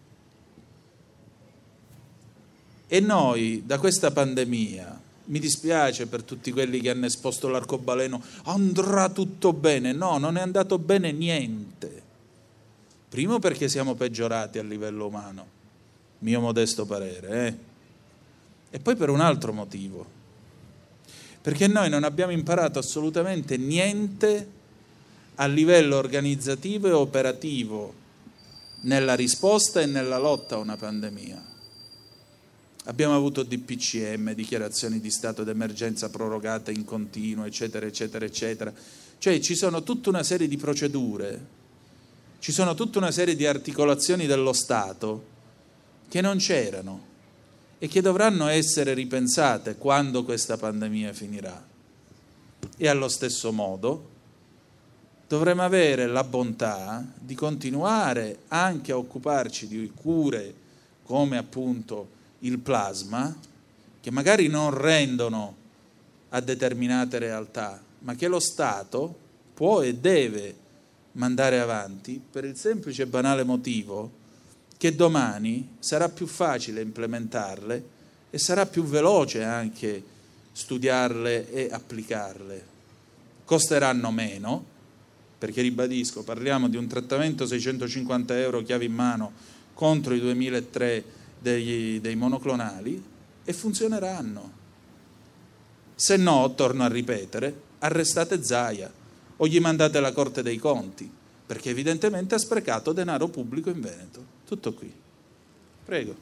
E 2.88 2.98
noi 2.98 3.62
da 3.64 3.78
questa 3.78 4.11
pandemia, 4.11 5.01
mi 5.26 5.38
dispiace 5.38 6.09
per 6.09 6.24
tutti 6.24 6.51
quelli 6.51 6.80
che 6.80 6.90
hanno 6.90 7.07
esposto 7.07 7.46
l'arcobaleno, 7.46 8.20
andrà 8.46 9.11
tutto 9.11 9.53
bene. 9.53 9.92
No, 9.92 10.18
non 10.18 10.36
è 10.36 10.40
andato 10.40 10.76
bene 10.76 11.12
niente. 11.12 12.03
Primo 13.09 13.38
perché 13.38 13.68
siamo 13.68 13.94
peggiorati 13.94 14.59
a 14.59 14.64
livello 14.64 15.07
umano, 15.07 15.46
mio 16.18 16.40
modesto 16.40 16.84
parere, 16.84 17.46
eh? 17.46 17.68
E 18.70 18.78
poi 18.78 18.94
per 18.94 19.10
un 19.10 19.20
altro 19.20 19.52
motivo, 19.52 20.06
perché 21.42 21.66
noi 21.66 21.88
non 21.88 22.04
abbiamo 22.04 22.32
imparato 22.32 22.78
assolutamente 22.78 23.56
niente 23.56 24.58
a 25.36 25.46
livello 25.46 25.96
organizzativo 25.96 26.86
e 26.86 26.92
operativo 26.92 27.94
nella 28.82 29.14
risposta 29.14 29.80
e 29.80 29.86
nella 29.86 30.18
lotta 30.18 30.54
a 30.54 30.58
una 30.58 30.76
pandemia. 30.76 31.48
Abbiamo 32.84 33.14
avuto 33.14 33.42
DPCM, 33.42 34.32
dichiarazioni 34.32 35.00
di 35.00 35.10
stato 35.10 35.44
d'emergenza 35.44 36.08
prorogate 36.08 36.72
in 36.72 36.84
continuo, 36.84 37.44
eccetera, 37.44 37.86
eccetera, 37.86 38.24
eccetera. 38.24 38.72
Cioè 39.18 39.38
ci 39.40 39.54
sono 39.54 39.82
tutta 39.82 40.08
una 40.08 40.22
serie 40.22 40.48
di 40.48 40.56
procedure, 40.56 41.46
ci 42.38 42.52
sono 42.52 42.74
tutta 42.74 42.98
una 42.98 43.10
serie 43.10 43.36
di 43.36 43.46
articolazioni 43.46 44.26
dello 44.26 44.52
Stato 44.52 45.24
che 46.08 46.20
non 46.20 46.38
c'erano 46.38 47.08
e 47.82 47.88
che 47.88 48.02
dovranno 48.02 48.46
essere 48.46 48.92
ripensate 48.92 49.76
quando 49.76 50.22
questa 50.22 50.58
pandemia 50.58 51.14
finirà. 51.14 51.66
E 52.76 52.88
allo 52.88 53.08
stesso 53.08 53.52
modo 53.52 54.08
dovremo 55.26 55.62
avere 55.62 56.06
la 56.06 56.22
bontà 56.22 57.02
di 57.18 57.34
continuare 57.34 58.40
anche 58.48 58.92
a 58.92 58.98
occuparci 58.98 59.66
di 59.66 59.90
cure 59.94 60.54
come 61.04 61.38
appunto 61.38 62.18
il 62.40 62.58
plasma, 62.58 63.34
che 63.98 64.10
magari 64.10 64.48
non 64.48 64.76
rendono 64.76 65.56
a 66.28 66.40
determinate 66.40 67.18
realtà, 67.18 67.80
ma 68.00 68.14
che 68.14 68.28
lo 68.28 68.40
Stato 68.40 69.16
può 69.54 69.80
e 69.80 69.94
deve 69.94 70.54
mandare 71.12 71.58
avanti 71.60 72.20
per 72.30 72.44
il 72.44 72.56
semplice 72.56 73.02
e 73.02 73.06
banale 73.06 73.42
motivo 73.42 74.18
che 74.80 74.94
domani 74.94 75.76
sarà 75.78 76.08
più 76.08 76.26
facile 76.26 76.80
implementarle 76.80 77.84
e 78.30 78.38
sarà 78.38 78.64
più 78.64 78.82
veloce 78.82 79.44
anche 79.44 80.02
studiarle 80.52 81.52
e 81.52 81.68
applicarle. 81.70 82.64
Costeranno 83.44 84.10
meno, 84.10 84.64
perché 85.36 85.60
ribadisco, 85.60 86.22
parliamo 86.22 86.66
di 86.66 86.78
un 86.78 86.86
trattamento 86.86 87.44
650 87.44 88.38
euro 88.38 88.62
chiave 88.62 88.86
in 88.86 88.94
mano 88.94 89.32
contro 89.74 90.14
i 90.14 90.20
2003 90.20 91.04
dei, 91.38 92.00
dei 92.00 92.16
monoclonali 92.16 93.04
e 93.44 93.52
funzioneranno. 93.52 94.52
Se 95.94 96.16
no, 96.16 96.54
torno 96.54 96.84
a 96.84 96.88
ripetere, 96.88 97.54
arrestate 97.80 98.42
Zaia 98.42 98.90
o 99.36 99.46
gli 99.46 99.60
mandate 99.60 100.00
la 100.00 100.12
Corte 100.12 100.42
dei 100.42 100.56
Conti, 100.56 101.10
perché 101.44 101.68
evidentemente 101.68 102.34
ha 102.34 102.38
sprecato 102.38 102.94
denaro 102.94 103.28
pubblico 103.28 103.68
in 103.68 103.80
Veneto. 103.82 104.29
Tutto 104.51 104.72
qui. 104.72 104.92
Prego. 105.84 106.12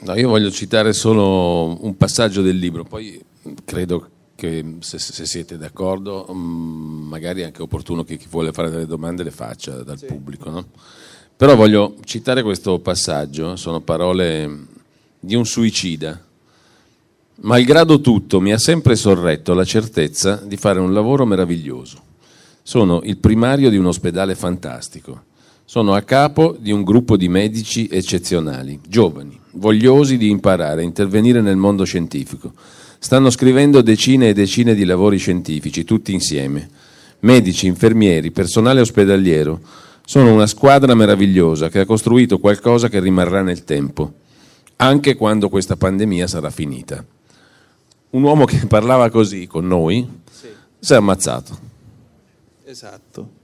No, 0.00 0.16
io 0.16 0.30
voglio 0.30 0.50
citare 0.50 0.94
solo 0.94 1.76
un 1.84 1.94
passaggio 1.98 2.40
del 2.40 2.56
libro, 2.56 2.84
poi 2.84 3.22
credo 3.66 4.08
che 4.34 4.76
se, 4.78 4.98
se 4.98 5.26
siete 5.26 5.58
d'accordo 5.58 6.24
mh, 6.24 7.06
magari 7.06 7.42
è 7.42 7.44
anche 7.44 7.60
opportuno 7.60 8.02
che 8.02 8.16
chi 8.16 8.28
vuole 8.30 8.50
fare 8.52 8.70
delle 8.70 8.86
domande 8.86 9.22
le 9.22 9.30
faccia 9.30 9.82
dal 9.82 9.98
sì. 9.98 10.06
pubblico. 10.06 10.48
No? 10.48 10.68
Però 11.36 11.54
voglio 11.54 11.96
citare 12.02 12.42
questo 12.42 12.78
passaggio, 12.78 13.56
sono 13.56 13.82
parole 13.82 14.66
di 15.20 15.34
un 15.34 15.44
suicida. 15.44 16.18
Malgrado 17.42 18.00
tutto 18.00 18.40
mi 18.40 18.52
ha 18.52 18.58
sempre 18.58 18.96
sorretto 18.96 19.52
la 19.52 19.66
certezza 19.66 20.36
di 20.36 20.56
fare 20.56 20.80
un 20.80 20.94
lavoro 20.94 21.26
meraviglioso. 21.26 22.00
Sono 22.62 23.02
il 23.04 23.18
primario 23.18 23.68
di 23.68 23.76
un 23.76 23.84
ospedale 23.84 24.34
fantastico. 24.34 25.32
Sono 25.66 25.94
a 25.94 26.02
capo 26.02 26.56
di 26.58 26.70
un 26.70 26.82
gruppo 26.82 27.16
di 27.16 27.28
medici 27.28 27.88
eccezionali, 27.90 28.78
giovani, 28.86 29.38
vogliosi 29.52 30.16
di 30.18 30.28
imparare 30.30 30.82
a 30.82 30.84
intervenire 30.84 31.40
nel 31.40 31.56
mondo 31.56 31.84
scientifico. 31.84 32.52
Stanno 32.98 33.30
scrivendo 33.30 33.80
decine 33.82 34.28
e 34.28 34.32
decine 34.34 34.74
di 34.74 34.84
lavori 34.84 35.18
scientifici, 35.18 35.84
tutti 35.84 36.12
insieme. 36.12 36.68
Medici, 37.20 37.66
infermieri, 37.66 38.30
personale 38.30 38.80
ospedaliero. 38.80 39.60
Sono 40.04 40.32
una 40.34 40.46
squadra 40.46 40.94
meravigliosa 40.94 41.68
che 41.70 41.80
ha 41.80 41.86
costruito 41.86 42.38
qualcosa 42.38 42.88
che 42.88 43.00
rimarrà 43.00 43.42
nel 43.42 43.64
tempo. 43.64 44.12
anche 44.76 45.14
quando 45.14 45.48
questa 45.48 45.76
pandemia 45.76 46.26
sarà 46.26 46.50
finita. 46.50 47.02
Un 48.10 48.22
uomo 48.22 48.44
che 48.44 48.66
parlava 48.66 49.08
così 49.08 49.46
con 49.46 49.66
noi 49.66 50.06
Sì, 50.30 50.48
si 50.78 50.92
è 50.92 50.96
ammazzato. 50.96 51.58
esatto. 52.64 53.42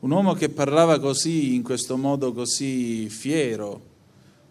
Un 0.00 0.10
uomo 0.10 0.32
che 0.32 0.48
parlava 0.48 0.98
così, 0.98 1.54
in 1.54 1.62
questo 1.62 1.96
modo 1.98 2.32
così 2.32 3.08
fiero, 3.10 3.88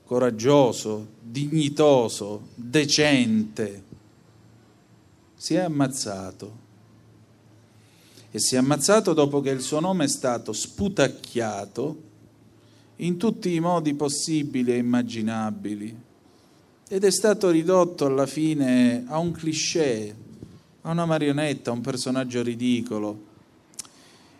coraggioso, 0.05 1.07
dignitoso, 1.21 2.49
decente, 2.53 3.83
si 5.35 5.55
è 5.55 5.59
ammazzato. 5.59 6.67
E 8.29 8.39
si 8.39 8.53
è 8.53 8.57
ammazzato 8.59 9.13
dopo 9.13 9.41
che 9.41 9.49
il 9.49 9.61
suo 9.61 9.79
nome 9.79 10.03
è 10.03 10.07
stato 10.07 10.53
sputacchiato 10.53 12.01
in 12.97 13.17
tutti 13.17 13.53
i 13.53 13.59
modi 13.59 13.95
possibili 13.95 14.73
e 14.73 14.77
immaginabili 14.77 15.97
ed 16.87 17.03
è 17.03 17.11
stato 17.11 17.49
ridotto 17.49 18.05
alla 18.05 18.25
fine 18.25 19.05
a 19.07 19.17
un 19.17 19.31
cliché, 19.31 20.15
a 20.81 20.91
una 20.91 21.05
marionetta, 21.05 21.69
a 21.69 21.73
un 21.73 21.81
personaggio 21.81 22.41
ridicolo. 22.43 23.28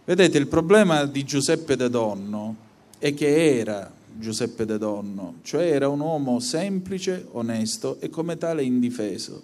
Vedete, 0.10 0.40
il 0.40 0.48
problema 0.48 1.06
di 1.06 1.24
Giuseppe 1.24 1.76
De 1.76 1.88
Donno 1.88 2.56
è 2.98 3.14
che 3.14 3.60
era 3.60 3.94
Giuseppe 4.18 4.66
De 4.66 4.80
Donno, 4.80 5.36
cioè 5.44 5.72
era 5.72 5.88
un 5.88 6.00
uomo 6.00 6.40
semplice, 6.40 7.28
onesto 7.34 7.98
e 8.00 8.10
come 8.10 8.36
tale 8.36 8.64
indifeso, 8.64 9.40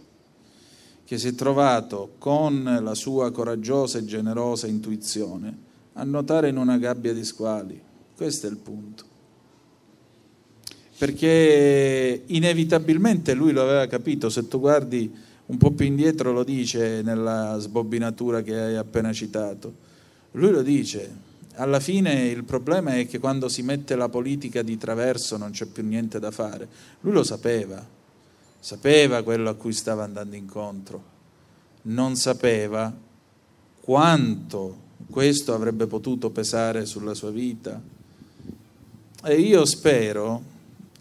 che 1.05 1.19
si 1.19 1.27
è 1.27 1.35
trovato 1.35 2.13
con 2.17 2.79
la 2.81 2.95
sua 2.95 3.29
coraggiosa 3.29 3.99
e 3.99 4.05
generosa 4.05 4.65
intuizione 4.65 5.55
a 5.93 6.03
nuotare 6.03 6.49
in 6.49 6.57
una 6.57 6.79
gabbia 6.79 7.13
di 7.13 7.23
squali. 7.23 7.79
Questo 8.15 8.47
è 8.47 8.49
il 8.49 8.57
punto. 8.57 9.03
Perché 10.97 12.23
inevitabilmente 12.25 13.35
lui 13.35 13.51
lo 13.51 13.61
aveva 13.61 13.85
capito, 13.85 14.31
se 14.31 14.47
tu 14.47 14.59
guardi 14.59 15.13
un 15.45 15.57
po' 15.57 15.69
più 15.69 15.85
indietro 15.85 16.31
lo 16.31 16.43
dice 16.43 17.03
nella 17.03 17.55
sbobbinatura 17.59 18.41
che 18.41 18.59
hai 18.59 18.75
appena 18.77 19.13
citato. 19.13 19.84
Lui 20.35 20.51
lo 20.51 20.61
dice, 20.61 21.23
alla 21.55 21.79
fine 21.79 22.25
il 22.25 22.43
problema 22.43 22.97
è 22.97 23.07
che 23.07 23.19
quando 23.19 23.47
si 23.47 23.61
mette 23.61 23.95
la 23.95 24.09
politica 24.09 24.61
di 24.61 24.77
traverso 24.77 25.37
non 25.37 25.51
c'è 25.51 25.65
più 25.65 25.85
niente 25.85 26.19
da 26.19 26.29
fare. 26.29 26.67
Lui 27.01 27.13
lo 27.13 27.23
sapeva, 27.23 27.83
sapeva 28.59 29.23
quello 29.23 29.49
a 29.49 29.53
cui 29.53 29.71
stava 29.71 30.03
andando 30.03 30.35
incontro, 30.35 31.03
non 31.83 32.17
sapeva 32.17 32.93
quanto 33.79 34.83
questo 35.09 35.53
avrebbe 35.53 35.87
potuto 35.87 36.29
pesare 36.31 36.85
sulla 36.85 37.13
sua 37.13 37.31
vita. 37.31 37.81
E 39.23 39.39
io 39.39 39.65
spero 39.65 40.43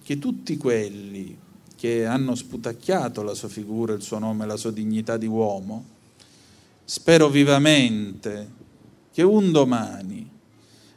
che 0.04 0.20
tutti 0.20 0.56
quelli 0.56 1.36
che 1.74 2.06
hanno 2.06 2.36
sputacchiato 2.36 3.24
la 3.24 3.34
sua 3.34 3.48
figura, 3.48 3.94
il 3.94 4.02
suo 4.02 4.20
nome, 4.20 4.46
la 4.46 4.56
sua 4.56 4.70
dignità 4.70 5.16
di 5.16 5.26
uomo, 5.26 5.84
spero 6.84 7.28
vivamente 7.28 8.62
che 9.14 9.22
un 9.22 9.52
domani, 9.52 10.28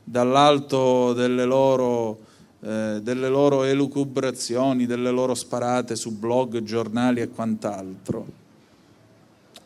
dall'alto 0.03 1.13
delle 1.13 1.45
loro, 1.45 2.17
eh, 2.61 2.99
delle 3.03 3.29
loro 3.29 3.63
elucubrazioni, 3.63 4.87
delle 4.87 5.11
loro 5.11 5.35
sparate 5.35 5.95
su 5.95 6.17
blog, 6.17 6.63
giornali 6.63 7.21
e 7.21 7.29
quant'altro, 7.29 8.25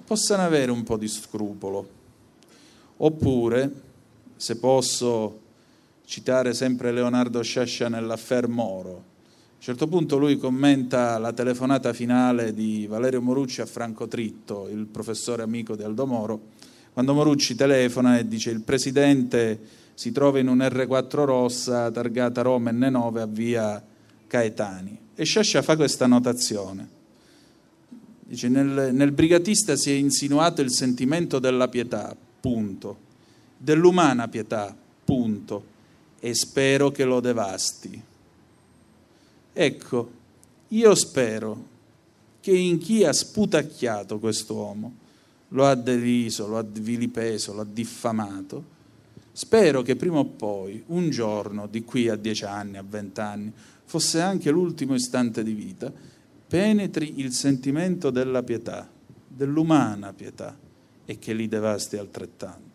possano 0.05 0.43
avere 0.43 0.69
un 0.69 0.83
po' 0.83 0.97
di 0.97 1.07
scrupolo. 1.07 1.87
Oppure, 2.97 3.71
se 4.35 4.57
posso 4.57 5.39
citare 6.03 6.53
sempre 6.53 6.91
Leonardo 6.91 7.41
Sciascia 7.41 7.87
nell'affair 7.87 8.49
Moro, 8.49 8.89
a 8.89 8.95
un 8.95 9.61
certo 9.61 9.87
punto 9.87 10.17
lui 10.17 10.35
commenta 10.35 11.17
la 11.19 11.31
telefonata 11.31 11.93
finale 11.93 12.53
di 12.53 12.85
Valerio 12.85 13.21
Morucci 13.21 13.61
a 13.61 13.65
Franco 13.65 14.09
Tritto, 14.09 14.67
il 14.67 14.87
professore 14.87 15.41
amico 15.41 15.77
di 15.77 15.83
Aldo 15.83 16.05
Moro, 16.05 16.41
quando 16.93 17.13
Morucci 17.13 17.55
telefona 17.55 18.17
e 18.17 18.27
dice 18.27 18.49
il 18.49 18.61
presidente 18.61 19.59
si 19.93 20.11
trova 20.11 20.39
in 20.39 20.47
un 20.47 20.57
R4 20.57 21.23
rossa 21.25 21.91
targata 21.91 22.41
Roma 22.41 22.71
N9 22.71 23.17
a 23.19 23.25
via 23.25 23.83
Caetani. 24.27 24.97
E 25.15 25.25
Sciascia 25.25 25.61
fa 25.61 25.75
questa 25.75 26.07
notazione. 26.07 26.99
Dice 28.19 28.47
nel, 28.47 28.93
nel 28.93 29.11
brigatista 29.11 29.75
si 29.75 29.91
è 29.91 29.93
insinuato 29.93 30.61
il 30.61 30.71
sentimento 30.71 31.37
della 31.37 31.67
pietà, 31.67 32.15
punto, 32.39 32.97
dell'umana 33.57 34.27
pietà, 34.27 34.75
punto, 35.03 35.65
e 36.19 36.33
spero 36.33 36.91
che 36.91 37.03
lo 37.03 37.19
devasti. 37.19 38.01
Ecco, 39.53 40.11
io 40.69 40.95
spero 40.95 41.65
che 42.39 42.51
in 42.51 42.77
chi 42.77 43.03
ha 43.03 43.11
sputacchiato 43.11 44.17
quest'uomo, 44.17 44.93
lo 45.53 45.65
ha 45.65 45.75
deriso, 45.75 46.47
lo 46.47 46.57
ha 46.57 46.65
vilipeso, 46.67 47.53
lo 47.53 47.61
ha 47.61 47.67
diffamato, 47.69 48.63
spero 49.31 49.81
che 49.81 49.95
prima 49.95 50.19
o 50.19 50.25
poi, 50.25 50.83
un 50.87 51.09
giorno, 51.09 51.67
di 51.67 51.83
qui 51.83 52.07
a 52.09 52.15
dieci 52.15 52.45
anni, 52.45 52.77
a 52.77 52.83
vent'anni, 52.87 53.51
fosse 53.85 54.21
anche 54.21 54.51
l'ultimo 54.51 54.95
istante 54.95 55.43
di 55.43 55.53
vita, 55.53 55.91
penetri 56.47 57.19
il 57.19 57.31
sentimento 57.31 58.09
della 58.09 58.43
pietà, 58.43 58.89
dell'umana 59.27 60.13
pietà, 60.13 60.57
e 61.05 61.19
che 61.19 61.33
li 61.33 61.47
devasti 61.47 61.97
altrettanto. 61.97 62.69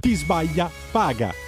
Chi 0.00 0.14
sbaglia 0.14 0.70
paga. 0.92 1.47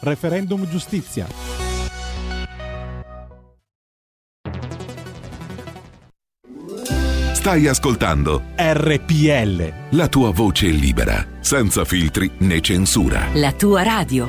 Referendum 0.00 0.68
giustizia. 0.68 1.26
Stai 7.32 7.68
ascoltando 7.68 8.42
RPL. 8.56 9.72
la 9.90 10.08
tua 10.08 10.32
voce 10.32 10.66
libera, 10.66 11.24
senza 11.40 11.84
filtri 11.84 12.28
né 12.38 12.60
censura. 12.60 13.28
La 13.34 13.52
tua 13.52 13.82
radio. 13.82 14.28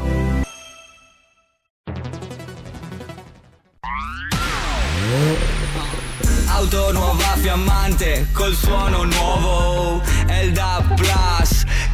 Auto 6.46 6.92
nuova 6.92 7.36
fiammante 7.38 8.28
col 8.34 8.54
suono 8.54 9.04
nuovo 9.04 10.02
È 10.26 10.40
il 10.40 10.52
DAB 10.52 10.96
Plus 10.96 11.64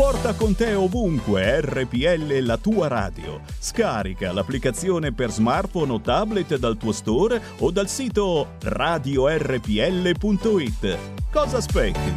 Porta 0.00 0.32
con 0.34 0.54
te 0.54 0.72
ovunque 0.72 1.60
RPL 1.60 2.38
la 2.38 2.56
tua 2.56 2.88
radio. 2.88 3.42
Scarica 3.58 4.32
l'applicazione 4.32 5.12
per 5.12 5.30
smartphone 5.30 5.92
o 5.92 6.00
tablet 6.00 6.56
dal 6.56 6.78
tuo 6.78 6.90
store 6.90 7.38
o 7.58 7.70
dal 7.70 7.86
sito 7.86 8.54
radiorpl.it. 8.62 9.68
Cosa 11.30 11.58
aspetti? 11.58 12.16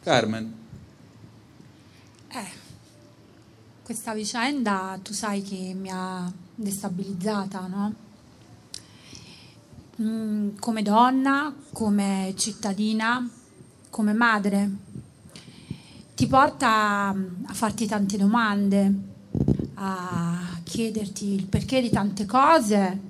Carmen. 0.00 0.54
Eh, 2.28 2.50
questa 3.82 4.14
vicenda 4.14 4.96
tu 5.02 5.12
sai 5.12 5.42
che 5.42 5.74
mi 5.74 5.90
ha 5.90 6.32
destabilizzata, 6.54 7.66
no? 7.66 8.03
Mm, 10.02 10.56
come 10.58 10.82
donna, 10.82 11.54
come 11.72 12.34
cittadina, 12.36 13.30
come 13.90 14.12
madre. 14.12 14.70
Ti 16.16 16.26
porta 16.26 17.10
a 17.10 17.52
farti 17.52 17.86
tante 17.86 18.16
domande, 18.16 18.92
a 19.74 20.58
chiederti 20.64 21.34
il 21.34 21.46
perché 21.46 21.80
di 21.80 21.90
tante 21.90 22.26
cose 22.26 23.00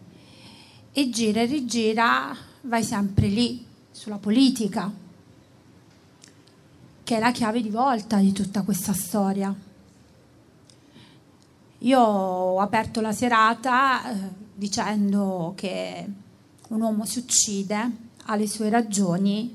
e 0.92 1.08
gira 1.08 1.40
e 1.40 1.46
rigira 1.46 2.36
vai 2.62 2.82
sempre 2.82 3.28
lì, 3.28 3.64
sulla 3.90 4.18
politica, 4.18 4.92
che 7.02 7.16
è 7.16 7.18
la 7.18 7.32
chiave 7.32 7.62
di 7.62 7.70
volta 7.70 8.18
di 8.18 8.32
tutta 8.32 8.60
questa 8.60 8.92
storia. 8.92 9.54
Io 11.78 11.98
ho 11.98 12.60
aperto 12.60 13.00
la 13.00 13.12
serata 13.12 14.10
eh, 14.10 14.28
dicendo 14.54 15.54
che 15.56 16.22
un 16.68 16.80
uomo 16.80 17.04
si 17.04 17.18
uccide, 17.18 17.90
ha 18.24 18.36
le 18.36 18.48
sue 18.48 18.68
ragioni, 18.68 19.54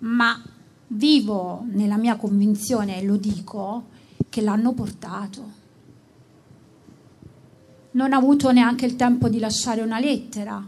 ma 0.00 0.42
vivo 0.88 1.64
nella 1.70 1.96
mia 1.96 2.16
convinzione, 2.16 2.98
e 2.98 3.04
lo 3.04 3.16
dico, 3.16 3.84
che 4.28 4.40
l'hanno 4.40 4.72
portato. 4.72 5.56
Non 7.92 8.12
ha 8.12 8.16
avuto 8.16 8.50
neanche 8.52 8.86
il 8.86 8.96
tempo 8.96 9.28
di 9.28 9.38
lasciare 9.38 9.82
una 9.82 9.98
lettera. 9.98 10.66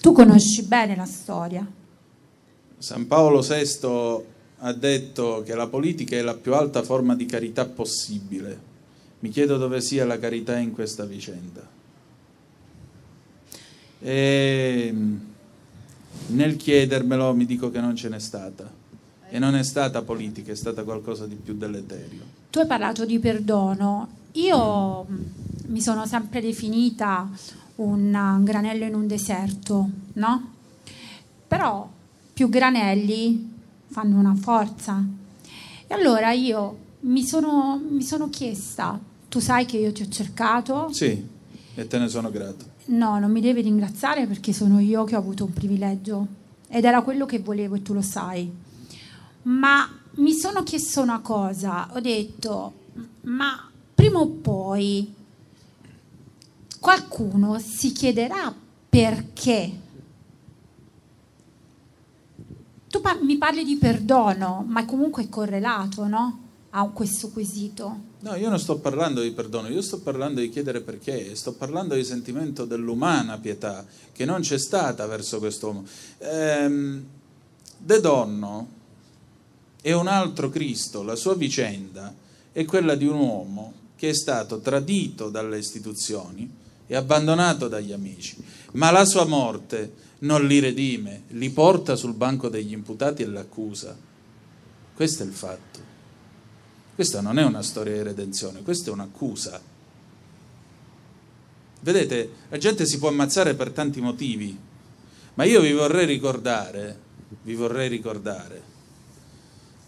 Tu 0.00 0.12
conosci 0.12 0.62
bene 0.62 0.94
la 0.94 1.06
storia. 1.06 1.66
San 2.78 3.06
Paolo 3.06 3.40
VI 3.40 4.24
ha 4.58 4.72
detto 4.72 5.42
che 5.44 5.54
la 5.54 5.66
politica 5.66 6.16
è 6.16 6.22
la 6.22 6.34
più 6.34 6.54
alta 6.54 6.82
forma 6.82 7.14
di 7.14 7.26
carità 7.26 7.66
possibile. 7.66 8.66
Mi 9.20 9.30
chiedo 9.30 9.56
dove 9.56 9.80
sia 9.80 10.04
la 10.04 10.18
carità 10.18 10.56
in 10.56 10.72
questa 10.72 11.04
vicenda. 11.04 11.77
E 14.00 14.94
nel 16.26 16.56
chiedermelo 16.56 17.34
mi 17.34 17.46
dico 17.46 17.70
che 17.70 17.80
non 17.80 17.96
ce 17.96 18.08
n'è 18.08 18.18
stata. 18.18 18.70
E 19.30 19.38
non 19.38 19.54
è 19.54 19.62
stata 19.62 20.02
politica, 20.02 20.52
è 20.52 20.56
stata 20.56 20.84
qualcosa 20.84 21.26
di 21.26 21.34
più 21.34 21.54
deleterio. 21.56 22.22
Tu 22.50 22.60
hai 22.60 22.66
parlato 22.66 23.04
di 23.04 23.18
perdono. 23.18 24.08
Io 24.32 25.06
mi 25.66 25.80
sono 25.80 26.06
sempre 26.06 26.40
definita 26.40 27.28
un 27.76 28.40
granello 28.42 28.84
in 28.84 28.94
un 28.94 29.06
deserto, 29.06 29.88
no? 30.14 30.52
Però 31.46 31.88
più 32.32 32.48
granelli 32.48 33.56
fanno 33.88 34.18
una 34.18 34.34
forza. 34.34 35.04
E 35.86 35.94
allora 35.94 36.32
io 36.32 36.78
mi 37.00 37.22
sono, 37.24 37.80
mi 37.86 38.02
sono 38.02 38.28
chiesta, 38.30 38.98
tu 39.28 39.40
sai 39.40 39.66
che 39.66 39.76
io 39.76 39.92
ti 39.92 40.02
ho 40.02 40.08
cercato? 40.08 40.88
Sì, 40.92 41.22
e 41.80 41.86
te 41.86 41.98
ne 41.98 42.08
sono 42.08 42.28
grato. 42.30 42.64
No, 42.86 43.20
non 43.20 43.30
mi 43.30 43.40
devi 43.40 43.62
ringraziare 43.62 44.26
perché 44.26 44.52
sono 44.52 44.80
io 44.80 45.04
che 45.04 45.14
ho 45.14 45.18
avuto 45.18 45.44
un 45.44 45.52
privilegio 45.52 46.26
ed 46.66 46.84
era 46.84 47.02
quello 47.02 47.24
che 47.24 47.38
volevo 47.38 47.76
e 47.76 47.82
tu 47.82 47.94
lo 47.94 48.02
sai. 48.02 48.50
Ma 49.42 49.88
mi 50.16 50.32
sono 50.32 50.64
chiesto 50.64 51.00
una 51.00 51.20
cosa, 51.20 51.88
ho 51.94 52.00
detto, 52.00 52.72
ma 53.22 53.70
prima 53.94 54.18
o 54.18 54.26
poi 54.26 55.14
qualcuno 56.80 57.60
si 57.60 57.92
chiederà 57.92 58.52
perché. 58.88 59.86
Tu 62.88 63.00
par- 63.00 63.22
mi 63.22 63.38
parli 63.38 63.62
di 63.62 63.76
perdono, 63.76 64.64
ma 64.66 64.84
comunque 64.84 65.24
è 65.24 65.28
correlato, 65.28 66.08
no? 66.08 66.47
A 66.78 66.84
questo 66.90 67.30
quesito. 67.30 68.02
No, 68.20 68.36
io 68.36 68.48
non 68.48 68.60
sto 68.60 68.78
parlando 68.78 69.20
di 69.20 69.32
perdono, 69.32 69.66
io 69.66 69.82
sto 69.82 69.98
parlando 69.98 70.38
di 70.38 70.48
chiedere 70.48 70.80
perché, 70.80 71.34
sto 71.34 71.54
parlando 71.54 71.96
di 71.96 72.04
sentimento 72.04 72.66
dell'umana 72.66 73.36
pietà 73.38 73.84
che 74.12 74.24
non 74.24 74.42
c'è 74.42 74.60
stata 74.60 75.04
verso 75.06 75.40
quest'uomo. 75.40 75.84
Ehm, 76.18 77.04
De 77.78 78.00
Donno 78.00 78.68
è 79.82 79.90
un 79.90 80.06
altro 80.06 80.50
Cristo, 80.50 81.02
la 81.02 81.16
sua 81.16 81.34
vicenda 81.34 82.14
è 82.52 82.64
quella 82.64 82.94
di 82.94 83.06
un 83.06 83.18
uomo 83.18 83.72
che 83.96 84.10
è 84.10 84.14
stato 84.14 84.60
tradito 84.60 85.30
dalle 85.30 85.58
istituzioni 85.58 86.48
e 86.86 86.94
abbandonato 86.94 87.66
dagli 87.66 87.90
amici, 87.90 88.36
ma 88.74 88.92
la 88.92 89.04
sua 89.04 89.24
morte 89.24 89.94
non 90.20 90.46
li 90.46 90.60
redime, 90.60 91.24
li 91.30 91.50
porta 91.50 91.96
sul 91.96 92.14
banco 92.14 92.48
degli 92.48 92.70
imputati 92.70 93.24
e 93.24 93.26
l'accusa. 93.26 93.96
Questo 94.94 95.24
è 95.24 95.26
il 95.26 95.32
fatto. 95.32 95.87
Questa 96.98 97.20
non 97.20 97.38
è 97.38 97.44
una 97.44 97.62
storia 97.62 97.92
di 97.92 98.02
redenzione, 98.02 98.64
questa 98.64 98.90
è 98.90 98.92
un'accusa. 98.92 99.60
Vedete, 101.80 102.30
la 102.48 102.58
gente 102.58 102.86
si 102.86 102.98
può 102.98 103.06
ammazzare 103.06 103.54
per 103.54 103.70
tanti 103.70 104.00
motivi, 104.00 104.58
ma 105.34 105.44
io 105.44 105.60
vi 105.60 105.70
vorrei 105.70 106.06
ricordare, 106.06 106.98
vi 107.44 107.54
vorrei 107.54 107.88
ricordare 107.88 108.62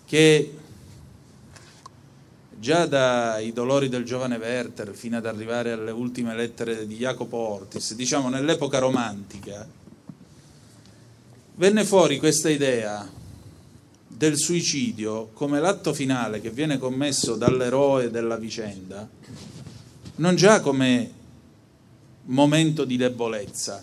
che 0.06 0.54
già 2.60 2.86
dai 2.86 3.52
dolori 3.52 3.88
del 3.88 4.04
giovane 4.04 4.36
Werther 4.36 4.94
fino 4.94 5.16
ad 5.16 5.26
arrivare 5.26 5.72
alle 5.72 5.90
ultime 5.90 6.36
lettere 6.36 6.86
di 6.86 6.94
Jacopo 6.94 7.38
Ortis, 7.38 7.92
diciamo 7.96 8.28
nell'epoca 8.28 8.78
romantica, 8.78 9.66
venne 11.56 11.84
fuori 11.84 12.20
questa 12.20 12.48
idea 12.48 13.18
del 14.20 14.36
suicidio 14.36 15.30
come 15.32 15.60
l'atto 15.60 15.94
finale 15.94 16.42
che 16.42 16.50
viene 16.50 16.76
commesso 16.76 17.36
dall'eroe 17.36 18.10
della 18.10 18.36
vicenda, 18.36 19.08
non 20.16 20.36
già 20.36 20.60
come 20.60 21.10
momento 22.24 22.84
di 22.84 22.98
debolezza, 22.98 23.82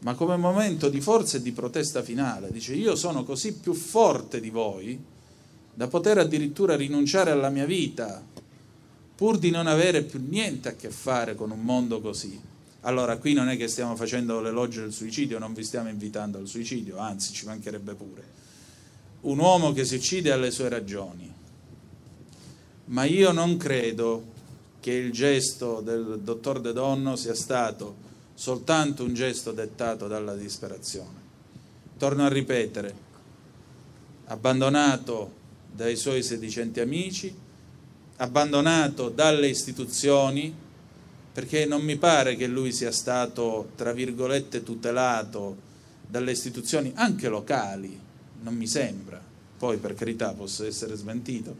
ma 0.00 0.14
come 0.14 0.36
momento 0.36 0.88
di 0.88 1.00
forza 1.00 1.36
e 1.36 1.42
di 1.42 1.52
protesta 1.52 2.02
finale. 2.02 2.50
Dice 2.50 2.74
io 2.74 2.96
sono 2.96 3.22
così 3.22 3.54
più 3.54 3.72
forte 3.72 4.40
di 4.40 4.50
voi 4.50 4.98
da 5.74 5.86
poter 5.86 6.18
addirittura 6.18 6.74
rinunciare 6.74 7.30
alla 7.30 7.50
mia 7.50 7.66
vita 7.66 8.20
pur 9.14 9.38
di 9.38 9.50
non 9.50 9.68
avere 9.68 10.02
più 10.02 10.20
niente 10.28 10.70
a 10.70 10.74
che 10.74 10.90
fare 10.90 11.36
con 11.36 11.52
un 11.52 11.60
mondo 11.60 12.00
così. 12.00 12.36
Allora 12.80 13.16
qui 13.16 13.34
non 13.34 13.48
è 13.48 13.56
che 13.56 13.68
stiamo 13.68 13.94
facendo 13.94 14.40
l'elogio 14.40 14.80
del 14.80 14.92
suicidio, 14.92 15.38
non 15.38 15.52
vi 15.52 15.62
stiamo 15.62 15.88
invitando 15.88 16.36
al 16.38 16.48
suicidio, 16.48 16.98
anzi 16.98 17.32
ci 17.32 17.46
mancherebbe 17.46 17.94
pure 17.94 18.39
un 19.22 19.38
uomo 19.38 19.72
che 19.72 19.84
si 19.84 19.96
uccide 19.96 20.32
ha 20.32 20.36
le 20.36 20.50
sue 20.50 20.68
ragioni, 20.68 21.32
ma 22.86 23.04
io 23.04 23.32
non 23.32 23.56
credo 23.56 24.24
che 24.80 24.92
il 24.92 25.12
gesto 25.12 25.80
del 25.80 26.20
dottor 26.22 26.60
De 26.60 26.72
Donno 26.72 27.16
sia 27.16 27.34
stato 27.34 28.08
soltanto 28.34 29.04
un 29.04 29.12
gesto 29.12 29.52
dettato 29.52 30.08
dalla 30.08 30.34
disperazione. 30.34 31.28
Torno 31.98 32.24
a 32.24 32.28
ripetere, 32.28 32.94
abbandonato 34.26 35.32
dai 35.70 35.96
suoi 35.96 36.22
sedicenti 36.22 36.80
amici, 36.80 37.32
abbandonato 38.16 39.10
dalle 39.10 39.48
istituzioni, 39.48 40.52
perché 41.32 41.66
non 41.66 41.82
mi 41.82 41.96
pare 41.96 42.36
che 42.36 42.46
lui 42.46 42.72
sia 42.72 42.90
stato, 42.90 43.72
tra 43.76 43.92
virgolette, 43.92 44.62
tutelato 44.62 45.68
dalle 46.06 46.32
istituzioni 46.32 46.92
anche 46.94 47.28
locali, 47.28 48.08
non 48.42 48.54
mi 48.54 48.66
sembra, 48.66 49.20
poi 49.58 49.76
per 49.76 49.94
carità 49.94 50.32
posso 50.32 50.64
essere 50.64 50.96
smentito, 50.96 51.56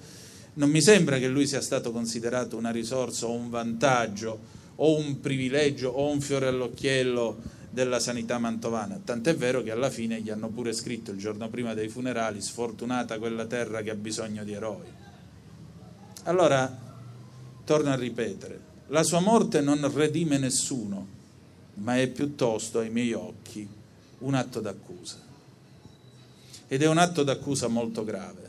non 0.55 0.71
mi 0.71 0.81
sembra 0.81 1.19
che 1.19 1.29
lui 1.29 1.47
sia 1.47 1.61
stato 1.61 1.93
considerato 1.93 2.57
una 2.57 2.71
risorsa 2.71 3.27
o 3.27 3.33
un 3.33 3.51
vantaggio 3.51 4.59
o 4.77 4.97
un 4.97 5.21
privilegio 5.21 5.91
o 5.91 6.11
un 6.11 6.21
fiore 6.21 6.47
all'occhiello 6.47 7.59
della 7.71 8.01
sanità 8.01 8.39
mantovana, 8.39 9.01
tant'è 9.05 9.37
vero 9.37 9.63
che 9.63 9.71
alla 9.71 9.91
fine 9.91 10.21
gli 10.21 10.31
hanno 10.31 10.49
pure 10.49 10.73
scritto 10.73 11.13
il 11.13 11.19
giorno 11.19 11.49
prima 11.49 11.75
dei 11.75 11.89
funerali 11.89 12.41
sfortunata 12.41 13.19
quella 13.19 13.47
terra 13.47 13.83
che 13.83 13.91
ha 13.91 13.95
bisogno 13.95 14.43
di 14.43 14.53
eroi. 14.53 14.87
Allora, 16.25 16.79
torno 17.65 17.91
a 17.91 17.97
ripetere, 17.97 18.69
la 18.89 19.05
sua 19.05 19.21
morte 19.21 19.61
non 19.61 19.89
redime 19.95 20.39
nessuno, 20.39 21.07
ma 21.75 21.97
è 21.97 22.09
piuttosto 22.09 22.81
ai 22.81 22.91
miei 22.91 23.13
occhi 23.13 23.69
un 24.19 24.35
atto 24.35 24.61
d'accusa 24.61 25.29
ed 26.73 26.83
è 26.83 26.87
un 26.87 26.99
atto 26.99 27.25
d'accusa 27.25 27.67
molto 27.67 28.05
grave. 28.05 28.49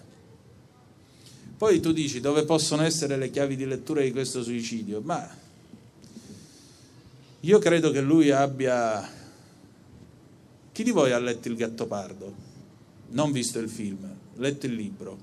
Poi 1.57 1.80
tu 1.80 1.91
dici 1.91 2.19
dove 2.19 2.45
possono 2.45 2.84
essere 2.84 3.17
le 3.17 3.32
chiavi 3.32 3.55
di 3.55 3.65
lettura 3.65 4.03
di 4.03 4.11
questo 4.11 4.43
suicidio? 4.43 5.01
Ma 5.01 5.28
io 7.39 7.57
credo 7.57 7.89
che 7.89 7.99
lui 7.99 8.30
abbia... 8.30 9.09
Chi 10.72 10.84
di 10.84 10.91
voi 10.91 11.11
ha 11.11 11.17
letto 11.17 11.47
Il 11.47 11.55
Gattopardo? 11.55 12.34
Non 13.09 13.32
visto 13.32 13.57
il 13.57 13.69
film, 13.69 14.07
letto 14.36 14.67
il 14.67 14.76
libro. 14.76 15.17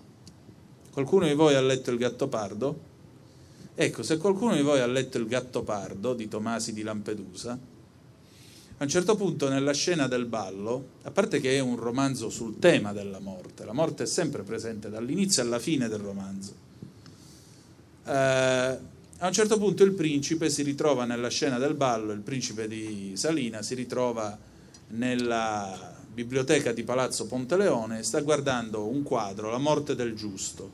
Qualcuno 0.91 1.29
di 1.29 1.35
voi 1.35 1.55
ha 1.55 1.61
letto 1.61 1.93
Il 1.93 1.99
Gattopardo? 1.99 2.81
Ecco, 3.77 4.03
se 4.03 4.17
qualcuno 4.17 4.57
di 4.57 4.63
voi 4.63 4.81
ha 4.81 4.87
letto 4.87 5.19
Il 5.19 5.29
Gattopardo 5.29 6.15
di 6.15 6.27
Tomasi 6.27 6.73
di 6.73 6.83
Lampedusa, 6.83 7.57
A 8.81 8.85
un 8.85 8.91
certo 8.91 9.17
punto 9.17 9.49
nella 9.49 9.73
scena 9.73 10.07
del 10.07 10.27
ballo, 10.27 10.91
a 11.03 11.11
parte 11.11 11.41
che 11.41 11.57
è 11.57 11.59
un 11.59 11.75
romanzo 11.75 12.31
sul 12.31 12.61
tema 12.61 12.93
della 12.93 13.19
morte, 13.19 13.65
la 13.65 13.73
morte 13.73 14.05
è 14.05 14.07
sempre 14.07 14.45
presente 14.45 14.89
dall'inizio 14.89 15.43
alla 15.43 15.59
fine 15.59 15.89
del 15.89 15.99
romanzo. 15.99 16.55
Eh, 18.05 18.13
a 18.13 19.27
un 19.27 19.33
certo 19.33 19.59
punto 19.59 19.83
il 19.83 19.95
principe 19.95 20.49
si 20.49 20.63
ritrova 20.63 21.07
nella 21.07 21.29
scena 21.29 21.59
del 21.59 21.75
ballo, 21.75 22.13
il 22.13 22.21
principe 22.21 22.69
di 22.69 23.15
Salina 23.17 23.63
si 23.63 23.75
ritrova 23.75 24.39
nella 24.91 25.97
biblioteca 26.15 26.71
di 26.71 26.85
Palazzo 26.85 27.27
Ponteleone 27.27 27.99
e 27.99 28.03
sta 28.05 28.21
guardando 28.21 28.87
un 28.87 29.03
quadro, 29.03 29.51
La 29.51 29.59
morte 29.59 29.97
del 29.97 30.15
giusto, 30.15 30.71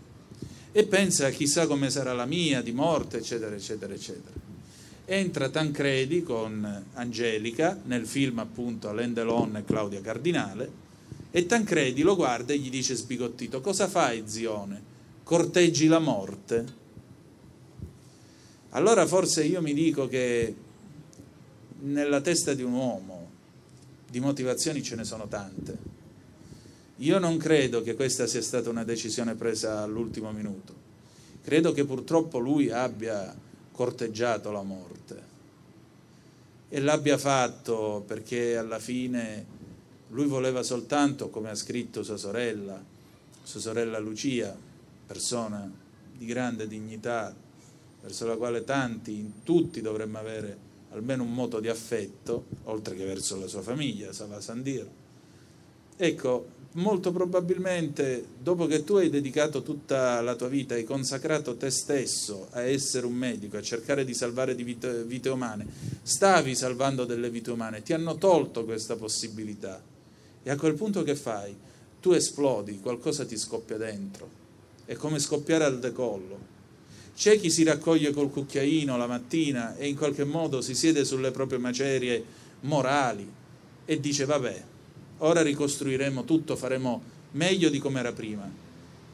e 0.72 0.84
pensa 0.84 1.30
chissà 1.30 1.66
come 1.66 1.88
sarà 1.88 2.12
la 2.12 2.26
mia 2.26 2.60
di 2.60 2.72
morte, 2.72 3.16
eccetera, 3.16 3.54
eccetera, 3.54 3.94
eccetera 3.94 4.53
entra 5.06 5.50
Tancredi 5.50 6.22
con 6.22 6.84
Angelica 6.94 7.78
nel 7.84 8.06
film 8.06 8.38
appunto 8.38 8.88
Alain 8.88 9.12
Delon 9.12 9.56
e 9.56 9.64
Claudia 9.64 10.00
Cardinale 10.00 10.82
e 11.30 11.44
Tancredi 11.46 12.02
lo 12.02 12.16
guarda 12.16 12.52
e 12.52 12.58
gli 12.58 12.70
dice 12.70 12.94
sbigottito 12.94 13.60
cosa 13.60 13.86
fai 13.86 14.22
zione? 14.26 14.92
corteggi 15.22 15.86
la 15.86 15.98
morte? 15.98 16.82
allora 18.70 19.06
forse 19.06 19.44
io 19.44 19.60
mi 19.60 19.74
dico 19.74 20.08
che 20.08 20.54
nella 21.80 22.20
testa 22.22 22.54
di 22.54 22.62
un 22.62 22.72
uomo 22.72 23.30
di 24.08 24.20
motivazioni 24.20 24.82
ce 24.82 24.96
ne 24.96 25.04
sono 25.04 25.28
tante 25.28 25.92
io 26.98 27.18
non 27.18 27.36
credo 27.36 27.82
che 27.82 27.94
questa 27.94 28.26
sia 28.26 28.40
stata 28.40 28.70
una 28.70 28.84
decisione 28.84 29.34
presa 29.34 29.82
all'ultimo 29.82 30.32
minuto 30.32 30.74
credo 31.42 31.72
che 31.72 31.84
purtroppo 31.84 32.38
lui 32.38 32.70
abbia 32.70 33.43
corteggiato 33.74 34.52
la 34.52 34.62
morte 34.62 35.32
e 36.68 36.80
l'abbia 36.80 37.18
fatto 37.18 38.04
perché 38.06 38.56
alla 38.56 38.78
fine 38.78 39.46
lui 40.08 40.26
voleva 40.26 40.62
soltanto, 40.62 41.28
come 41.28 41.50
ha 41.50 41.54
scritto 41.54 42.02
sua 42.02 42.16
sorella, 42.16 42.82
sua 43.42 43.60
sorella 43.60 43.98
Lucia, 43.98 44.56
persona 45.06 45.70
di 46.16 46.24
grande 46.24 46.68
dignità, 46.68 47.34
verso 48.00 48.26
la 48.26 48.36
quale 48.36 48.64
tanti, 48.64 49.32
tutti 49.42 49.80
dovremmo 49.80 50.18
avere 50.18 50.56
almeno 50.90 51.24
un 51.24 51.32
moto 51.32 51.58
di 51.58 51.68
affetto, 51.68 52.44
oltre 52.64 52.94
che 52.94 53.04
verso 53.04 53.38
la 53.38 53.48
sua 53.48 53.62
famiglia, 53.62 54.12
Sava 54.12 54.40
Sandir. 54.40 54.88
Ecco, 55.96 56.46
molto 56.76 57.12
probabilmente 57.12 58.24
dopo 58.38 58.66
che 58.66 58.82
tu 58.82 58.96
hai 58.96 59.10
dedicato 59.10 59.62
tutta 59.62 60.20
la 60.20 60.34
tua 60.34 60.48
vita, 60.48 60.74
hai 60.74 60.84
consacrato 60.84 61.56
te 61.56 61.70
stesso 61.70 62.48
a 62.50 62.62
essere 62.62 63.06
un 63.06 63.14
medico, 63.14 63.56
a 63.56 63.62
cercare 63.62 64.04
di 64.04 64.14
salvare 64.14 64.54
vite, 64.54 65.04
vite 65.04 65.28
umane, 65.28 65.66
stavi 66.02 66.54
salvando 66.54 67.04
delle 67.04 67.30
vite 67.30 67.50
umane, 67.50 67.82
ti 67.82 67.92
hanno 67.92 68.16
tolto 68.16 68.64
questa 68.64 68.96
possibilità. 68.96 69.80
E 70.42 70.50
a 70.50 70.56
quel 70.56 70.74
punto 70.74 71.02
che 71.02 71.14
fai? 71.14 71.54
Tu 72.00 72.12
esplodi, 72.12 72.80
qualcosa 72.80 73.24
ti 73.24 73.36
scoppia 73.36 73.76
dentro. 73.76 74.42
È 74.84 74.94
come 74.94 75.18
scoppiare 75.18 75.64
al 75.64 75.78
decollo. 75.78 76.52
C'è 77.16 77.38
chi 77.38 77.50
si 77.50 77.62
raccoglie 77.62 78.12
col 78.12 78.30
cucchiaino 78.30 78.96
la 78.96 79.06
mattina 79.06 79.76
e 79.76 79.86
in 79.86 79.96
qualche 79.96 80.24
modo 80.24 80.60
si 80.60 80.74
siede 80.74 81.04
sulle 81.04 81.30
proprie 81.30 81.58
macerie 81.58 82.22
morali 82.62 83.30
e 83.84 84.00
dice 84.00 84.24
vabbè, 84.24 84.64
ora 85.24 85.42
ricostruiremo 85.42 86.24
tutto, 86.24 86.56
faremo 86.56 87.02
meglio 87.32 87.68
di 87.68 87.78
come 87.78 88.00
era 88.00 88.12
prima. 88.12 88.50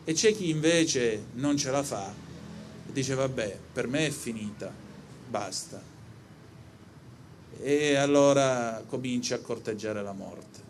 E 0.04 0.12
c'è 0.12 0.34
chi 0.34 0.48
invece 0.50 1.24
non 1.34 1.56
ce 1.56 1.70
la 1.70 1.82
fa 1.82 2.12
e 2.88 2.92
dice 2.92 3.14
vabbè, 3.14 3.58
per 3.72 3.86
me 3.86 4.06
è 4.06 4.10
finita, 4.10 4.72
basta. 5.28 5.80
E 7.62 7.94
allora 7.94 8.82
comincia 8.86 9.36
a 9.36 9.40
corteggiare 9.40 10.02
la 10.02 10.12
morte. 10.12 10.68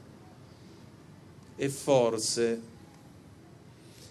E 1.57 1.69
forse 1.69 2.61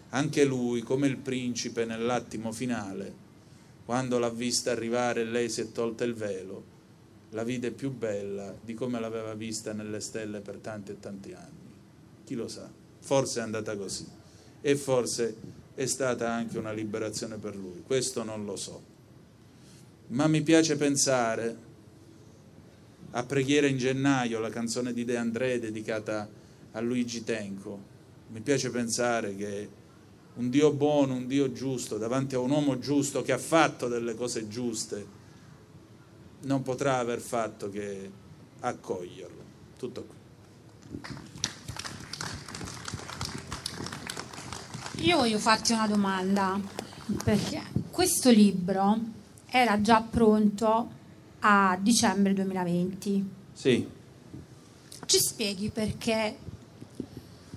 anche 0.10 0.44
lui, 0.44 0.82
come 0.82 1.08
il 1.08 1.18
principe 1.18 1.86
nell'attimo 1.86 2.52
finale, 2.52 3.28
quando 3.86 4.18
l'ha 4.18 4.30
vista 4.30 4.72
arrivare 4.72 5.22
e 5.22 5.26
lei 5.26 5.50
si 5.50 5.62
è 5.62 5.72
tolta 5.72 6.04
il 6.04 6.14
velo, 6.14 6.78
la 7.32 7.44
vide 7.44 7.72
più 7.72 7.92
bella 7.92 8.56
di 8.62 8.74
come 8.74 9.00
l'aveva 9.00 9.34
vista 9.34 9.74
nelle 9.74 10.00
stelle 10.00 10.40
per 10.40 10.58
tanti 10.58 10.92
e 10.92 11.00
tanti 11.00 11.34
anni. 11.34 11.70
Chi 12.24 12.36
lo 12.36 12.48
sa? 12.48 12.70
Forse 13.00 13.40
è 13.40 13.44
andata 13.44 13.76
così 13.78 14.08
e 14.62 14.76
forse 14.76 15.36
è 15.76 15.86
stata 15.86 16.32
anche 16.32 16.58
una 16.58 16.72
liberazione 16.72 17.38
per 17.38 17.56
lui, 17.56 17.84
questo 17.86 18.24
non 18.24 18.46
lo 18.46 18.56
so. 18.56 18.98
Ma 20.08 20.28
mi 20.28 20.42
piace 20.42 20.76
pensare 20.76 21.68
a 23.12 23.24
Preghiera 23.24 23.68
in 23.68 23.78
gennaio, 23.78 24.40
la 24.40 24.50
canzone 24.50 24.94
di 24.94 25.06
De 25.06 25.18
André 25.18 25.60
dedicata 25.60 26.30
a 26.72 26.80
Luigi 26.80 27.24
Tenco. 27.24 27.98
Mi 28.30 28.42
piace 28.42 28.70
pensare 28.70 29.36
che 29.36 29.70
un 30.36 30.50
Dio 30.50 30.72
buono, 30.72 31.16
un 31.16 31.28
Dio 31.28 31.52
giusto, 31.52 31.98
davanti 31.98 32.36
a 32.36 32.40
un 32.40 32.52
uomo 32.52 32.78
giusto 32.80 33.22
che 33.22 33.32
ha 33.32 33.38
fatto 33.38 33.88
delle 33.88 34.16
cose 34.16 34.48
giuste, 34.48 35.18
non 36.42 36.62
potrà 36.62 36.98
aver 36.98 37.20
fatto 37.20 37.70
che 37.70 38.12
accoglierlo. 38.60 39.44
Tutto 39.78 40.06
qui. 40.06 40.18
Io 45.06 45.18
voglio 45.18 45.40
farti 45.40 45.72
una 45.72 45.88
domanda, 45.88 46.60
perché 47.24 47.62
questo 47.90 48.30
libro 48.30 48.98
era 49.46 49.82
già 49.82 50.02
pronto 50.02 50.98
a 51.40 51.78
dicembre 51.82 52.34
2020. 52.34 53.30
Sì. 53.54 53.88
Ci 55.06 55.18
spieghi 55.18 55.70
perché 55.70 56.38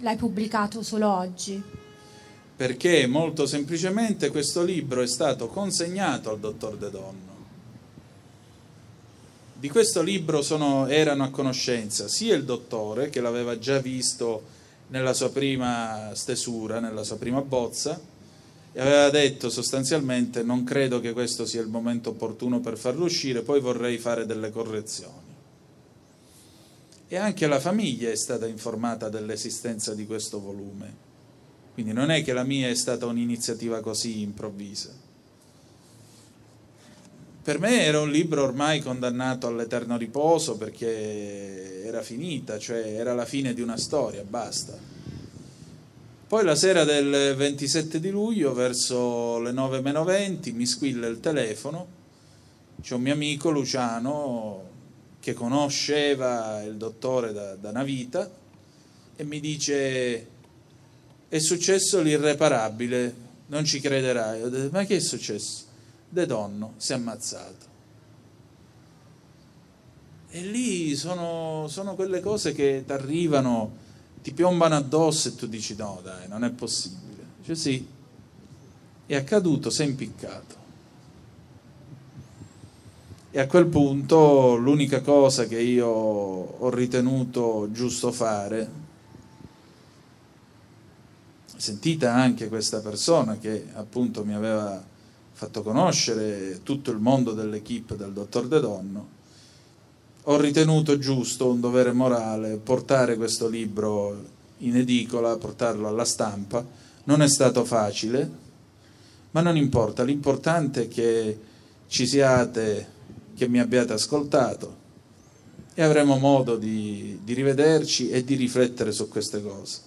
l'hai 0.00 0.16
pubblicato 0.16 0.82
solo 0.82 1.08
oggi? 1.08 1.62
Perché 2.54 3.06
molto 3.06 3.46
semplicemente 3.46 4.30
questo 4.30 4.62
libro 4.62 5.02
è 5.02 5.08
stato 5.08 5.48
consegnato 5.48 6.30
al 6.30 6.38
dottor 6.38 6.76
De 6.76 6.90
Donno 6.90 7.31
di 9.62 9.68
questo 9.68 10.02
libro 10.02 10.42
sono, 10.42 10.88
erano 10.88 11.22
a 11.22 11.30
conoscenza 11.30 12.08
sia 12.08 12.34
il 12.34 12.42
dottore, 12.42 13.10
che 13.10 13.20
l'aveva 13.20 13.60
già 13.60 13.78
visto 13.78 14.42
nella 14.88 15.12
sua 15.12 15.30
prima 15.30 16.10
stesura, 16.14 16.80
nella 16.80 17.04
sua 17.04 17.14
prima 17.16 17.40
bozza, 17.42 17.96
e 18.72 18.80
aveva 18.80 19.08
detto 19.08 19.50
sostanzialmente 19.50 20.42
non 20.42 20.64
credo 20.64 20.98
che 20.98 21.12
questo 21.12 21.46
sia 21.46 21.60
il 21.60 21.68
momento 21.68 22.10
opportuno 22.10 22.58
per 22.58 22.76
farlo 22.76 23.04
uscire, 23.04 23.42
poi 23.42 23.60
vorrei 23.60 23.98
fare 23.98 24.26
delle 24.26 24.50
correzioni. 24.50 25.30
E 27.06 27.16
anche 27.16 27.46
la 27.46 27.60
famiglia 27.60 28.10
è 28.10 28.16
stata 28.16 28.48
informata 28.48 29.08
dell'esistenza 29.10 29.94
di 29.94 30.06
questo 30.06 30.40
volume. 30.40 30.92
Quindi 31.72 31.92
non 31.92 32.10
è 32.10 32.24
che 32.24 32.32
la 32.32 32.42
mia 32.42 32.68
è 32.68 32.74
stata 32.74 33.06
un'iniziativa 33.06 33.80
così 33.80 34.22
improvvisa. 34.22 35.01
Per 37.42 37.58
me 37.58 37.82
era 37.82 37.98
un 38.00 38.08
libro 38.08 38.44
ormai 38.44 38.80
condannato 38.80 39.48
all'eterno 39.48 39.96
riposo 39.96 40.56
perché 40.56 41.82
era 41.84 42.00
finita, 42.00 42.56
cioè 42.56 42.94
era 42.94 43.14
la 43.14 43.24
fine 43.24 43.52
di 43.52 43.60
una 43.60 43.76
storia, 43.76 44.22
basta. 44.22 44.78
Poi 46.28 46.44
la 46.44 46.54
sera 46.54 46.84
del 46.84 47.34
27 47.34 47.98
di 47.98 48.10
luglio, 48.10 48.54
verso 48.54 49.40
le 49.40 49.50
9 49.50 49.80
meno 49.80 50.04
20, 50.04 50.52
mi 50.52 50.66
squilla 50.66 51.08
il 51.08 51.18
telefono, 51.18 51.86
c'è 52.80 52.94
un 52.94 53.02
mio 53.02 53.12
amico 53.12 53.50
Luciano 53.50 54.70
che 55.18 55.34
conosceva 55.34 56.62
il 56.62 56.76
dottore 56.76 57.32
da, 57.32 57.56
da 57.56 57.70
una 57.70 57.82
vita 57.82 58.30
e 59.16 59.24
mi 59.24 59.40
dice 59.40 60.26
è 61.28 61.38
successo 61.38 62.00
l'irreparabile, 62.00 63.14
non 63.46 63.64
ci 63.64 63.80
crederai. 63.80 64.42
Ho 64.42 64.48
detto, 64.48 64.68
ma 64.70 64.84
che 64.84 64.96
è 64.96 65.00
successo? 65.00 65.70
De 66.12 66.26
Donno 66.26 66.74
si 66.76 66.92
è 66.92 66.96
ammazzato. 66.96 67.70
E 70.28 70.42
lì 70.42 70.94
sono, 70.94 71.68
sono 71.68 71.94
quelle 71.94 72.20
cose 72.20 72.52
che 72.52 72.82
ti 72.86 72.92
arrivano, 72.92 73.72
ti 74.22 74.32
piombano 74.32 74.74
addosso 74.74 75.28
e 75.28 75.34
tu 75.36 75.46
dici 75.46 75.74
no 75.74 76.00
dai, 76.02 76.28
non 76.28 76.44
è 76.44 76.50
possibile. 76.50 77.24
Cioè 77.42 77.54
sì, 77.54 77.86
è 79.06 79.14
accaduto, 79.14 79.70
è 79.70 79.82
impiccato. 79.84 80.56
E 83.30 83.40
a 83.40 83.46
quel 83.46 83.66
punto 83.68 84.56
l'unica 84.56 85.00
cosa 85.00 85.46
che 85.46 85.58
io 85.58 85.88
ho 85.88 86.68
ritenuto 86.68 87.70
giusto 87.72 88.12
fare, 88.12 88.70
sentita 91.56 92.12
anche 92.12 92.48
questa 92.48 92.80
persona 92.80 93.38
che 93.38 93.68
appunto 93.72 94.26
mi 94.26 94.34
aveva 94.34 94.90
fatto 95.42 95.62
conoscere 95.62 96.60
tutto 96.62 96.92
il 96.92 96.98
mondo 96.98 97.32
dell'equipe 97.32 97.96
del 97.96 98.12
dottor 98.12 98.46
De 98.46 98.60
Donno, 98.60 99.08
ho 100.24 100.40
ritenuto 100.40 100.98
giusto, 100.98 101.50
un 101.50 101.58
dovere 101.58 101.90
morale, 101.90 102.58
portare 102.58 103.16
questo 103.16 103.48
libro 103.48 104.24
in 104.58 104.76
edicola, 104.76 105.36
portarlo 105.36 105.88
alla 105.88 106.04
stampa. 106.04 106.64
Non 107.04 107.22
è 107.22 107.28
stato 107.28 107.64
facile, 107.64 108.30
ma 109.32 109.40
non 109.40 109.56
importa, 109.56 110.04
l'importante 110.04 110.82
è 110.82 110.88
che 110.88 111.40
ci 111.88 112.06
siate, 112.06 112.86
che 113.34 113.48
mi 113.48 113.58
abbiate 113.58 113.94
ascoltato 113.94 114.76
e 115.74 115.82
avremo 115.82 116.18
modo 116.18 116.54
di, 116.54 117.18
di 117.24 117.34
rivederci 117.34 118.10
e 118.10 118.22
di 118.22 118.36
riflettere 118.36 118.92
su 118.92 119.08
queste 119.08 119.42
cose. 119.42 119.80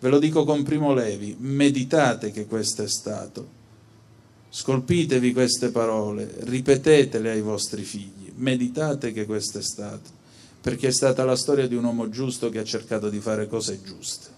Ve 0.00 0.10
lo 0.10 0.18
dico 0.18 0.44
con 0.44 0.62
Primo 0.64 0.92
Levi, 0.92 1.34
meditate 1.38 2.30
che 2.30 2.44
questo 2.44 2.82
è 2.82 2.88
stato. 2.88 3.60
Scolpitevi 4.54 5.32
queste 5.32 5.70
parole, 5.70 6.30
ripetetele 6.40 7.30
ai 7.30 7.40
vostri 7.40 7.84
figli, 7.84 8.30
meditate 8.34 9.10
che 9.10 9.24
questo 9.24 9.56
è 9.56 9.62
stato, 9.62 10.10
perché 10.60 10.88
è 10.88 10.92
stata 10.92 11.24
la 11.24 11.36
storia 11.36 11.66
di 11.66 11.74
un 11.74 11.84
uomo 11.84 12.10
giusto 12.10 12.50
che 12.50 12.58
ha 12.58 12.64
cercato 12.64 13.08
di 13.08 13.18
fare 13.18 13.48
cose 13.48 13.80
giuste. 13.82 14.28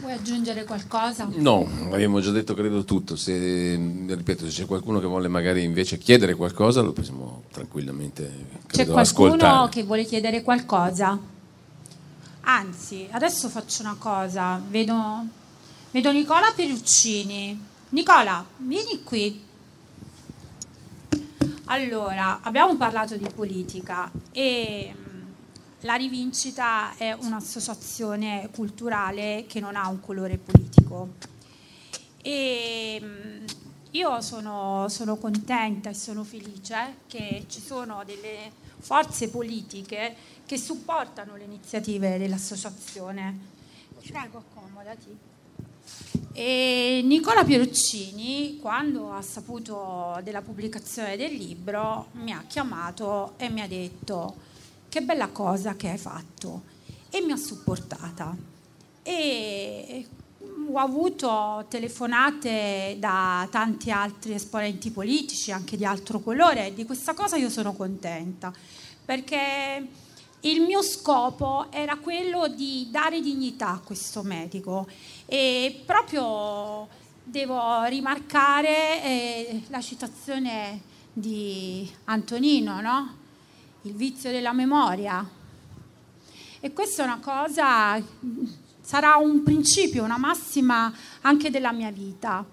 Vuoi 0.00 0.12
aggiungere 0.12 0.64
qualcosa? 0.64 1.26
No, 1.36 1.66
abbiamo 1.90 2.20
già 2.20 2.30
detto 2.30 2.52
credo 2.52 2.84
tutto. 2.84 3.16
Se, 3.16 3.74
ripeto, 4.06 4.44
se 4.44 4.50
c'è 4.50 4.66
qualcuno 4.66 5.00
che 5.00 5.06
vuole 5.06 5.28
magari 5.28 5.64
invece 5.64 5.96
chiedere 5.96 6.34
qualcosa, 6.34 6.82
lo 6.82 6.92
possiamo 6.92 7.44
tranquillamente 7.50 8.22
C'è 8.66 8.66
credo, 8.66 8.92
qualcuno 8.92 9.28
ascoltare. 9.32 9.70
che 9.70 9.82
vuole 9.82 10.04
chiedere 10.04 10.42
qualcosa? 10.42 11.34
Anzi, 12.48 13.08
adesso 13.10 13.48
faccio 13.48 13.82
una 13.82 13.96
cosa. 13.98 14.62
Vedo, 14.68 15.24
vedo 15.90 16.12
Nicola 16.12 16.52
Peruccini. 16.54 17.60
Nicola, 17.88 18.44
vieni 18.58 19.02
qui. 19.02 19.44
Allora, 21.64 22.42
abbiamo 22.42 22.76
parlato 22.76 23.16
di 23.16 23.28
politica 23.34 24.08
e 24.30 24.94
mh, 24.94 25.24
la 25.80 25.94
Rivincita 25.94 26.96
è 26.96 27.16
un'associazione 27.18 28.48
culturale 28.54 29.46
che 29.48 29.58
non 29.58 29.74
ha 29.74 29.88
un 29.88 29.98
colore 29.98 30.38
politico. 30.38 31.14
E 32.22 33.00
mh, 33.00 33.44
io 33.90 34.20
sono, 34.20 34.86
sono 34.88 35.16
contenta 35.16 35.90
e 35.90 35.94
sono 35.94 36.22
felice 36.22 36.98
che 37.08 37.46
ci 37.48 37.60
sono 37.60 38.04
delle 38.06 38.52
forze 38.86 39.28
politiche 39.28 40.14
che 40.46 40.56
supportano 40.56 41.34
le 41.34 41.42
iniziative 41.42 42.18
dell'associazione. 42.18 43.36
Prego, 44.06 44.38
accomodati. 44.38 45.18
E 46.32 47.00
Nicola 47.02 47.42
Pieruccini, 47.42 48.58
quando 48.60 49.12
ha 49.12 49.22
saputo 49.22 50.20
della 50.22 50.40
pubblicazione 50.40 51.16
del 51.16 51.32
libro, 51.32 52.10
mi 52.12 52.30
ha 52.30 52.44
chiamato 52.46 53.34
e 53.38 53.48
mi 53.48 53.60
ha 53.60 53.66
detto 53.66 54.36
che 54.88 55.02
bella 55.02 55.30
cosa 55.30 55.74
che 55.74 55.88
hai 55.88 55.98
fatto 55.98 56.62
e 57.10 57.22
mi 57.22 57.32
ha 57.32 57.36
supportata. 57.36 58.36
E 59.02 60.06
ho 60.72 60.78
avuto 60.78 61.64
telefonate 61.68 62.96
da 63.00 63.48
tanti 63.50 63.90
altri 63.90 64.34
esponenti 64.34 64.90
politici, 64.90 65.50
anche 65.50 65.76
di 65.76 65.84
altro 65.84 66.20
colore, 66.20 66.68
e 66.68 66.74
di 66.74 66.84
questa 66.84 67.14
cosa 67.14 67.36
io 67.36 67.50
sono 67.50 67.72
contenta, 67.72 68.52
perché 69.06 69.88
il 70.40 70.60
mio 70.60 70.82
scopo 70.82 71.68
era 71.70 71.96
quello 71.96 72.48
di 72.48 72.88
dare 72.90 73.20
dignità 73.20 73.70
a 73.70 73.80
questo 73.80 74.22
medico 74.22 74.86
e 75.24 75.82
proprio 75.86 76.86
devo 77.22 77.84
rimarcare 77.84 79.02
eh, 79.02 79.62
la 79.68 79.80
citazione 79.80 80.82
di 81.12 81.90
Antonino, 82.04 82.80
no? 82.80 83.16
Il 83.82 83.94
vizio 83.94 84.30
della 84.30 84.52
memoria. 84.52 85.26
E 86.60 86.72
questa 86.72 87.02
è 87.02 87.06
una 87.06 87.20
cosa, 87.20 88.02
sarà 88.80 89.16
un 89.16 89.42
principio, 89.42 90.02
una 90.02 90.18
massima 90.18 90.92
anche 91.22 91.50
della 91.50 91.72
mia 91.72 91.90
vita. 91.90 92.44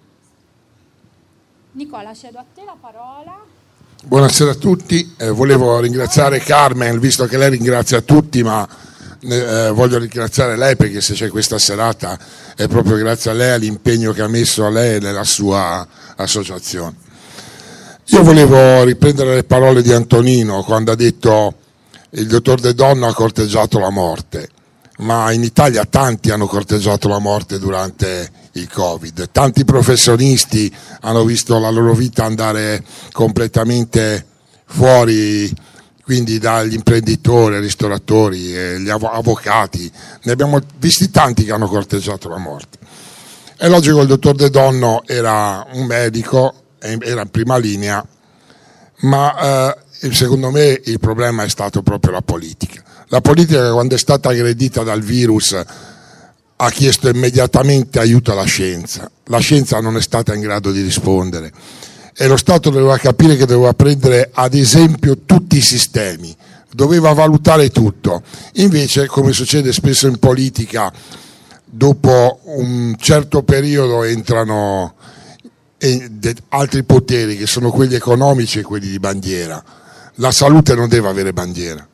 Nicola, 1.71 2.13
cedo 2.13 2.37
a 2.37 2.45
te 2.53 2.63
la 2.63 2.77
parola. 2.79 3.61
Buonasera 4.05 4.51
a 4.51 4.55
tutti, 4.55 5.13
eh, 5.15 5.29
volevo 5.29 5.79
ringraziare 5.79 6.39
Carmen, 6.39 6.99
visto 6.99 7.25
che 7.25 7.37
lei 7.37 7.51
ringrazia 7.51 8.01
tutti, 8.01 8.43
ma 8.43 8.67
eh, 9.21 9.71
voglio 9.73 9.97
ringraziare 9.97 10.57
lei 10.57 10.75
perché 10.75 10.99
se 10.99 11.13
c'è 11.13 11.29
questa 11.29 11.57
serata 11.57 12.19
è 12.53 12.67
proprio 12.67 12.97
grazie 12.97 13.31
a 13.31 13.33
lei 13.33 13.51
all'impegno 13.51 14.11
che 14.11 14.21
ha 14.21 14.27
messo 14.27 14.65
a 14.65 14.69
lei 14.69 14.99
nella 14.99 15.23
sua 15.23 15.87
associazione. 16.17 16.95
Io 18.07 18.23
volevo 18.23 18.83
riprendere 18.83 19.35
le 19.35 19.45
parole 19.45 19.81
di 19.81 19.93
Antonino 19.93 20.63
quando 20.63 20.91
ha 20.91 20.95
detto 20.95 21.55
il 22.09 22.27
dottor 22.27 22.59
De 22.59 22.73
Donno 22.73 23.07
ha 23.07 23.13
corteggiato 23.13 23.79
la 23.79 23.89
morte, 23.89 24.49
ma 24.97 25.31
in 25.31 25.43
Italia 25.43 25.85
tanti 25.85 26.29
hanno 26.29 26.47
corteggiato 26.47 27.07
la 27.07 27.19
morte 27.19 27.57
durante 27.57 28.29
il 28.53 28.69
Covid, 28.69 29.29
tanti 29.31 29.65
professionisti 29.65 30.73
hanno 31.01 31.23
visto 31.23 31.57
la 31.59 31.69
loro 31.69 31.93
vita 31.93 32.25
andare 32.25 32.83
completamente 33.11 34.25
fuori, 34.65 35.51
quindi 36.03 36.37
dagli 36.37 36.73
imprenditori, 36.73 37.59
ristoratori, 37.59 38.55
eh, 38.55 38.79
gli 38.79 38.89
av- 38.89 39.09
avvocati, 39.11 39.91
ne 40.23 40.31
abbiamo 40.31 40.59
visti 40.77 41.09
tanti 41.09 41.45
che 41.45 41.51
hanno 41.51 41.67
corteggiato 41.67 42.29
la 42.29 42.37
morte. 42.37 42.77
È 43.55 43.67
logico 43.67 43.95
che 43.95 44.01
il 44.01 44.07
dottor 44.07 44.35
De 44.35 44.49
Donno 44.49 45.03
era 45.05 45.65
un 45.73 45.85
medico, 45.85 46.53
era 46.79 47.21
in 47.21 47.29
prima 47.31 47.57
linea, 47.57 48.05
ma 49.01 49.69
eh, 49.69 50.11
secondo 50.11 50.51
me 50.51 50.81
il 50.85 50.99
problema 50.99 51.43
è 51.43 51.49
stato 51.49 51.81
proprio 51.81 52.11
la 52.11 52.21
politica. 52.21 52.83
La 53.07 53.21
politica 53.21 53.71
quando 53.71 53.95
è 53.95 53.97
stata 53.97 54.29
aggredita 54.29 54.83
dal 54.83 55.01
virus 55.01 55.55
ha 56.55 56.69
chiesto 56.69 57.09
immediatamente 57.09 57.99
aiuto 57.99 58.31
alla 58.31 58.45
scienza, 58.45 59.09
la 59.25 59.39
scienza 59.39 59.79
non 59.79 59.97
è 59.97 60.01
stata 60.01 60.33
in 60.33 60.41
grado 60.41 60.71
di 60.71 60.81
rispondere 60.81 61.51
e 62.15 62.27
lo 62.27 62.37
Stato 62.37 62.69
doveva 62.69 62.97
capire 62.97 63.35
che 63.35 63.45
doveva 63.45 63.73
prendere 63.73 64.29
ad 64.31 64.53
esempio 64.53 65.19
tutti 65.25 65.57
i 65.57 65.61
sistemi, 65.61 66.35
doveva 66.71 67.11
valutare 67.13 67.69
tutto. 67.69 68.21
Invece, 68.53 69.07
come 69.07 69.33
succede 69.33 69.73
spesso 69.73 70.07
in 70.07 70.19
politica, 70.19 70.93
dopo 71.65 72.39
un 72.43 72.95
certo 72.99 73.41
periodo 73.43 74.03
entrano 74.03 74.93
altri 76.49 76.83
poteri 76.83 77.35
che 77.35 77.47
sono 77.47 77.71
quelli 77.71 77.95
economici 77.95 78.59
e 78.59 78.63
quelli 78.63 78.87
di 78.87 78.99
bandiera. 78.99 79.61
La 80.17 80.31
salute 80.31 80.75
non 80.75 80.87
deve 80.87 81.09
avere 81.09 81.33
bandiera. 81.33 81.85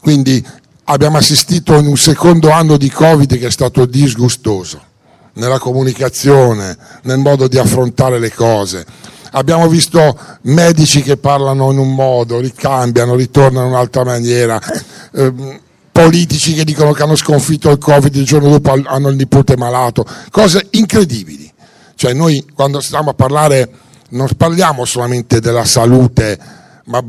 Quindi 0.00 0.44
abbiamo 0.92 1.16
assistito 1.16 1.78
in 1.78 1.86
un 1.86 1.96
secondo 1.96 2.50
anno 2.50 2.76
di 2.76 2.90
Covid 2.90 3.38
che 3.38 3.46
è 3.46 3.50
stato 3.50 3.86
disgustoso 3.86 4.90
nella 5.34 5.58
comunicazione, 5.58 6.76
nel 7.04 7.18
modo 7.18 7.48
di 7.48 7.58
affrontare 7.58 8.18
le 8.18 8.30
cose. 8.30 8.84
Abbiamo 9.30 9.66
visto 9.68 10.18
medici 10.42 11.02
che 11.02 11.16
parlano 11.16 11.72
in 11.72 11.78
un 11.78 11.94
modo, 11.94 12.38
ricambiano, 12.38 13.14
ritornano 13.14 13.66
in 13.66 13.72
un'altra 13.72 14.04
maniera, 14.04 14.60
eh, 15.12 15.60
politici 15.90 16.52
che 16.52 16.64
dicono 16.64 16.92
che 16.92 17.02
hanno 17.02 17.16
sconfitto 17.16 17.70
il 17.70 17.78
Covid 17.78 18.14
il 18.14 18.26
giorno 18.26 18.50
dopo 18.50 18.72
hanno 18.84 19.08
il 19.08 19.16
nipote 19.16 19.56
malato, 19.56 20.04
cose 20.30 20.66
incredibili. 20.72 21.50
Cioè 21.94 22.12
noi 22.12 22.44
quando 22.54 22.80
stiamo 22.80 23.10
a 23.10 23.14
parlare 23.14 23.70
non 24.10 24.28
parliamo 24.36 24.84
solamente 24.84 25.40
della 25.40 25.64
salute, 25.64 26.38
ma 26.84 27.02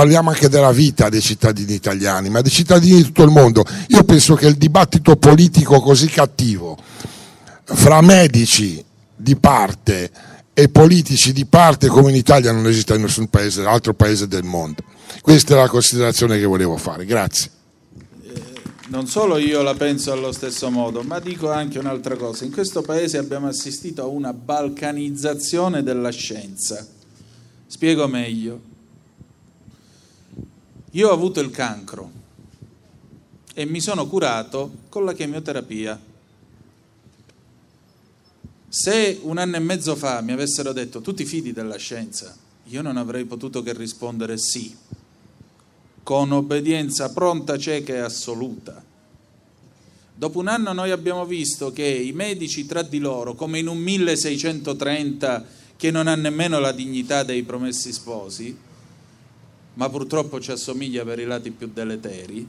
parliamo 0.00 0.30
anche 0.30 0.48
della 0.48 0.72
vita 0.72 1.10
dei 1.10 1.20
cittadini 1.20 1.74
italiani, 1.74 2.30
ma 2.30 2.40
dei 2.40 2.50
cittadini 2.50 2.96
di 2.96 3.02
tutto 3.02 3.22
il 3.22 3.30
mondo. 3.30 3.62
Io 3.88 4.02
penso 4.04 4.34
che 4.34 4.46
il 4.46 4.54
dibattito 4.54 5.16
politico 5.16 5.78
così 5.82 6.06
cattivo 6.06 6.78
fra 7.64 8.00
medici 8.00 8.82
di 9.14 9.36
parte 9.36 10.10
e 10.54 10.70
politici 10.70 11.34
di 11.34 11.44
parte 11.44 11.88
come 11.88 12.08
in 12.08 12.16
Italia 12.16 12.50
non 12.50 12.66
esiste 12.66 12.94
in 12.94 13.02
nessun 13.02 13.28
paese, 13.28 13.62
altro 13.62 13.92
paese 13.92 14.26
del 14.26 14.42
mondo. 14.42 14.82
Questa 15.20 15.52
è 15.52 15.58
la 15.58 15.68
considerazione 15.68 16.38
che 16.38 16.46
volevo 16.46 16.78
fare. 16.78 17.04
Grazie. 17.04 17.50
Non 18.88 19.06
solo 19.06 19.36
io 19.36 19.60
la 19.60 19.74
penso 19.74 20.12
allo 20.12 20.32
stesso 20.32 20.70
modo, 20.70 21.02
ma 21.02 21.18
dico 21.18 21.50
anche 21.50 21.78
un'altra 21.78 22.16
cosa. 22.16 22.46
In 22.46 22.52
questo 22.52 22.80
paese 22.80 23.18
abbiamo 23.18 23.48
assistito 23.48 24.00
a 24.00 24.06
una 24.06 24.32
balcanizzazione 24.32 25.82
della 25.82 26.10
scienza. 26.10 26.86
Spiego 27.66 28.08
meglio. 28.08 28.69
Io 30.92 31.08
ho 31.08 31.12
avuto 31.12 31.38
il 31.38 31.50
cancro 31.50 32.10
e 33.54 33.64
mi 33.64 33.80
sono 33.80 34.08
curato 34.08 34.72
con 34.88 35.04
la 35.04 35.12
chemioterapia. 35.12 36.00
Se 38.68 39.20
un 39.22 39.38
anno 39.38 39.56
e 39.56 39.60
mezzo 39.60 39.94
fa 39.94 40.20
mi 40.20 40.32
avessero 40.32 40.72
detto 40.72 41.00
tu 41.00 41.14
ti 41.14 41.24
fidi 41.24 41.52
della 41.52 41.76
scienza, 41.76 42.36
io 42.64 42.82
non 42.82 42.96
avrei 42.96 43.24
potuto 43.24 43.62
che 43.62 43.72
rispondere 43.72 44.36
sì, 44.36 44.76
con 46.02 46.32
obbedienza 46.32 47.12
pronta, 47.12 47.56
cieca 47.56 47.92
e 47.92 47.98
assoluta. 47.98 48.82
Dopo 50.12 50.38
un 50.38 50.48
anno 50.48 50.72
noi 50.72 50.90
abbiamo 50.90 51.24
visto 51.24 51.72
che 51.72 51.86
i 51.86 52.12
medici 52.12 52.66
tra 52.66 52.82
di 52.82 52.98
loro, 52.98 53.34
come 53.34 53.60
in 53.60 53.68
un 53.68 53.78
1630 53.78 55.46
che 55.76 55.90
non 55.90 56.08
ha 56.08 56.14
nemmeno 56.16 56.58
la 56.58 56.72
dignità 56.72 57.22
dei 57.22 57.42
promessi 57.42 57.92
sposi, 57.92 58.68
ma 59.74 59.88
purtroppo 59.88 60.40
ci 60.40 60.50
assomiglia 60.50 61.04
per 61.04 61.18
i 61.18 61.24
lati 61.24 61.50
più 61.50 61.70
deleteri, 61.72 62.46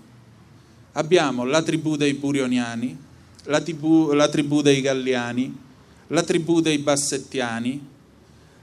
abbiamo 0.94 1.46
la 1.46 1.62
tribù 1.62 1.96
dei 1.96 2.14
Burioniani, 2.14 2.98
la 3.46 3.62
tribù, 3.62 4.12
la 4.14 4.28
tribù 4.28 4.62
dei 4.62 4.82
Galliani, 4.82 5.58
la 6.08 6.24
tribù 6.24 6.60
dei 6.60 6.78
Bassettiani, 6.80 7.90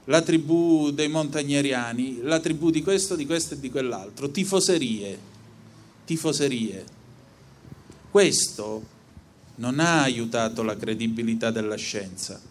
la 0.05 0.21
tribù 0.21 0.91
dei 0.91 1.07
montagneriani, 1.07 2.21
la 2.21 2.39
tribù 2.39 2.69
di 2.69 2.81
questo, 2.81 3.15
di 3.15 3.25
questo 3.25 3.53
e 3.53 3.59
di 3.59 3.69
quell'altro, 3.69 4.29
tifoserie, 4.29 5.19
tifoserie. 6.05 6.85
Questo 8.09 8.97
non 9.55 9.79
ha 9.79 10.01
aiutato 10.01 10.63
la 10.63 10.75
credibilità 10.75 11.51
della 11.51 11.75
scienza, 11.75 12.41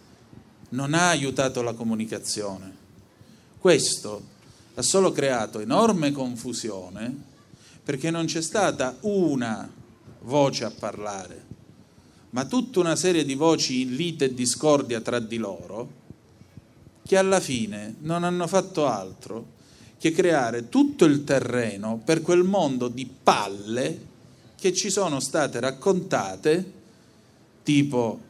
non 0.70 0.94
ha 0.94 1.08
aiutato 1.08 1.62
la 1.62 1.72
comunicazione. 1.72 2.76
Questo 3.58 4.36
ha 4.78 4.82
solo 4.82 5.10
creato 5.10 5.58
enorme 5.58 6.12
confusione 6.12 7.12
perché 7.82 8.12
non 8.12 8.26
c'è 8.26 8.40
stata 8.40 8.96
una 9.00 9.68
voce 10.20 10.64
a 10.64 10.70
parlare, 10.70 11.44
ma 12.30 12.44
tutta 12.44 12.78
una 12.78 12.94
serie 12.94 13.24
di 13.24 13.34
voci 13.34 13.80
in 13.80 13.96
lite 13.96 14.26
e 14.26 14.34
discordia 14.34 15.00
tra 15.00 15.18
di 15.18 15.36
loro 15.36 15.96
che 17.04 17.16
alla 17.16 17.40
fine 17.40 17.96
non 18.00 18.22
hanno 18.22 18.46
fatto 18.46 18.86
altro 18.86 19.56
che 19.98 20.12
creare 20.12 20.68
tutto 20.68 21.06
il 21.06 21.24
terreno 21.24 22.00
per 22.04 22.22
quel 22.22 22.44
mondo 22.44 22.86
di 22.86 23.10
palle 23.20 24.06
che 24.56 24.72
ci 24.72 24.90
sono 24.90 25.18
state 25.18 25.58
raccontate, 25.58 26.72
tipo 27.64 28.20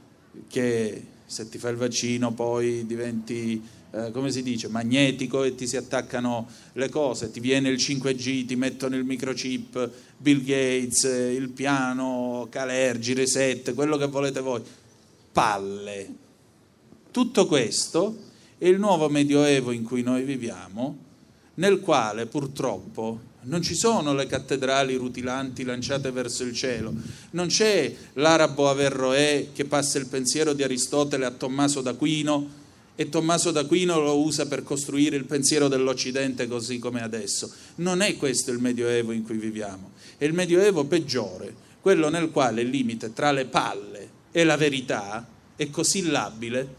che 0.48 1.06
se 1.26 1.48
ti 1.50 1.58
fai 1.58 1.72
il 1.72 1.76
vaccino 1.76 2.32
poi 2.32 2.86
diventi, 2.86 3.62
eh, 3.90 4.10
come 4.10 4.30
si 4.30 4.42
dice, 4.42 4.68
magnetico 4.68 5.42
e 5.44 5.54
ti 5.54 5.66
si 5.66 5.76
attaccano 5.76 6.46
le 6.74 6.88
cose, 6.90 7.30
ti 7.30 7.40
viene 7.40 7.70
il 7.70 7.78
5G, 7.78 8.46
ti 8.46 8.56
mettono 8.56 8.96
il 8.96 9.04
microchip, 9.04 9.90
Bill 10.18 10.44
Gates, 10.44 11.04
il 11.04 11.48
piano, 11.50 12.48
Calergi, 12.50 13.14
Reset, 13.14 13.72
quello 13.74 13.96
che 13.96 14.06
volete 14.06 14.40
voi. 14.40 14.62
Palle. 15.32 16.08
Tutto 17.10 17.46
questo 17.46 18.16
è 18.58 18.66
il 18.66 18.78
nuovo 18.78 19.08
medioevo 19.08 19.70
in 19.70 19.84
cui 19.84 20.02
noi 20.02 20.24
viviamo, 20.24 20.96
nel 21.54 21.80
quale 21.80 22.26
purtroppo 22.26 23.26
non 23.42 23.62
ci 23.62 23.74
sono 23.74 24.12
le 24.12 24.26
cattedrali 24.26 24.96
rutilanti 24.96 25.64
lanciate 25.64 26.10
verso 26.10 26.44
il 26.44 26.54
cielo, 26.54 26.92
non 27.30 27.46
c'è 27.46 27.94
l'arabo 28.14 28.68
Averroè 28.68 29.48
che 29.54 29.64
passa 29.64 29.98
il 29.98 30.06
pensiero 30.06 30.52
di 30.52 30.62
Aristotele 30.62 31.24
a 31.24 31.30
Tommaso 31.30 31.80
d'Aquino 31.80 32.57
e 33.00 33.08
Tommaso 33.08 33.52
d'Aquino 33.52 34.00
lo 34.00 34.18
usa 34.18 34.46
per 34.46 34.64
costruire 34.64 35.14
il 35.14 35.24
pensiero 35.24 35.68
dell'Occidente 35.68 36.48
così 36.48 36.80
come 36.80 37.00
adesso. 37.00 37.48
Non 37.76 38.00
è 38.00 38.16
questo 38.16 38.50
il 38.50 38.58
medioevo 38.58 39.12
in 39.12 39.22
cui 39.22 39.36
viviamo, 39.36 39.92
è 40.16 40.24
il 40.24 40.32
medioevo 40.32 40.82
peggiore, 40.82 41.54
quello 41.80 42.08
nel 42.08 42.32
quale 42.32 42.62
il 42.62 42.70
limite 42.70 43.12
tra 43.12 43.30
le 43.30 43.44
palle 43.44 44.08
e 44.32 44.42
la 44.42 44.56
verità 44.56 45.24
è 45.54 45.70
così 45.70 46.08
labile 46.08 46.74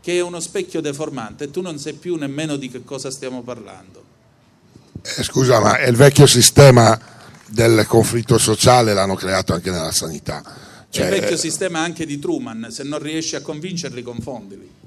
che 0.00 0.18
è 0.18 0.20
uno 0.20 0.38
specchio 0.38 0.80
deformante 0.80 1.44
e 1.44 1.50
tu 1.50 1.62
non 1.62 1.80
sai 1.80 1.94
più 1.94 2.14
nemmeno 2.14 2.54
di 2.54 2.70
che 2.70 2.84
cosa 2.84 3.10
stiamo 3.10 3.42
parlando. 3.42 4.04
Eh, 5.02 5.24
scusa, 5.24 5.58
ma 5.58 5.78
è 5.78 5.88
il 5.88 5.96
vecchio 5.96 6.28
sistema 6.28 6.96
del 7.48 7.86
conflitto 7.88 8.38
sociale 8.38 8.94
l'hanno 8.94 9.16
creato 9.16 9.52
anche 9.52 9.72
nella 9.72 9.90
sanità. 9.90 10.44
Cioè, 10.88 11.06
il 11.06 11.20
vecchio 11.20 11.36
sistema 11.36 11.80
anche 11.80 12.06
di 12.06 12.20
Truman, 12.20 12.68
se 12.70 12.84
non 12.84 13.00
riesci 13.00 13.34
a 13.34 13.40
convincerli, 13.40 14.04
confondili. 14.04 14.84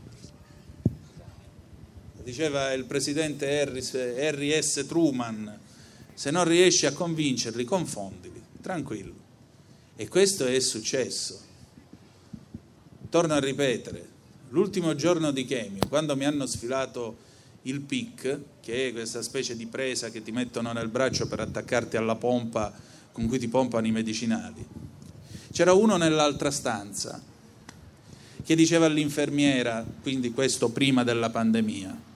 Diceva 2.23 2.73
il 2.73 2.85
presidente 2.85 3.59
Harris, 3.59 3.93
Harry 3.93 4.61
S. 4.61 4.85
Truman, 4.87 5.57
se 6.13 6.31
non 6.31 6.43
riesci 6.43 6.85
a 6.85 6.91
convincerli, 6.91 7.63
confondili, 7.63 8.41
tranquillo. 8.61 9.13
E 9.95 10.07
questo 10.07 10.45
è 10.45 10.59
successo. 10.59 11.39
Torno 13.09 13.33
a 13.33 13.39
ripetere, 13.39 14.07
l'ultimo 14.49 14.95
giorno 14.95 15.31
di 15.31 15.45
chemio, 15.45 15.87
quando 15.87 16.15
mi 16.15 16.25
hanno 16.25 16.45
sfilato 16.45 17.17
il 17.63 17.81
PIC, 17.81 18.39
che 18.61 18.87
è 18.87 18.91
questa 18.91 19.21
specie 19.21 19.55
di 19.55 19.65
presa 19.65 20.09
che 20.09 20.21
ti 20.21 20.31
mettono 20.31 20.71
nel 20.71 20.89
braccio 20.89 21.27
per 21.27 21.39
attaccarti 21.39 21.97
alla 21.97 22.15
pompa 22.15 22.71
con 23.11 23.27
cui 23.27 23.39
ti 23.39 23.47
pompano 23.47 23.87
i 23.87 23.91
medicinali, 23.91 24.65
c'era 25.51 25.73
uno 25.73 25.97
nell'altra 25.97 26.51
stanza 26.51 27.21
che 28.43 28.55
diceva 28.55 28.85
all'infermiera, 28.85 29.85
quindi 30.01 30.31
questo 30.31 30.69
prima 30.69 31.03
della 31.03 31.29
pandemia, 31.29 32.07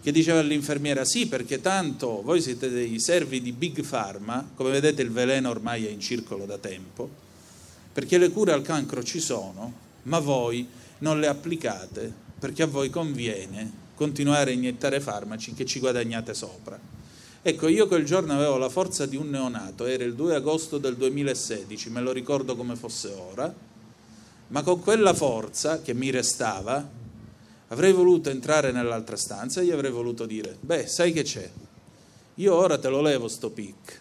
che 0.00 0.12
diceva 0.12 0.38
all'infermiera 0.40 1.04
sì 1.04 1.26
perché 1.26 1.60
tanto 1.60 2.22
voi 2.22 2.40
siete 2.40 2.68
dei 2.70 2.98
servi 3.00 3.40
di 3.40 3.52
Big 3.52 3.84
Pharma, 3.84 4.50
come 4.54 4.70
vedete 4.70 5.02
il 5.02 5.10
veleno 5.10 5.50
ormai 5.50 5.86
è 5.86 5.90
in 5.90 6.00
circolo 6.00 6.44
da 6.46 6.58
tempo, 6.58 7.08
perché 7.92 8.18
le 8.18 8.30
cure 8.30 8.52
al 8.52 8.62
cancro 8.62 9.02
ci 9.02 9.20
sono, 9.20 9.72
ma 10.04 10.18
voi 10.18 10.66
non 10.98 11.20
le 11.20 11.26
applicate 11.26 12.26
perché 12.38 12.62
a 12.62 12.66
voi 12.66 12.90
conviene 12.90 13.86
continuare 13.94 14.52
a 14.52 14.54
iniettare 14.54 15.00
farmaci 15.00 15.54
che 15.54 15.66
ci 15.66 15.80
guadagnate 15.80 16.32
sopra. 16.32 16.78
Ecco, 17.42 17.66
io 17.66 17.88
quel 17.88 18.04
giorno 18.04 18.32
avevo 18.32 18.56
la 18.56 18.68
forza 18.68 19.06
di 19.06 19.16
un 19.16 19.30
neonato, 19.30 19.86
era 19.86 20.04
il 20.04 20.14
2 20.14 20.36
agosto 20.36 20.78
del 20.78 20.96
2016, 20.96 21.90
me 21.90 22.00
lo 22.00 22.12
ricordo 22.12 22.54
come 22.54 22.76
fosse 22.76 23.08
ora, 23.08 23.52
ma 24.48 24.62
con 24.62 24.80
quella 24.80 25.14
forza 25.14 25.82
che 25.82 25.94
mi 25.94 26.10
restava 26.10 26.88
avrei 27.68 27.92
voluto 27.92 28.30
entrare 28.30 28.72
nell'altra 28.72 29.16
stanza 29.16 29.60
e 29.60 29.64
gli 29.64 29.70
avrei 29.70 29.90
voluto 29.90 30.26
dire, 30.26 30.56
beh, 30.60 30.86
sai 30.86 31.12
che 31.12 31.22
c'è? 31.22 31.50
Io 32.34 32.54
ora 32.54 32.78
te 32.78 32.88
lo 32.88 33.00
levo 33.00 33.28
sto 33.28 33.50
pic, 33.50 34.00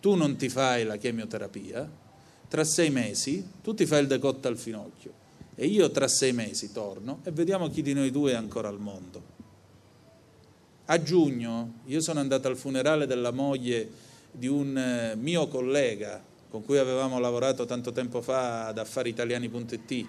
tu 0.00 0.14
non 0.14 0.36
ti 0.36 0.48
fai 0.48 0.84
la 0.84 0.96
chemioterapia, 0.96 1.88
tra 2.48 2.64
sei 2.64 2.90
mesi 2.90 3.48
tu 3.62 3.74
ti 3.74 3.86
fai 3.86 4.00
il 4.00 4.06
decotto 4.08 4.48
al 4.48 4.58
finocchio 4.58 5.12
e 5.54 5.66
io 5.66 5.90
tra 5.90 6.08
sei 6.08 6.32
mesi 6.32 6.72
torno 6.72 7.20
e 7.22 7.30
vediamo 7.30 7.68
chi 7.68 7.82
di 7.82 7.92
noi 7.92 8.10
due 8.10 8.32
è 8.32 8.34
ancora 8.34 8.68
al 8.68 8.80
mondo. 8.80 9.38
A 10.86 11.00
giugno 11.02 11.74
io 11.84 12.00
sono 12.00 12.18
andato 12.18 12.48
al 12.48 12.56
funerale 12.56 13.06
della 13.06 13.30
moglie 13.30 13.88
di 14.32 14.48
un 14.48 14.76
eh, 14.76 15.14
mio 15.16 15.46
collega 15.48 16.20
con 16.48 16.64
cui 16.64 16.78
avevamo 16.78 17.20
lavorato 17.20 17.64
tanto 17.66 17.92
tempo 17.92 18.20
fa 18.20 18.66
ad 18.66 18.78
affariitaliani.it, 18.78 20.06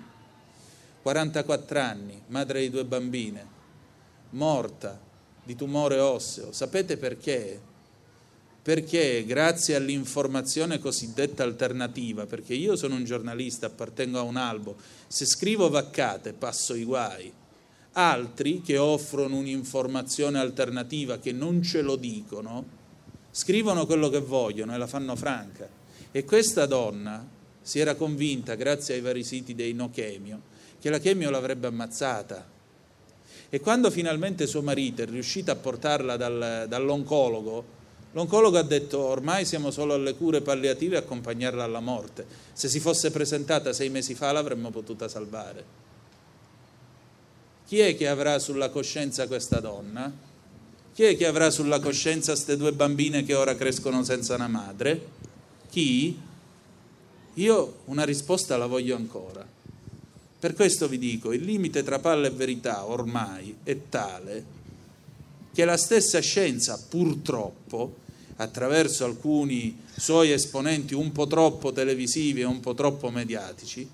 44 1.02 1.80
anni, 1.80 2.22
madre 2.28 2.62
di 2.62 2.70
due 2.70 2.86
bambine, 2.86 3.46
morta 4.32 5.00
di 5.44 5.56
tumore 5.56 6.00
osseo. 6.00 6.52
Sapete 6.52 6.98
perché? 6.98 7.70
perché 8.62 9.26
grazie 9.26 9.76
all'informazione 9.76 10.78
cosiddetta 10.78 11.42
alternativa, 11.42 12.28
perché 12.28 12.54
io 12.54 12.76
sono 12.76 12.94
un 12.94 13.04
giornalista, 13.04 13.66
appartengo 13.66 14.20
a 14.20 14.24
un 14.24 14.38
albo, 14.38 14.76
se 15.08 15.26
scrivo 15.26 15.70
vaccate 15.70 16.34
passo 16.34 16.76
i 16.76 16.84
guai, 16.84 17.34
altri 17.94 18.62
che 18.62 18.78
offrono 18.78 19.38
un'informazione 19.38 20.38
alternativa 20.38 21.18
che 21.18 21.32
non 21.32 21.64
ce 21.64 21.82
lo 21.82 21.96
dicono, 21.96 22.80
scrivono 23.32 23.88
quello 23.88 24.10
che 24.10 24.20
vogliono 24.20 24.76
e 24.76 24.78
la 24.78 24.88
fanno 24.88 25.16
franca. 25.16 25.68
E 26.12 26.24
questa 26.24 26.68
donna 26.68 27.28
si 27.64 27.80
era 27.80 27.96
convinta, 27.96 28.54
grazie 28.54 28.94
ai 28.94 29.02
vari 29.02 29.24
siti 29.24 29.56
dei 29.56 29.74
no 29.74 29.90
chemio, 29.90 30.50
che 30.82 30.90
la 30.90 31.00
chemio 31.00 31.30
l'avrebbe 31.30 31.68
ammazzata. 31.68 32.46
E 33.50 33.60
quando 33.60 33.92
finalmente 33.92 34.48
suo 34.48 34.62
marito 34.62 35.04
è 35.04 35.06
riuscito 35.06 35.52
a 35.52 35.56
portarla 35.56 36.18
dal, 36.18 36.66
dall'oncologo, 36.68 37.80
L'oncologo 38.14 38.58
ha 38.58 38.64
detto 38.64 39.00
ormai 39.00 39.46
siamo 39.46 39.72
solo 39.72 39.94
alle 39.94 40.16
cure 40.16 40.42
palliative 40.42 40.96
e 40.96 41.00
accompagnarla 41.00 41.64
alla 41.64 41.80
morte. 41.80 42.26
Se 42.52 42.68
si 42.68 42.82
fosse 42.82 43.10
presentata 43.10 43.72
sei 43.72 43.90
mesi 43.90 44.16
fa 44.16 44.34
l'avremmo 44.34 44.70
potuta 44.70 45.08
salvare. 45.08 45.80
Chi 47.66 47.80
è 47.80 47.96
che 47.96 48.10
avrà 48.10 48.38
sulla 48.38 48.70
coscienza 48.70 49.28
questa 49.28 49.62
donna? 49.62 50.12
Chi 50.94 51.04
è 51.04 51.16
che 51.16 51.26
avrà 51.26 51.50
sulla 51.50 51.80
coscienza 51.80 52.34
queste 52.34 52.58
due 52.58 52.74
bambine 52.74 53.24
che 53.24 53.34
ora 53.34 53.56
crescono 53.56 54.04
senza 54.04 54.36
una 54.36 54.50
madre? 54.50 55.08
Chi? 55.70 56.20
Io 57.36 57.78
una 57.86 58.04
risposta 58.04 58.58
la 58.58 58.66
voglio 58.66 58.98
ancora. 58.98 59.48
Per 60.42 60.56
questo 60.56 60.88
vi 60.88 60.98
dico, 60.98 61.34
il 61.34 61.44
limite 61.44 61.84
tra 61.84 62.00
palla 62.00 62.26
e 62.26 62.32
verità 62.32 62.86
ormai 62.86 63.58
è 63.62 63.78
tale 63.90 64.44
che 65.54 65.66
la 65.66 65.78
stessa 65.78 66.20
scienza 66.20 66.84
purtroppo 66.90 67.98
attraverso 68.38 69.06
alcuni 69.06 69.84
suoi 69.96 70.32
esponenti 70.32 70.96
un 70.96 71.12
po' 71.12 71.28
troppo 71.28 71.72
televisivi 71.72 72.42
e 72.42 72.46
un 72.46 72.60
po' 72.60 72.74
troppo 72.74 73.12
mediatici, 73.12 73.88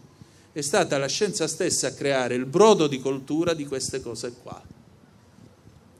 è 0.54 0.62
stata 0.62 0.98
la 0.98 1.10
scienza 1.10 1.50
stessa 1.50 1.88
a 1.88 1.94
creare 1.94 2.36
il 2.36 2.46
brodo 2.46 2.88
di 2.88 3.02
coltura 3.02 3.54
di 3.54 3.66
queste 3.66 4.00
cose 4.00 4.32
qua. 4.42 4.64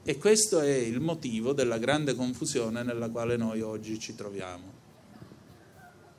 E 0.02 0.16
questo 0.16 0.60
è 0.60 0.74
il 0.74 1.00
motivo 1.00 1.52
della 1.52 1.76
grande 1.76 2.14
confusione 2.14 2.82
nella 2.82 3.10
quale 3.10 3.36
noi 3.36 3.60
oggi 3.60 3.98
ci 3.98 4.14
troviamo. 4.14 4.72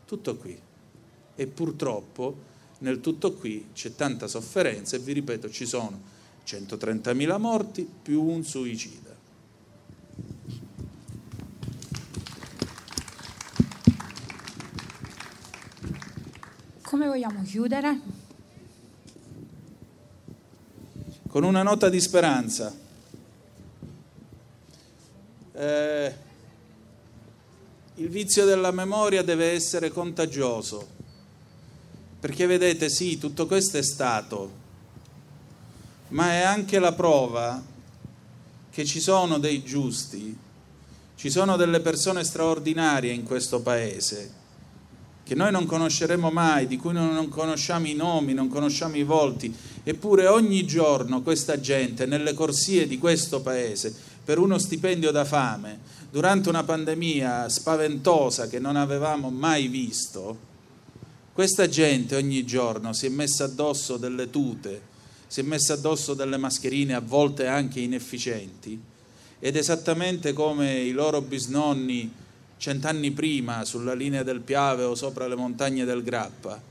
Tutto 0.06 0.36
qui. 0.36 0.56
E 1.34 1.48
purtroppo 1.48 2.49
nel 2.80 3.02
tutto 3.02 3.34
qui 3.34 3.70
c'è 3.74 3.96
tanta 3.96 4.28
sofferenza 4.28 4.96
e 4.96 5.00
vi 5.00 5.14
ripeto 5.14 5.50
ci 5.50 5.66
sono 5.66 6.00
130.000 6.46 7.38
morti 7.40 7.88
più 8.02 8.24
un 8.24 8.44
suicida. 8.44 9.08
Come 16.82 17.06
vogliamo 17.06 17.44
chiudere? 17.44 18.00
Con 21.28 21.44
una 21.44 21.62
nota 21.62 21.88
di 21.88 22.00
speranza. 22.00 22.76
Eh, 25.54 26.14
il 27.96 28.10
vizio 28.10 28.46
della 28.46 28.72
memoria 28.72 29.22
deve 29.22 29.52
essere 29.52 29.92
contagioso, 29.92 30.88
perché 32.20 32.46
vedete, 32.46 32.90
sì, 32.90 33.18
tutto 33.18 33.46
questo 33.46 33.78
è 33.78 33.84
stato, 33.84 34.52
ma 36.10 36.32
è 36.34 36.42
anche 36.42 36.80
la 36.80 36.94
prova 36.94 37.64
che 38.72 38.86
ci 38.86 39.00
sono 39.00 39.38
dei 39.38 39.64
giusti, 39.64 40.38
ci 41.16 41.30
sono 41.30 41.56
delle 41.56 41.80
persone 41.80 42.24
straordinarie 42.24 43.12
in 43.14 43.24
questo 43.24 43.62
paese 43.62 44.38
che 45.30 45.36
noi 45.36 45.52
non 45.52 45.68
conosceremo 45.68 46.32
mai, 46.32 46.66
di 46.66 46.78
cui 46.78 46.92
non 46.92 47.30
conosciamo 47.30 47.86
i 47.86 47.94
nomi, 47.94 48.34
non 48.34 48.48
conosciamo 48.48 48.96
i 48.96 49.04
volti, 49.04 49.54
eppure 49.84 50.26
ogni 50.26 50.66
giorno 50.66 51.22
questa 51.22 51.60
gente 51.60 52.08
nelle 52.08 52.34
corsie 52.34 52.88
di 52.88 52.98
questo 52.98 53.40
paese, 53.40 53.94
per 54.26 54.40
uno 54.40 54.58
stipendio 54.58 55.12
da 55.12 55.26
fame, 55.26 55.82
durante 56.10 56.50
una 56.50 56.64
pandemia 56.64 57.48
spaventosa 57.48 58.48
che 58.48 58.58
non 58.58 58.76
avevamo 58.76 59.30
mai 59.30 59.68
visto, 59.68 60.49
questa 61.40 61.70
gente 61.70 62.18
ogni 62.18 62.44
giorno 62.44 62.92
si 62.92 63.06
è 63.06 63.10
messa 63.10 63.46
addosso 63.46 63.96
delle 63.96 64.30
tute, 64.30 64.82
si 65.26 65.40
è 65.40 65.44
messa 65.44 65.76
addosso 65.76 66.14
delle 66.14 66.36
mascherine 66.36 66.94
a 66.94 67.00
volte 67.00 67.48
anche 67.48 67.80
inefficienti 67.80 68.78
ed 69.40 69.56
esattamente 69.56 70.34
come 70.34 70.80
i 70.80 70.92
loro 70.92 71.22
bisnonni 71.22 72.12
cent'anni 72.58 73.12
prima 73.12 73.64
sulla 73.64 73.94
linea 73.94 74.22
del 74.22 74.42
Piave 74.42 74.84
o 74.84 74.96
sopra 74.96 75.30
le 75.30 75.36
montagne 75.36 75.86
del 75.86 76.04
Grappa, 76.04 76.62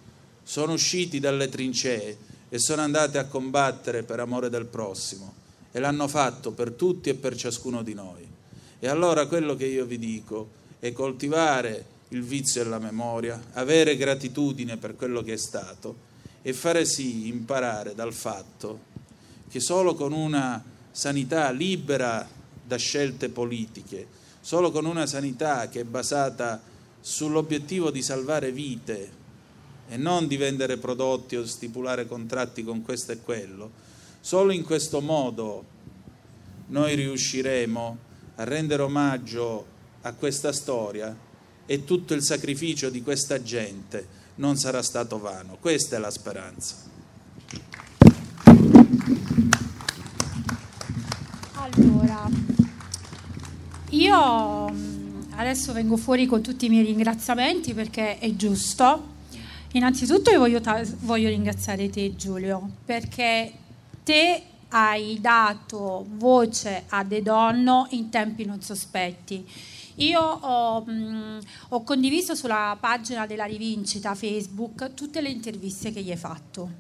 sono 0.42 0.74
usciti 0.74 1.18
dalle 1.18 1.48
trincee 1.48 2.18
e 2.50 2.58
sono 2.58 2.82
andati 2.82 3.16
a 3.16 3.24
combattere 3.24 4.02
per 4.02 4.20
amore 4.20 4.50
del 4.50 4.66
prossimo 4.66 5.32
e 5.72 5.80
l'hanno 5.80 6.08
fatto 6.08 6.50
per 6.50 6.72
tutti 6.72 7.08
e 7.08 7.14
per 7.14 7.34
ciascuno 7.34 7.82
di 7.82 7.94
noi. 7.94 8.28
E 8.78 8.86
allora 8.86 9.24
quello 9.28 9.56
che 9.56 9.64
io 9.64 9.86
vi 9.86 9.98
dico 9.98 10.50
è 10.78 10.92
coltivare 10.92 11.96
il 12.08 12.22
vizio 12.22 12.62
della 12.62 12.78
memoria, 12.78 13.40
avere 13.52 13.96
gratitudine 13.96 14.76
per 14.76 14.96
quello 14.96 15.22
che 15.22 15.34
è 15.34 15.38
stato 15.38 16.06
e 16.42 16.52
fare 16.52 16.84
sì, 16.84 17.28
imparare 17.28 17.94
dal 17.94 18.12
fatto 18.12 18.86
che 19.48 19.60
solo 19.60 19.94
con 19.94 20.12
una 20.12 20.62
sanità 20.90 21.50
libera 21.50 22.28
da 22.64 22.76
scelte 22.76 23.28
politiche, 23.28 24.18
Solo 24.48 24.70
con 24.70 24.86
una 24.86 25.04
sanità 25.04 25.68
che 25.68 25.80
è 25.80 25.84
basata 25.84 26.58
sull'obiettivo 27.00 27.90
di 27.90 28.00
salvare 28.00 28.50
vite 28.50 29.12
e 29.88 29.98
non 29.98 30.26
di 30.26 30.38
vendere 30.38 30.78
prodotti 30.78 31.36
o 31.36 31.44
stipulare 31.44 32.06
contratti 32.06 32.64
con 32.64 32.80
questo 32.80 33.12
e 33.12 33.20
quello, 33.20 33.70
solo 34.20 34.52
in 34.52 34.64
questo 34.64 35.02
modo 35.02 35.64
noi 36.68 36.94
riusciremo 36.94 37.98
a 38.36 38.44
rendere 38.44 38.82
omaggio 38.82 39.66
a 40.00 40.14
questa 40.14 40.52
storia 40.52 41.14
e 41.70 41.84
tutto 41.84 42.14
il 42.14 42.22
sacrificio 42.22 42.88
di 42.88 43.02
questa 43.02 43.42
gente 43.42 44.06
non 44.36 44.56
sarà 44.56 44.80
stato 44.80 45.18
vano. 45.18 45.58
Questa 45.60 45.96
è 45.96 45.98
la 45.98 46.10
speranza. 46.10 46.76
Allora, 51.52 52.26
io 53.90 54.70
mm, 54.70 55.20
adesso 55.32 55.74
vengo 55.74 55.98
fuori 55.98 56.24
con 56.24 56.40
tutti 56.40 56.64
i 56.64 56.68
miei 56.70 56.86
ringraziamenti 56.86 57.74
perché 57.74 58.18
è 58.18 58.34
giusto. 58.34 59.16
Innanzitutto 59.72 60.30
io 60.30 60.38
voglio, 60.38 60.62
voglio 61.00 61.28
ringraziare 61.28 61.90
te 61.90 62.16
Giulio 62.16 62.66
perché 62.86 63.52
te 64.02 64.42
hai 64.70 65.18
dato 65.20 66.06
voce 66.16 66.84
a 66.88 67.04
De 67.04 67.20
Donno 67.20 67.88
in 67.90 68.08
tempi 68.08 68.46
non 68.46 68.62
sospetti. 68.62 69.46
Io 69.98 70.20
ho, 70.20 70.84
mh, 70.84 70.92
mm, 70.92 71.38
ho, 71.70 71.82
condiviso 71.82 72.36
sulla 72.36 72.76
pagina 72.78 73.26
della 73.26 73.46
rivincita 73.46 74.14
Facebook 74.14 74.94
tutte 74.94 75.20
le 75.20 75.28
interviste 75.28 75.90
che 75.90 76.02
gli 76.02 76.10
hai 76.12 76.16
fatto. 76.16 76.70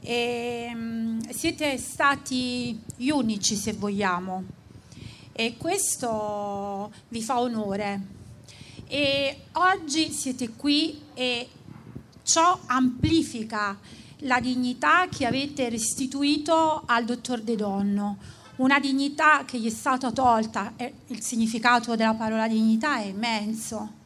E, 0.00 0.72
mh, 0.74 0.78
mm, 0.78 1.18
siete 1.28 1.76
stati 1.76 2.80
gli 2.96 3.10
unici, 3.10 3.56
se 3.56 3.74
vogliamo, 3.74 4.44
e 5.32 5.56
questo 5.58 6.90
vi 7.08 7.20
fa 7.20 7.40
onore. 7.40 8.14
E 8.86 9.40
oggi 9.52 10.10
siete 10.12 10.52
qui 10.52 10.98
e 11.12 11.48
ciò 12.22 12.58
amplifica 12.66 13.78
la 14.20 14.40
dignità 14.40 15.08
che 15.08 15.26
avete 15.26 15.68
restituito 15.68 16.84
al 16.86 17.04
dottor 17.04 17.42
De 17.42 17.54
Donno, 17.54 18.16
una 18.56 18.78
dignità 18.78 19.44
che 19.44 19.58
gli 19.58 19.66
è 19.66 19.70
stata 19.70 20.10
tolta, 20.10 20.72
il 21.08 21.20
significato 21.20 21.94
della 21.94 22.14
parola 22.14 22.48
dignità 22.48 22.98
è 22.98 23.06
immenso. 23.06 24.04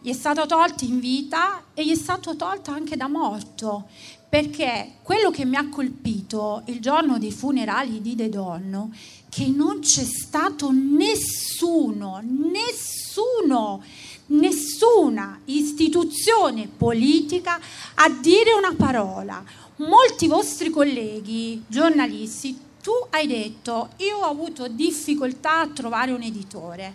Gli 0.00 0.10
è 0.10 0.14
stato 0.14 0.46
tolto 0.46 0.84
in 0.84 1.00
vita 1.00 1.64
e 1.74 1.84
gli 1.84 1.90
è 1.90 1.96
stato 1.96 2.36
tolto 2.36 2.70
anche 2.70 2.96
da 2.96 3.08
morto, 3.08 3.86
perché 4.28 4.96
quello 5.02 5.30
che 5.30 5.44
mi 5.44 5.56
ha 5.56 5.68
colpito 5.68 6.62
il 6.66 6.80
giorno 6.80 7.18
dei 7.18 7.32
funerali 7.32 8.00
di 8.00 8.14
De 8.14 8.28
Donno 8.28 8.90
che 9.28 9.48
non 9.48 9.80
c'è 9.80 10.04
stato 10.04 10.70
nessuno, 10.72 12.20
nessuno, 12.22 13.82
nessuna 14.26 15.40
istituzione 15.46 16.68
politica 16.68 17.58
a 17.94 18.08
dire 18.10 18.52
una 18.52 18.74
parola. 18.76 19.42
Molti 19.76 20.28
vostri 20.28 20.70
colleghi 20.70 21.64
giornalisti, 21.66 22.56
tu 22.84 22.92
hai 23.08 23.26
detto 23.26 23.92
io 23.96 24.18
ho 24.18 24.28
avuto 24.28 24.68
difficoltà 24.68 25.60
a 25.60 25.68
trovare 25.68 26.12
un 26.12 26.20
editore, 26.20 26.94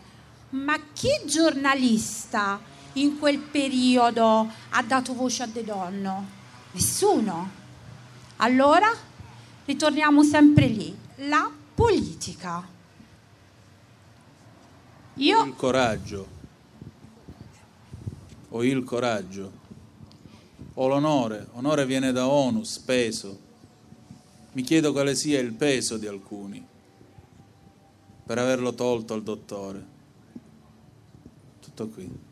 ma 0.50 0.80
che 0.94 1.24
giornalista 1.26 2.60
in 2.94 3.18
quel 3.18 3.40
periodo 3.40 4.48
ha 4.70 4.84
dato 4.84 5.16
voce 5.16 5.42
a 5.42 5.48
De 5.48 5.64
Donno? 5.64 6.28
Nessuno. 6.74 7.50
Allora 8.36 8.88
ritorniamo 9.66 10.22
sempre 10.22 10.68
lì. 10.68 10.96
La 11.28 11.52
politica. 11.74 12.64
Io... 15.16 15.44
Il 15.44 15.56
coraggio. 15.56 16.28
Ho 18.50 18.64
il 18.64 18.84
coraggio. 18.84 19.52
Ho 20.76 20.88
l'onore. 20.88 21.48
Onore 21.54 21.88
viene 21.88 22.12
da 22.12 22.28
onus, 22.28 22.78
peso. 22.78 23.48
Mi 24.52 24.64
chiedo 24.64 24.92
quale 24.92 25.16
sia 25.16 25.40
il 25.40 25.54
peso 25.54 25.98
di 25.98 26.08
alcuni 26.08 26.66
per 28.26 28.38
averlo 28.38 28.74
tolto 28.74 29.14
al 29.14 29.24
dottore. 29.24 29.86
Tutto 31.60 31.88
qui. 31.88 32.28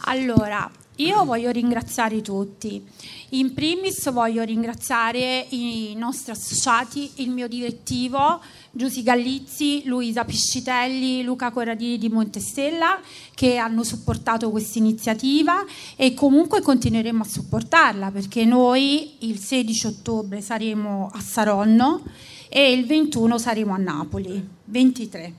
Allora, 0.00 0.70
io 0.96 1.24
voglio 1.24 1.50
ringraziare 1.50 2.22
tutti. 2.22 2.82
In 3.30 3.52
primis 3.52 4.10
voglio 4.10 4.42
ringraziare 4.42 5.46
i 5.50 5.94
nostri 5.94 6.32
associati, 6.32 7.10
il 7.16 7.30
mio 7.30 7.46
direttivo, 7.46 8.40
Giusy 8.78 9.02
Gallizzi, 9.02 9.82
Luisa 9.86 10.24
Piscitelli, 10.24 11.24
Luca 11.24 11.50
Corradini 11.50 11.98
di 11.98 12.08
Montestella, 12.08 13.00
che 13.34 13.56
hanno 13.56 13.82
supportato 13.82 14.52
questa 14.52 14.78
iniziativa 14.78 15.64
e 15.96 16.14
comunque 16.14 16.60
continueremo 16.62 17.24
a 17.24 17.26
supportarla 17.26 18.12
perché 18.12 18.44
noi 18.44 19.14
il 19.26 19.40
16 19.40 19.86
ottobre 19.88 20.40
saremo 20.40 21.10
a 21.12 21.18
Saronno 21.18 22.02
e 22.48 22.70
il 22.70 22.86
21 22.86 23.36
saremo 23.36 23.74
a 23.74 23.78
Napoli, 23.78 24.48
23. 24.66 25.34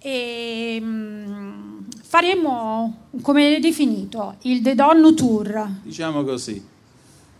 E, 0.00 0.78
um, 0.82 1.86
faremo, 2.02 3.06
come 3.22 3.58
definito, 3.58 4.36
il 4.42 4.60
The 4.60 4.74
Donno 4.74 5.14
Tour. 5.14 5.66
Diciamo 5.82 6.22
così 6.22 6.62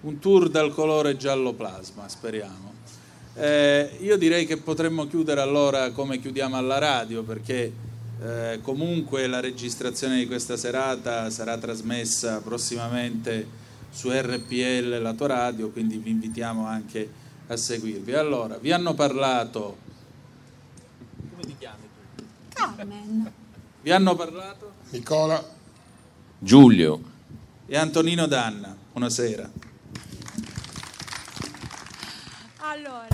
un 0.01 0.19
tour 0.19 0.49
dal 0.49 0.73
colore 0.73 1.19
giallo 1.19 1.53
plasma, 1.53 2.09
speriamo. 2.09 2.74
Eh, 3.37 3.97
io 4.01 4.17
direi 4.17 4.47
che 4.47 4.59
potremmo 4.59 5.07
chiudere 5.09 5.41
allora 5.41 5.91
come 5.91 6.21
chiudiamo 6.21 6.57
alla 6.57 6.79
radio, 6.79 7.23
perché 7.23 7.73
eh, 8.23 8.61
comunque 8.63 9.27
la 9.27 9.41
registrazione 9.41 10.19
di 10.19 10.27
questa 10.27 10.57
serata 10.57 11.29
sarà 11.31 11.59
trasmessa 11.59 12.41
prossimamente 12.41 13.63
su 13.91 14.11
RPL, 14.11 15.01
la 15.01 15.15
tua 15.15 15.27
radio, 15.27 15.71
quindi 15.71 15.99
vi 15.99 16.11
invitiamo 16.11 16.67
anche 16.67 17.09
a 17.47 17.57
seguirvi. 17.57 18.13
Allora, 18.15 18.57
vi 18.59 18.73
hanno 18.73 18.95
parlato... 18.95 19.77
Come 21.31 21.43
ti 21.43 21.57
chiami 21.59 21.83
Carmen. 22.55 23.33
Vi 23.83 23.91
hanno 23.91 24.15
parlato? 24.15 24.73
Nicola. 24.91 25.45
Giulio. 26.39 27.13
E 27.67 27.77
Antonino 27.77 28.27
Danna. 28.27 28.77
Buonasera. 28.93 29.51
Allora. 32.59 33.14